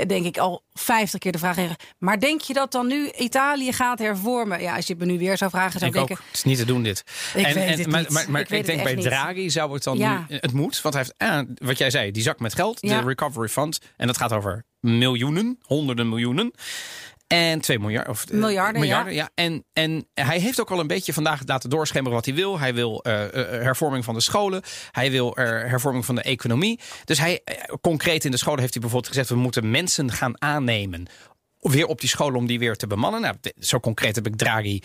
denk 0.06 0.24
ik 0.26 0.38
al 0.38 0.62
50 0.72 1.18
keer 1.20 1.32
de 1.32 1.38
vraag 1.38 1.54
krijg. 1.54 1.74
Maar 1.98 2.20
denk 2.20 2.40
je 2.40 2.52
dat 2.54 2.72
dan 2.72 2.86
nu 2.86 3.10
Italië 3.10 3.72
gaat 3.72 3.98
hervormen? 3.98 4.60
Ja, 4.60 4.76
als 4.76 4.86
je 4.86 4.92
het 4.94 5.02
me 5.02 5.12
nu 5.12 5.18
weer 5.18 5.36
zou 5.36 5.50
vragen, 5.50 5.78
zou 5.80 5.90
Ik 5.90 5.96
ik 5.96 6.02
ook. 6.02 6.08
denken. 6.08 6.24
Het 6.26 6.36
is 6.36 6.42
niet 6.44 6.58
te 6.58 6.64
doen 6.64 6.82
dit. 6.82 7.04
Ik 7.34 7.46
weet 7.46 7.78
het 7.78 7.86
maar, 7.86 8.00
niet. 8.00 8.10
Maar, 8.10 8.30
maar 8.30 8.40
Ik 8.52 8.66
denk 8.66 8.82
bij 8.82 8.94
niet. 8.94 9.04
Draghi 9.04 9.50
zou 9.50 9.72
het 9.72 9.82
dan 9.82 9.96
Ja. 9.98 10.24
nu... 10.28 10.36
Het 10.40 10.52
moet, 10.52 10.80
want 10.82 10.94
hij 10.94 11.04
heeft, 11.18 11.32
ah, 11.32 11.66
wat 11.66 11.78
jij 11.78 11.90
zei, 11.90 12.10
die 12.10 12.22
zak 12.22 12.40
met 12.40 12.54
geld, 12.54 12.78
Ja. 12.80 13.00
de 13.00 13.06
recovery 13.06 13.48
fund. 13.48 13.78
En 13.96 14.06
dat 14.06 14.16
gaat 14.16 14.32
over 14.32 14.64
miljoenen, 14.80 15.58
honderden 15.62 16.08
miljoenen. 16.08 16.52
En 17.26 17.60
2 17.60 17.78
miljard. 17.78 18.08
Of, 18.08 18.24
eh, 18.24 18.36
Miljarden, 18.36 18.80
miljarden 18.80 19.14
ja. 19.14 19.30
En, 19.34 19.64
en 19.72 20.08
hij 20.14 20.38
heeft 20.38 20.60
ook 20.60 20.70
al 20.70 20.80
een 20.80 20.86
beetje 20.86 21.12
vandaag 21.12 21.40
laten 21.46 21.70
doorschemeren 21.70 22.14
wat 22.14 22.24
hij 22.24 22.34
wil. 22.34 22.58
Hij 22.58 22.74
wil 22.74 23.02
eh, 23.02 23.24
eh, 23.24 23.62
hervorming 23.62 24.04
van 24.04 24.14
de 24.14 24.20
scholen. 24.20 24.62
Hij 24.90 25.10
wil 25.10 25.36
eh, 25.36 25.44
hervorming 25.44 26.04
van 26.04 26.14
de 26.14 26.22
economie. 26.22 26.80
Dus 27.04 27.18
hij, 27.18 27.40
concreet 27.80 28.24
in 28.24 28.30
de 28.30 28.36
scholen 28.36 28.60
heeft 28.60 28.72
hij 28.72 28.82
bijvoorbeeld 28.82 29.12
gezegd... 29.12 29.28
we 29.30 29.36
moeten 29.36 29.70
mensen 29.70 30.12
gaan 30.12 30.42
aannemen 30.42 31.06
weer 31.60 31.86
op 31.86 32.00
die 32.00 32.08
scholen 32.08 32.36
om 32.38 32.46
die 32.46 32.58
weer 32.58 32.76
te 32.76 32.86
bemannen. 32.86 33.20
Nou, 33.20 33.34
zo 33.58 33.80
concreet 33.80 34.14
heb 34.14 34.26
ik 34.26 34.36
Draghi 34.36 34.82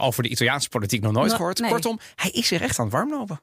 over 0.00 0.22
de 0.22 0.28
Italiaanse 0.28 0.68
politiek 0.68 1.02
nog 1.02 1.12
nooit 1.12 1.30
No, 1.30 1.36
gehoord. 1.36 1.58
nee. 1.58 1.70
Kortom, 1.70 1.98
hij 2.14 2.30
is 2.30 2.46
zich 2.46 2.60
echt 2.60 2.78
aan 2.78 2.84
het 2.84 2.94
warmlopen. 2.94 3.40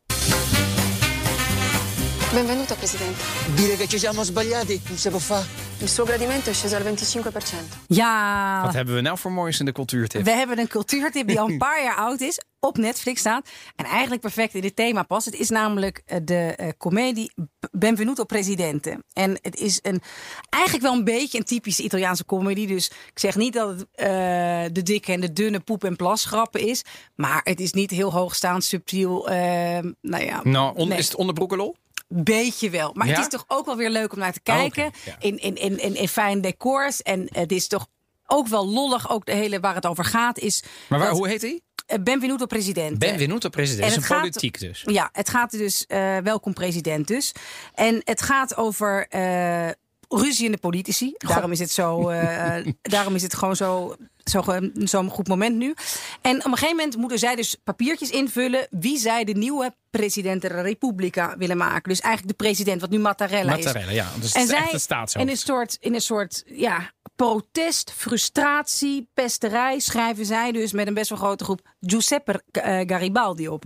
Benvenuto 2.33 2.75
Presidente. 2.75 3.19
Dire 3.55 3.75
che 3.75 3.87
ci 3.87 3.97
siamo 3.99 4.23
sbagliati 4.23 4.81
non 4.87 4.97
si 4.97 5.09
può 5.09 5.19
fare. 5.19 5.45
Il 5.79 5.89
suo 5.89 6.03
gradimento 6.05 6.49
è 6.49 6.53
sceso 6.53 6.75
al 6.75 6.83
25%. 6.83 7.77
Ja, 7.87 8.61
Wat 8.63 8.73
hebben 8.73 8.95
we 8.95 9.01
nou 9.01 9.17
voor 9.17 9.31
moois 9.31 9.59
in 9.59 9.65
de 9.65 9.71
cultuurtip? 9.71 10.23
We 10.23 10.31
hebben 10.31 10.59
een 10.59 10.67
cultuurtip 10.67 11.27
die 11.27 11.39
al 11.39 11.49
een 11.49 11.57
paar 11.67 11.83
jaar 11.83 11.95
oud 11.95 12.21
is. 12.21 12.39
Op 12.59 12.77
Netflix 12.77 13.19
staat. 13.19 13.49
En 13.75 13.85
eigenlijk 13.85 14.21
perfect 14.21 14.53
in 14.53 14.61
dit 14.61 14.75
thema 14.75 15.03
past. 15.03 15.25
Het 15.25 15.35
is 15.39 15.49
namelijk 15.49 16.01
eh, 16.05 16.17
de 16.23 16.35
eh, 16.55 16.69
comedie 16.77 17.31
Benvenuto 17.71 18.23
Presidente. 18.23 19.03
En 19.13 19.37
het 19.41 19.55
is 19.55 19.79
een, 19.81 20.01
eigenlijk 20.49 20.83
wel 20.83 20.93
een 20.93 21.03
beetje 21.03 21.37
een 21.37 21.43
typische 21.45 21.83
Italiaanse 21.83 22.25
comedy. 22.25 22.65
Dus 22.67 22.87
ik 22.87 23.19
zeg 23.19 23.35
niet 23.35 23.53
dat 23.53 23.69
het 23.69 23.87
eh, 23.93 24.07
de 24.71 24.83
dikke 24.83 25.11
en 25.11 25.21
de 25.21 25.33
dunne 25.33 25.59
poep- 25.59 25.83
en 25.83 25.95
plasgrappen 25.95 26.61
is. 26.67 26.83
Maar 27.15 27.41
het 27.43 27.59
is 27.59 27.71
niet 27.73 27.91
heel 27.91 28.11
hoogstaand, 28.11 28.63
subtiel. 28.63 29.29
eh, 29.29 29.35
nou 30.01 30.23
ja, 30.23 30.39
Nou, 30.43 30.75
on- 30.77 30.87
nee. 30.87 30.97
is 30.97 31.05
het 31.05 31.15
onderbroekenlol? 31.15 31.75
Beetje 32.13 32.69
wel. 32.69 32.91
Maar 32.93 33.07
Ja? 33.07 33.13
het 33.13 33.21
is 33.21 33.27
toch 33.27 33.45
ook 33.47 33.65
wel 33.65 33.75
weer 33.77 33.89
leuk 33.89 34.13
om 34.13 34.19
naar 34.19 34.33
te 34.33 34.41
kijken. 34.43 34.85
Oh, 34.85 34.91
ja. 35.05 35.15
in, 35.19 35.37
in, 35.37 35.55
in, 35.55 35.79
in, 35.79 35.95
in 35.95 36.07
fijn 36.07 36.41
decors. 36.41 37.01
En 37.01 37.27
het 37.31 37.51
is 37.51 37.67
toch 37.67 37.87
ook 38.27 38.47
wel 38.47 38.67
lollig. 38.67 39.09
Ook 39.09 39.25
de 39.25 39.31
hele 39.33 39.59
waar 39.59 39.75
het 39.75 39.85
over 39.85 40.05
gaat 40.05 40.39
is. 40.39 40.63
Maar 40.87 40.99
waar, 40.99 41.07
dat- 41.07 41.17
hoe 41.17 41.27
heet 41.27 41.41
hij? 41.41 41.61
eh, 41.85 41.97
Benvenuto 42.03 42.45
president. 42.45 42.99
Benvenuto 42.99 43.49
president. 43.49 43.83
en 43.83 43.89
Dat 43.89 43.97
is 43.97 44.03
het 44.03 44.03
een 44.03 44.09
gaat- 44.17 44.19
politiek 44.19 44.59
dus. 44.59 44.83
Ja, 44.85 45.09
het 45.11 45.29
gaat 45.29 45.51
dus. 45.51 45.85
eh, 45.87 46.17
welkom 46.17 46.53
president 46.53 47.07
dus. 47.07 47.31
En 47.73 48.01
het 48.03 48.21
gaat 48.21 48.57
over. 48.57 49.07
Eh 50.11 50.21
ruziende 50.21 50.57
politici. 50.57 51.13
Daarom 51.17 51.51
is 51.51 51.59
het 51.59 51.71
zo. 51.71 52.09
eh, 52.09 52.73
daarom 52.81 53.15
is 53.15 53.21
het 53.21 53.33
gewoon 53.33 53.55
zo. 53.55 53.95
zo 54.23 54.43
Zo'n 54.73 55.09
goed 55.09 55.27
moment 55.27 55.55
nu. 55.55 55.75
En 56.21 56.37
op 56.37 56.45
een 56.45 56.51
gegeven 56.51 56.75
moment 56.75 56.97
moeten 56.97 57.19
zij 57.19 57.35
dus 57.35 57.55
papiertjes 57.63 58.09
invullen. 58.09 58.67
wie 58.69 58.97
zij 58.97 59.23
de 59.23 59.33
nieuwe 59.33 59.75
president 59.89 60.41
der 60.41 60.61
Repubblica 60.61 61.37
willen 61.37 61.57
maken. 61.57 61.89
Dus 61.89 61.99
eigenlijk 61.99 62.37
de 62.37 62.43
president, 62.43 62.81
wat 62.81 62.89
nu 62.89 62.99
Mattarella, 62.99 63.55
is. 63.55 63.65
Mattarella, 63.65 63.91
ja. 63.91 64.07
Dus 64.19 64.31
En 64.31 64.41
is 64.41 64.47
zij 64.47 65.21
in 65.21 65.29
een 65.29 65.37
soort, 65.37 65.77
in 65.79 65.93
een 65.93 66.01
soort 66.01 66.43
ja, 66.45 66.91
protest, 67.15 67.91
frustratie, 67.91 69.09
pesterij 69.13 69.79
schrijven 69.79 70.25
zij 70.25 70.51
dus 70.51 70.71
met 70.71 70.87
een 70.87 70.93
best 70.93 71.09
wel 71.09 71.17
grote 71.17 71.43
groep 71.43 71.61
Giuseppe 71.79 72.43
eh, 72.51 72.79
Garibaldi 72.87 73.47
op. 73.47 73.63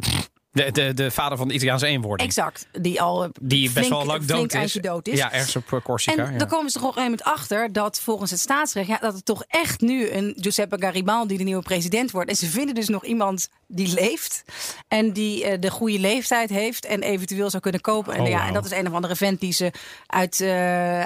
De, 0.56 0.72
de, 0.72 0.94
de 0.94 1.12
vader 1.12 1.38
van 1.38 1.48
de 1.48 1.54
Italiaanse 1.54 1.86
eenwording. 1.86 2.30
Exact. 2.30 2.68
Die 2.72 3.02
al 3.02 3.24
eh, 3.24 3.30
Die 3.42 3.72
best 3.72 3.90
wel 3.90 4.06
lang 4.06 4.26
dood 4.26 4.54
is. 4.54 4.74
dood 4.74 5.08
is. 5.08 5.18
Ja, 5.18 5.32
ergens 5.32 5.56
op 5.56 5.74
eh, 5.74 5.80
Corsica. 5.84 6.26
En 6.26 6.32
ja. 6.32 6.38
dan 6.38 6.48
komen 6.48 6.72
ze 6.72 6.80
toch 6.80 6.88
op 6.90 6.96
een 6.96 7.02
gegeven 7.04 7.24
moment 7.26 7.40
achter 7.40 7.74
dat 7.74 8.00
volgens 8.00 8.32
het 8.32 8.40
staatsrecht, 8.40 8.88
ja, 8.88 8.98
dat 8.98 9.14
het 9.14 9.26
toch 9.26 9.44
echt 9.48 9.82
nu 9.82 10.10
een 10.10 10.34
Giuseppe 10.40 10.78
Garibaldi 10.80 11.38
de 11.38 11.44
nieuwe 11.44 11.62
president 11.62 12.12
wordt. 12.12 12.30
En 12.30 12.36
ze 12.36 12.46
vinden 12.46 12.76
dus 12.76 12.88
nog 12.88 13.06
iemand 13.06 13.50
die 13.68 13.94
leeft 13.94 14.44
en 14.88 15.12
die 15.12 15.46
eh, 15.46 15.60
de 15.60 15.72
goede 15.72 16.00
leeftijd 16.00 16.50
heeft 16.50 16.86
en 16.86 17.02
eventueel 17.02 17.50
zou 17.50 17.62
kunnen 17.62 17.82
kopen. 17.82 18.14
En, 18.14 18.22
Oh, 18.22 18.28
ja, 18.28 18.48
en 18.48 18.54
dat 18.54 18.66
is 18.66 18.72
een 18.72 18.88
of 18.88 18.94
andere 18.94 19.16
vent 19.16 19.40
die 19.40 19.54
ze 19.54 19.72
uit, 20.08 20.42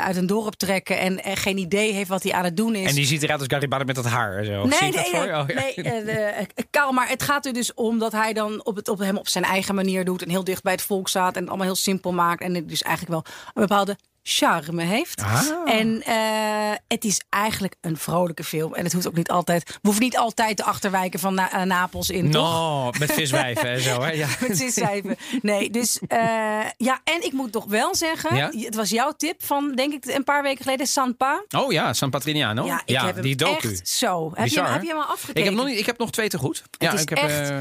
uit 0.01 0.15
een 0.15 0.28
dorp 0.28 0.53
trekken 0.53 0.99
en, 0.99 1.23
en 1.23 1.38
geen 1.38 1.57
idee 1.57 1.93
heeft 1.93 2.09
wat 2.09 2.23
hij 2.23 2.34
aan 2.34 2.43
het 2.43 2.57
doen 2.57 2.76
is. 2.76 2.89
En 2.89 2.95
die 2.95 3.05
ziet 3.05 3.23
eruit 3.23 3.39
als 3.39 3.47
Garibaldi 3.51 3.86
met 3.86 3.95
dat 3.95 4.05
haar. 4.05 4.43
Zo. 4.45 4.67
Zie 4.69 4.80
Nee, 4.82 4.91
nee, 4.91 5.05
voor 5.05 5.19
nee? 5.19 5.38
Oh, 5.38 5.47
ja. 5.47 5.84
nee 5.84 6.91
maar 6.91 7.09
het 7.09 7.23
gaat 7.23 7.45
er 7.45 7.53
dus 7.53 7.73
om 7.73 7.99
dat 7.99 8.11
hij 8.11 8.34
dan 8.34 8.65
op, 8.65 8.76
het, 8.76 8.88
op 8.88 8.99
hem 8.99 9.17
op 9.17 9.28
zijn 9.28 9.38
eigen 9.43 9.75
manier 9.75 10.05
doet 10.05 10.21
en 10.23 10.29
heel 10.29 10.43
dicht 10.43 10.63
bij 10.63 10.73
het 10.73 10.81
volk 10.81 11.07
staat 11.07 11.33
en 11.35 11.39
het 11.39 11.49
allemaal 11.49 11.67
heel 11.67 11.75
simpel 11.75 12.11
maakt 12.11 12.41
en 12.41 12.55
het 12.55 12.69
dus 12.69 12.81
eigenlijk 12.81 13.13
wel 13.25 13.33
een 13.53 13.67
bepaalde 13.67 13.97
charme 14.23 14.83
heeft. 14.83 15.21
Ah. 15.21 15.41
En 15.65 16.01
eh, 16.03 16.77
het 16.87 17.05
is 17.05 17.21
eigenlijk 17.29 17.75
een 17.81 17.97
vrolijke 17.97 18.43
film 18.43 18.73
en 18.73 18.83
het 18.83 18.93
hoeft 18.93 19.07
ook 19.07 19.15
niet 19.15 19.29
altijd, 19.29 19.69
we 19.69 19.77
hoeven 19.81 20.03
niet 20.03 20.17
altijd 20.17 20.57
de 20.57 20.63
achterwijken 20.63 21.19
van 21.19 21.33
Na- 21.33 21.51
eh, 21.51 21.61
Napels 21.63 22.09
in, 22.09 22.31
toch? 22.31 22.43
No, 22.51 22.91
met 22.99 23.11
viswijven 23.11 23.69
en 23.69 23.81
zo. 23.81 24.01
Hè? 24.01 24.11
Ja. 24.11 24.27
Met 24.47 24.57
ziscijfen. 24.57 25.15
Nee, 25.41 25.69
dus 25.69 25.99
eh, 26.07 26.19
ja, 26.77 27.01
en 27.03 27.23
ik 27.23 27.31
moet 27.31 27.51
toch 27.51 27.65
wel 27.65 27.95
zeggen, 27.95 28.35
Ja? 28.35 28.51
het 28.53 28.75
was 28.75 28.89
jouw 28.89 29.11
tip 29.11 29.43
van, 29.43 29.75
denk 29.75 29.93
ik, 29.93 30.05
een 30.05 30.23
paar 30.23 30.43
weken 30.43 30.63
geleden, 30.63 30.87
Sanpa. 30.87 31.43
Oh 31.57 31.71
ja, 31.71 31.93
San 31.93 32.09
Patrignano. 32.09 32.65
Ja, 32.65 32.81
ik 32.85 32.97
heb 32.99 33.13
hem 33.13 33.23
die 33.23 33.35
docu. 33.35 33.67
echt 33.71 33.87
zo. 33.89 34.31
Heb 34.33 34.47
je, 34.47 34.61
hè? 34.61 34.69
heb 34.69 34.81
je 34.81 34.87
hem 34.87 34.97
al 34.97 35.03
afgekeken? 35.03 35.41
Ik 35.41 35.47
heb, 35.47 35.53
nog 35.57 35.65
niet, 35.65 35.79
ik 35.79 35.85
heb 35.85 35.97
nog 35.97 36.11
twee 36.11 36.29
te 36.29 36.37
goed. 36.37 36.63
Ja, 36.77 36.93
is 36.93 37.01
ik 37.01 37.09
heb, 37.09 37.17
echt- 37.17 37.51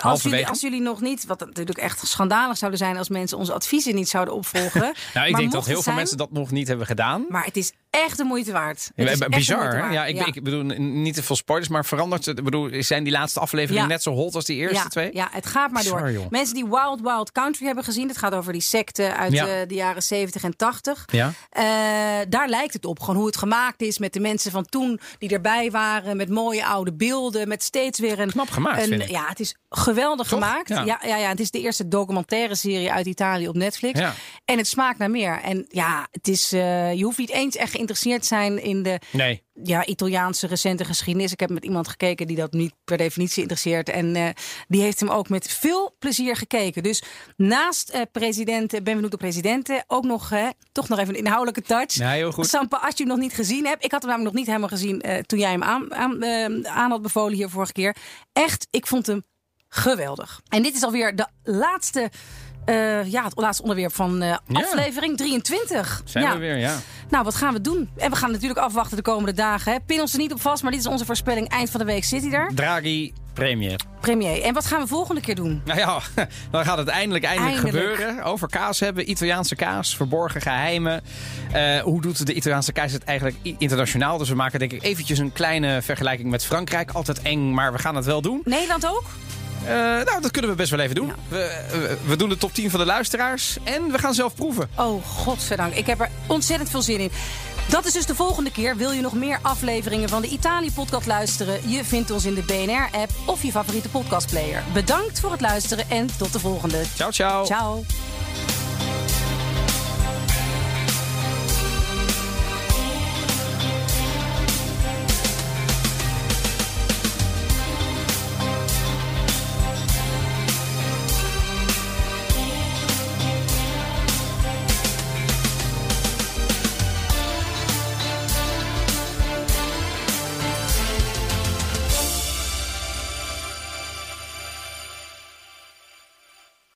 Als 0.00 0.22
jullie, 0.22 0.48
als 0.48 0.60
jullie 0.60 0.80
nog 0.80 1.00
niet, 1.00 1.26
wat 1.26 1.40
natuurlijk 1.40 1.78
echt 1.78 2.06
schandalig 2.06 2.56
zouden 2.56 2.78
zijn 2.80 2.96
als 2.96 3.08
mensen 3.08 3.38
onze 3.38 3.52
adviezen 3.52 3.94
niet 3.94 4.08
zouden 4.08 4.34
opvolgen. 4.34 4.80
nou, 5.14 5.26
ik 5.26 5.32
Maar 5.32 5.40
denk 5.40 5.52
dat 5.52 5.64
heel 5.64 5.74
veel 5.74 5.82
zijn- 5.82 5.96
mensen 5.96 6.16
dat 6.16 6.32
nog 6.32 6.50
niet 6.50 6.68
hebben 6.68 6.86
gedaan. 6.86 7.24
Maar 7.28 7.44
het 7.44 7.56
is 7.56 7.72
echt 7.90 8.16
de 8.16 8.24
moeite 8.24 8.52
waard. 8.52 8.90
Het 8.94 9.06
Ja, 9.06 9.12
is 9.12 9.18
de 9.18 9.28
Bizar, 9.28 9.74
hè? 9.76 9.92
Ja, 9.92 10.04
ik, 10.06 10.26
ik 10.26 10.42
bedoel 10.44 10.62
niet 10.78 11.14
te 11.14 11.22
veel 11.22 11.36
spoilers, 11.36 11.68
maar 11.68 11.84
verandert 11.84 12.24
het? 12.24 12.44
Bedoel, 12.44 12.70
zijn 12.78 13.02
die 13.04 13.12
laatste 13.12 13.40
afleveringen 13.40 13.82
Ja. 13.82 13.88
net 13.88 14.02
zo 14.02 14.12
hot 14.12 14.34
als 14.34 14.44
die 14.44 14.56
eerste 14.56 14.88
twee? 14.88 15.10
Ja, 15.14 15.28
het 15.30 15.46
gaat 15.46 15.70
maar 15.70 15.84
door. 15.84 16.26
Mensen 16.30 16.54
die 16.54 16.66
Wild 16.66 17.00
Wild 17.00 17.32
Country 17.32 17.66
hebben 17.66 17.84
gezien, 17.84 18.08
het 18.08 18.18
gaat 18.18 18.34
over 18.34 18.52
die 18.52 18.60
secte 18.62 19.14
uit 19.16 19.34
eh, 19.34 19.46
de 19.68 19.74
jaren 19.74 20.02
70 20.02 20.42
en 20.42 20.56
80. 20.56 21.04
Ja. 21.12 21.32
Eh, 21.50 21.64
daar 22.28 22.48
lijkt 22.48 22.72
het 22.72 22.84
op. 22.84 23.00
Gewoon 23.00 23.16
hoe 23.16 23.26
het 23.26 23.36
gemaakt 23.36 23.80
is 23.82 23.98
met 23.98 24.12
de 24.12 24.20
mensen 24.20 24.50
van 24.50 24.64
toen 24.64 25.00
die 25.18 25.28
erbij 25.30 25.70
waren. 25.70 26.16
Met 26.16 26.28
mooie 26.28 26.66
oude 26.66 26.92
beelden. 26.92 27.48
Met 27.48 27.62
steeds 27.62 27.98
weer 27.98 28.20
een. 28.20 28.30
Knap 28.30 28.50
gemaakt, 28.50 28.82
een- 28.82 28.88
vind 28.88 29.02
ik. 29.02 29.10
Ja, 29.10 29.24
het 29.28 29.40
is 29.40 29.56
geweldig 29.72 30.28
Toch? 30.28 30.38
gemaakt. 30.38 30.68
Ja. 30.68 30.84
Ja. 30.84 31.00
Ja, 31.06 31.16
ja, 31.16 31.28
het 31.28 31.40
is 31.40 31.50
de 31.50 31.60
eerste 31.60 31.88
documentaire 31.88 32.54
serie 32.54 32.92
uit 32.92 33.06
Italië 33.06 33.48
op 33.48 33.54
Netflix. 33.54 33.98
Ja. 33.98 34.14
En 34.44 34.56
het 34.58 34.68
smaakt 34.68 34.98
naar 34.98 35.10
meer. 35.10 35.40
En 35.42 35.64
ja, 35.68 36.08
het 36.10 36.28
is, 36.28 36.52
eh, 36.52 36.92
je 36.92 37.04
hoeft 37.04 37.18
niet 37.18 37.30
eens 37.30 37.56
echt 37.56 37.70
geïnteresseerd 37.70 38.20
te 38.20 38.26
zijn 38.26 38.62
in 38.62 38.82
de 38.82 38.98
Nee. 39.10 39.42
ja, 39.62 39.86
Italiaanse 39.86 40.46
recente 40.46 40.84
geschiedenis. 40.84 41.32
Ik 41.32 41.40
heb 41.40 41.50
met 41.50 41.64
iemand 41.64 41.88
gekeken 41.88 42.26
die 42.26 42.36
dat 42.36 42.52
niet 42.52 42.72
per 42.84 42.96
definitie 42.96 43.40
interesseert. 43.42 43.88
En 43.88 44.16
eh, 44.16 44.28
die 44.68 44.82
heeft 44.82 45.00
hem 45.00 45.08
ook 45.08 45.28
met 45.28 45.48
veel 45.48 45.96
plezier 45.98 46.36
gekeken. 46.36 46.82
Dus 46.82 47.02
naast 47.36 47.88
eh 47.88 48.00
president 48.12 48.84
Benvenuto 48.84 49.16
Presidente 49.16 49.84
ook 49.86 50.04
nog, 50.04 50.30
toch 50.72 50.88
nog 50.88 50.98
even 50.98 51.14
een 51.14 51.20
inhoudelijke 51.20 51.62
touch. 51.62 51.94
Ja, 51.94 52.10
heel 52.10 52.32
goed. 52.32 52.46
Sampa, 52.46 52.76
als 52.76 52.96
je 52.96 53.04
hem 53.04 53.12
nog 53.12 53.22
niet 53.22 53.32
gezien 53.34 53.66
hebt. 53.66 53.84
Ik 53.84 53.90
had 53.90 54.02
hem 54.02 54.10
namelijk 54.10 54.34
nog 54.34 54.44
niet 54.44 54.54
helemaal 54.54 54.78
gezien 54.78 55.24
toen 55.26 55.38
jij 55.38 55.50
hem 55.50 55.62
aan, 55.62 55.94
aan, 55.94 56.24
aan 56.66 56.90
had 56.90 57.02
bevolen 57.02 57.36
hier 57.36 57.48
vorige 57.48 57.72
keer. 57.72 57.96
Echt, 58.32 58.66
ik 58.70 58.86
vond 58.86 59.06
hem 59.06 59.24
geweldig. 59.74 60.40
En 60.48 60.62
dit 60.62 60.74
is 60.76 60.82
alweer 60.82 61.16
de 61.16 61.26
laatste... 61.44 62.10
eh, 62.64 63.04
ja, 63.10 63.24
het 63.24 63.32
laatste 63.36 63.62
onderwerp 63.62 63.94
van 63.94 64.16
Ja. 64.22 64.40
aflevering 64.52 65.16
23. 65.16 66.02
Zijn 66.04 66.24
ja. 66.24 66.32
we 66.32 66.38
weer, 66.38 66.56
ja. 66.56 66.76
Nou, 67.10 67.24
wat 67.24 67.34
gaan 67.34 67.52
we 67.52 67.60
doen? 67.60 67.90
En 67.96 68.10
we 68.10 68.16
gaan 68.16 68.30
natuurlijk 68.30 68.60
afwachten 68.60 68.96
de 68.96 69.02
komende 69.02 69.32
dagen. 69.32 69.72
Hè. 69.72 69.78
Pin 69.86 70.00
ons 70.00 70.12
er 70.12 70.18
niet 70.18 70.32
op 70.32 70.40
vast, 70.40 70.62
maar 70.62 70.70
dit 70.72 70.80
is 70.80 70.86
onze 70.86 71.04
voorspelling. 71.04 71.48
Eind 71.48 71.70
van 71.70 71.80
de 71.80 71.86
week 71.86 72.04
zit 72.04 72.22
hij 72.22 72.32
er. 72.32 72.50
Draghi, 72.54 73.12
premier. 73.32 73.80
Premier. 74.00 74.42
En 74.42 74.54
wat 74.54 74.66
gaan 74.66 74.80
we 74.80 74.86
volgende 74.86 75.20
keer 75.20 75.34
doen? 75.34 75.62
Nou 75.64 75.78
ja, 75.78 76.00
dan 76.50 76.64
gaat 76.64 76.78
het 76.78 76.88
eindelijk, 76.88 77.24
eindelijk, 77.24 77.54
Eindelijk. 77.64 77.94
gebeuren. 77.96 78.24
Over 78.24 78.48
kaas 78.48 78.80
hebben, 78.80 79.10
Italiaanse 79.10 79.54
kaas, 79.56 79.96
verborgen 79.96 80.40
geheimen. 80.40 81.02
Eh, 81.52 81.80
hoe 81.80 82.00
doet 82.00 82.26
de 82.26 82.34
Italiaanse 82.34 82.72
kaas 82.72 82.92
het 82.92 83.04
eigenlijk 83.04 83.36
internationaal? 83.58 84.18
Dus 84.18 84.28
we 84.28 84.34
maken 84.34 84.58
denk 84.58 84.72
ik 84.72 84.82
eventjes 84.82 85.18
een 85.18 85.32
kleine 85.32 85.82
vergelijking 85.82 86.30
met 86.30 86.44
Frankrijk. 86.44 86.90
Altijd 86.90 87.22
eng, 87.22 87.54
maar 87.54 87.72
we 87.72 87.78
gaan 87.78 87.96
het 87.96 88.04
wel 88.04 88.20
doen. 88.22 88.40
Nederland 88.44 88.86
ook? 88.86 89.04
Eh, 89.64 89.72
nou, 89.74 90.20
dat 90.20 90.30
kunnen 90.30 90.50
we 90.50 90.56
best 90.56 90.70
wel 90.70 90.80
even 90.80 90.94
doen. 90.94 91.06
Ja. 91.06 91.14
We, 91.28 91.64
we, 91.70 91.96
we 92.06 92.16
doen 92.16 92.28
de 92.28 92.36
top 92.36 92.54
10 92.54 92.70
van 92.70 92.80
de 92.80 92.86
luisteraars. 92.86 93.56
En 93.64 93.92
we 93.92 93.98
gaan 93.98 94.14
zelf 94.14 94.34
proeven. 94.34 94.70
Oh, 94.76 95.04
godzijdank. 95.06 95.74
Ik 95.74 95.86
heb 95.86 96.00
er 96.00 96.10
ontzettend 96.26 96.70
veel 96.70 96.82
zin 96.82 96.98
in. 96.98 97.10
Dat 97.68 97.86
is 97.86 97.92
dus 97.92 98.06
de 98.06 98.14
volgende 98.14 98.50
keer. 98.50 98.76
Wil 98.76 98.90
je 98.92 99.00
nog 99.00 99.14
meer 99.14 99.38
afleveringen 99.42 100.08
van 100.08 100.22
de 100.22 100.28
Italië-podcast 100.28 101.06
luisteren? 101.06 101.70
Je 101.70 101.84
vindt 101.84 102.10
ons 102.10 102.24
in 102.24 102.34
de 102.34 102.42
BNR-app 102.42 103.10
of 103.26 103.42
je 103.42 103.50
favoriete 103.50 103.88
podcastplayer. 103.88 104.62
Bedankt 104.72 105.20
voor 105.20 105.30
het 105.30 105.40
luisteren 105.40 105.90
en 105.90 106.06
tot 106.18 106.32
de 106.32 106.40
volgende. 106.40 106.82
Ciao, 106.94 107.10
ciao. 107.10 107.44
Ciao. 107.44 107.84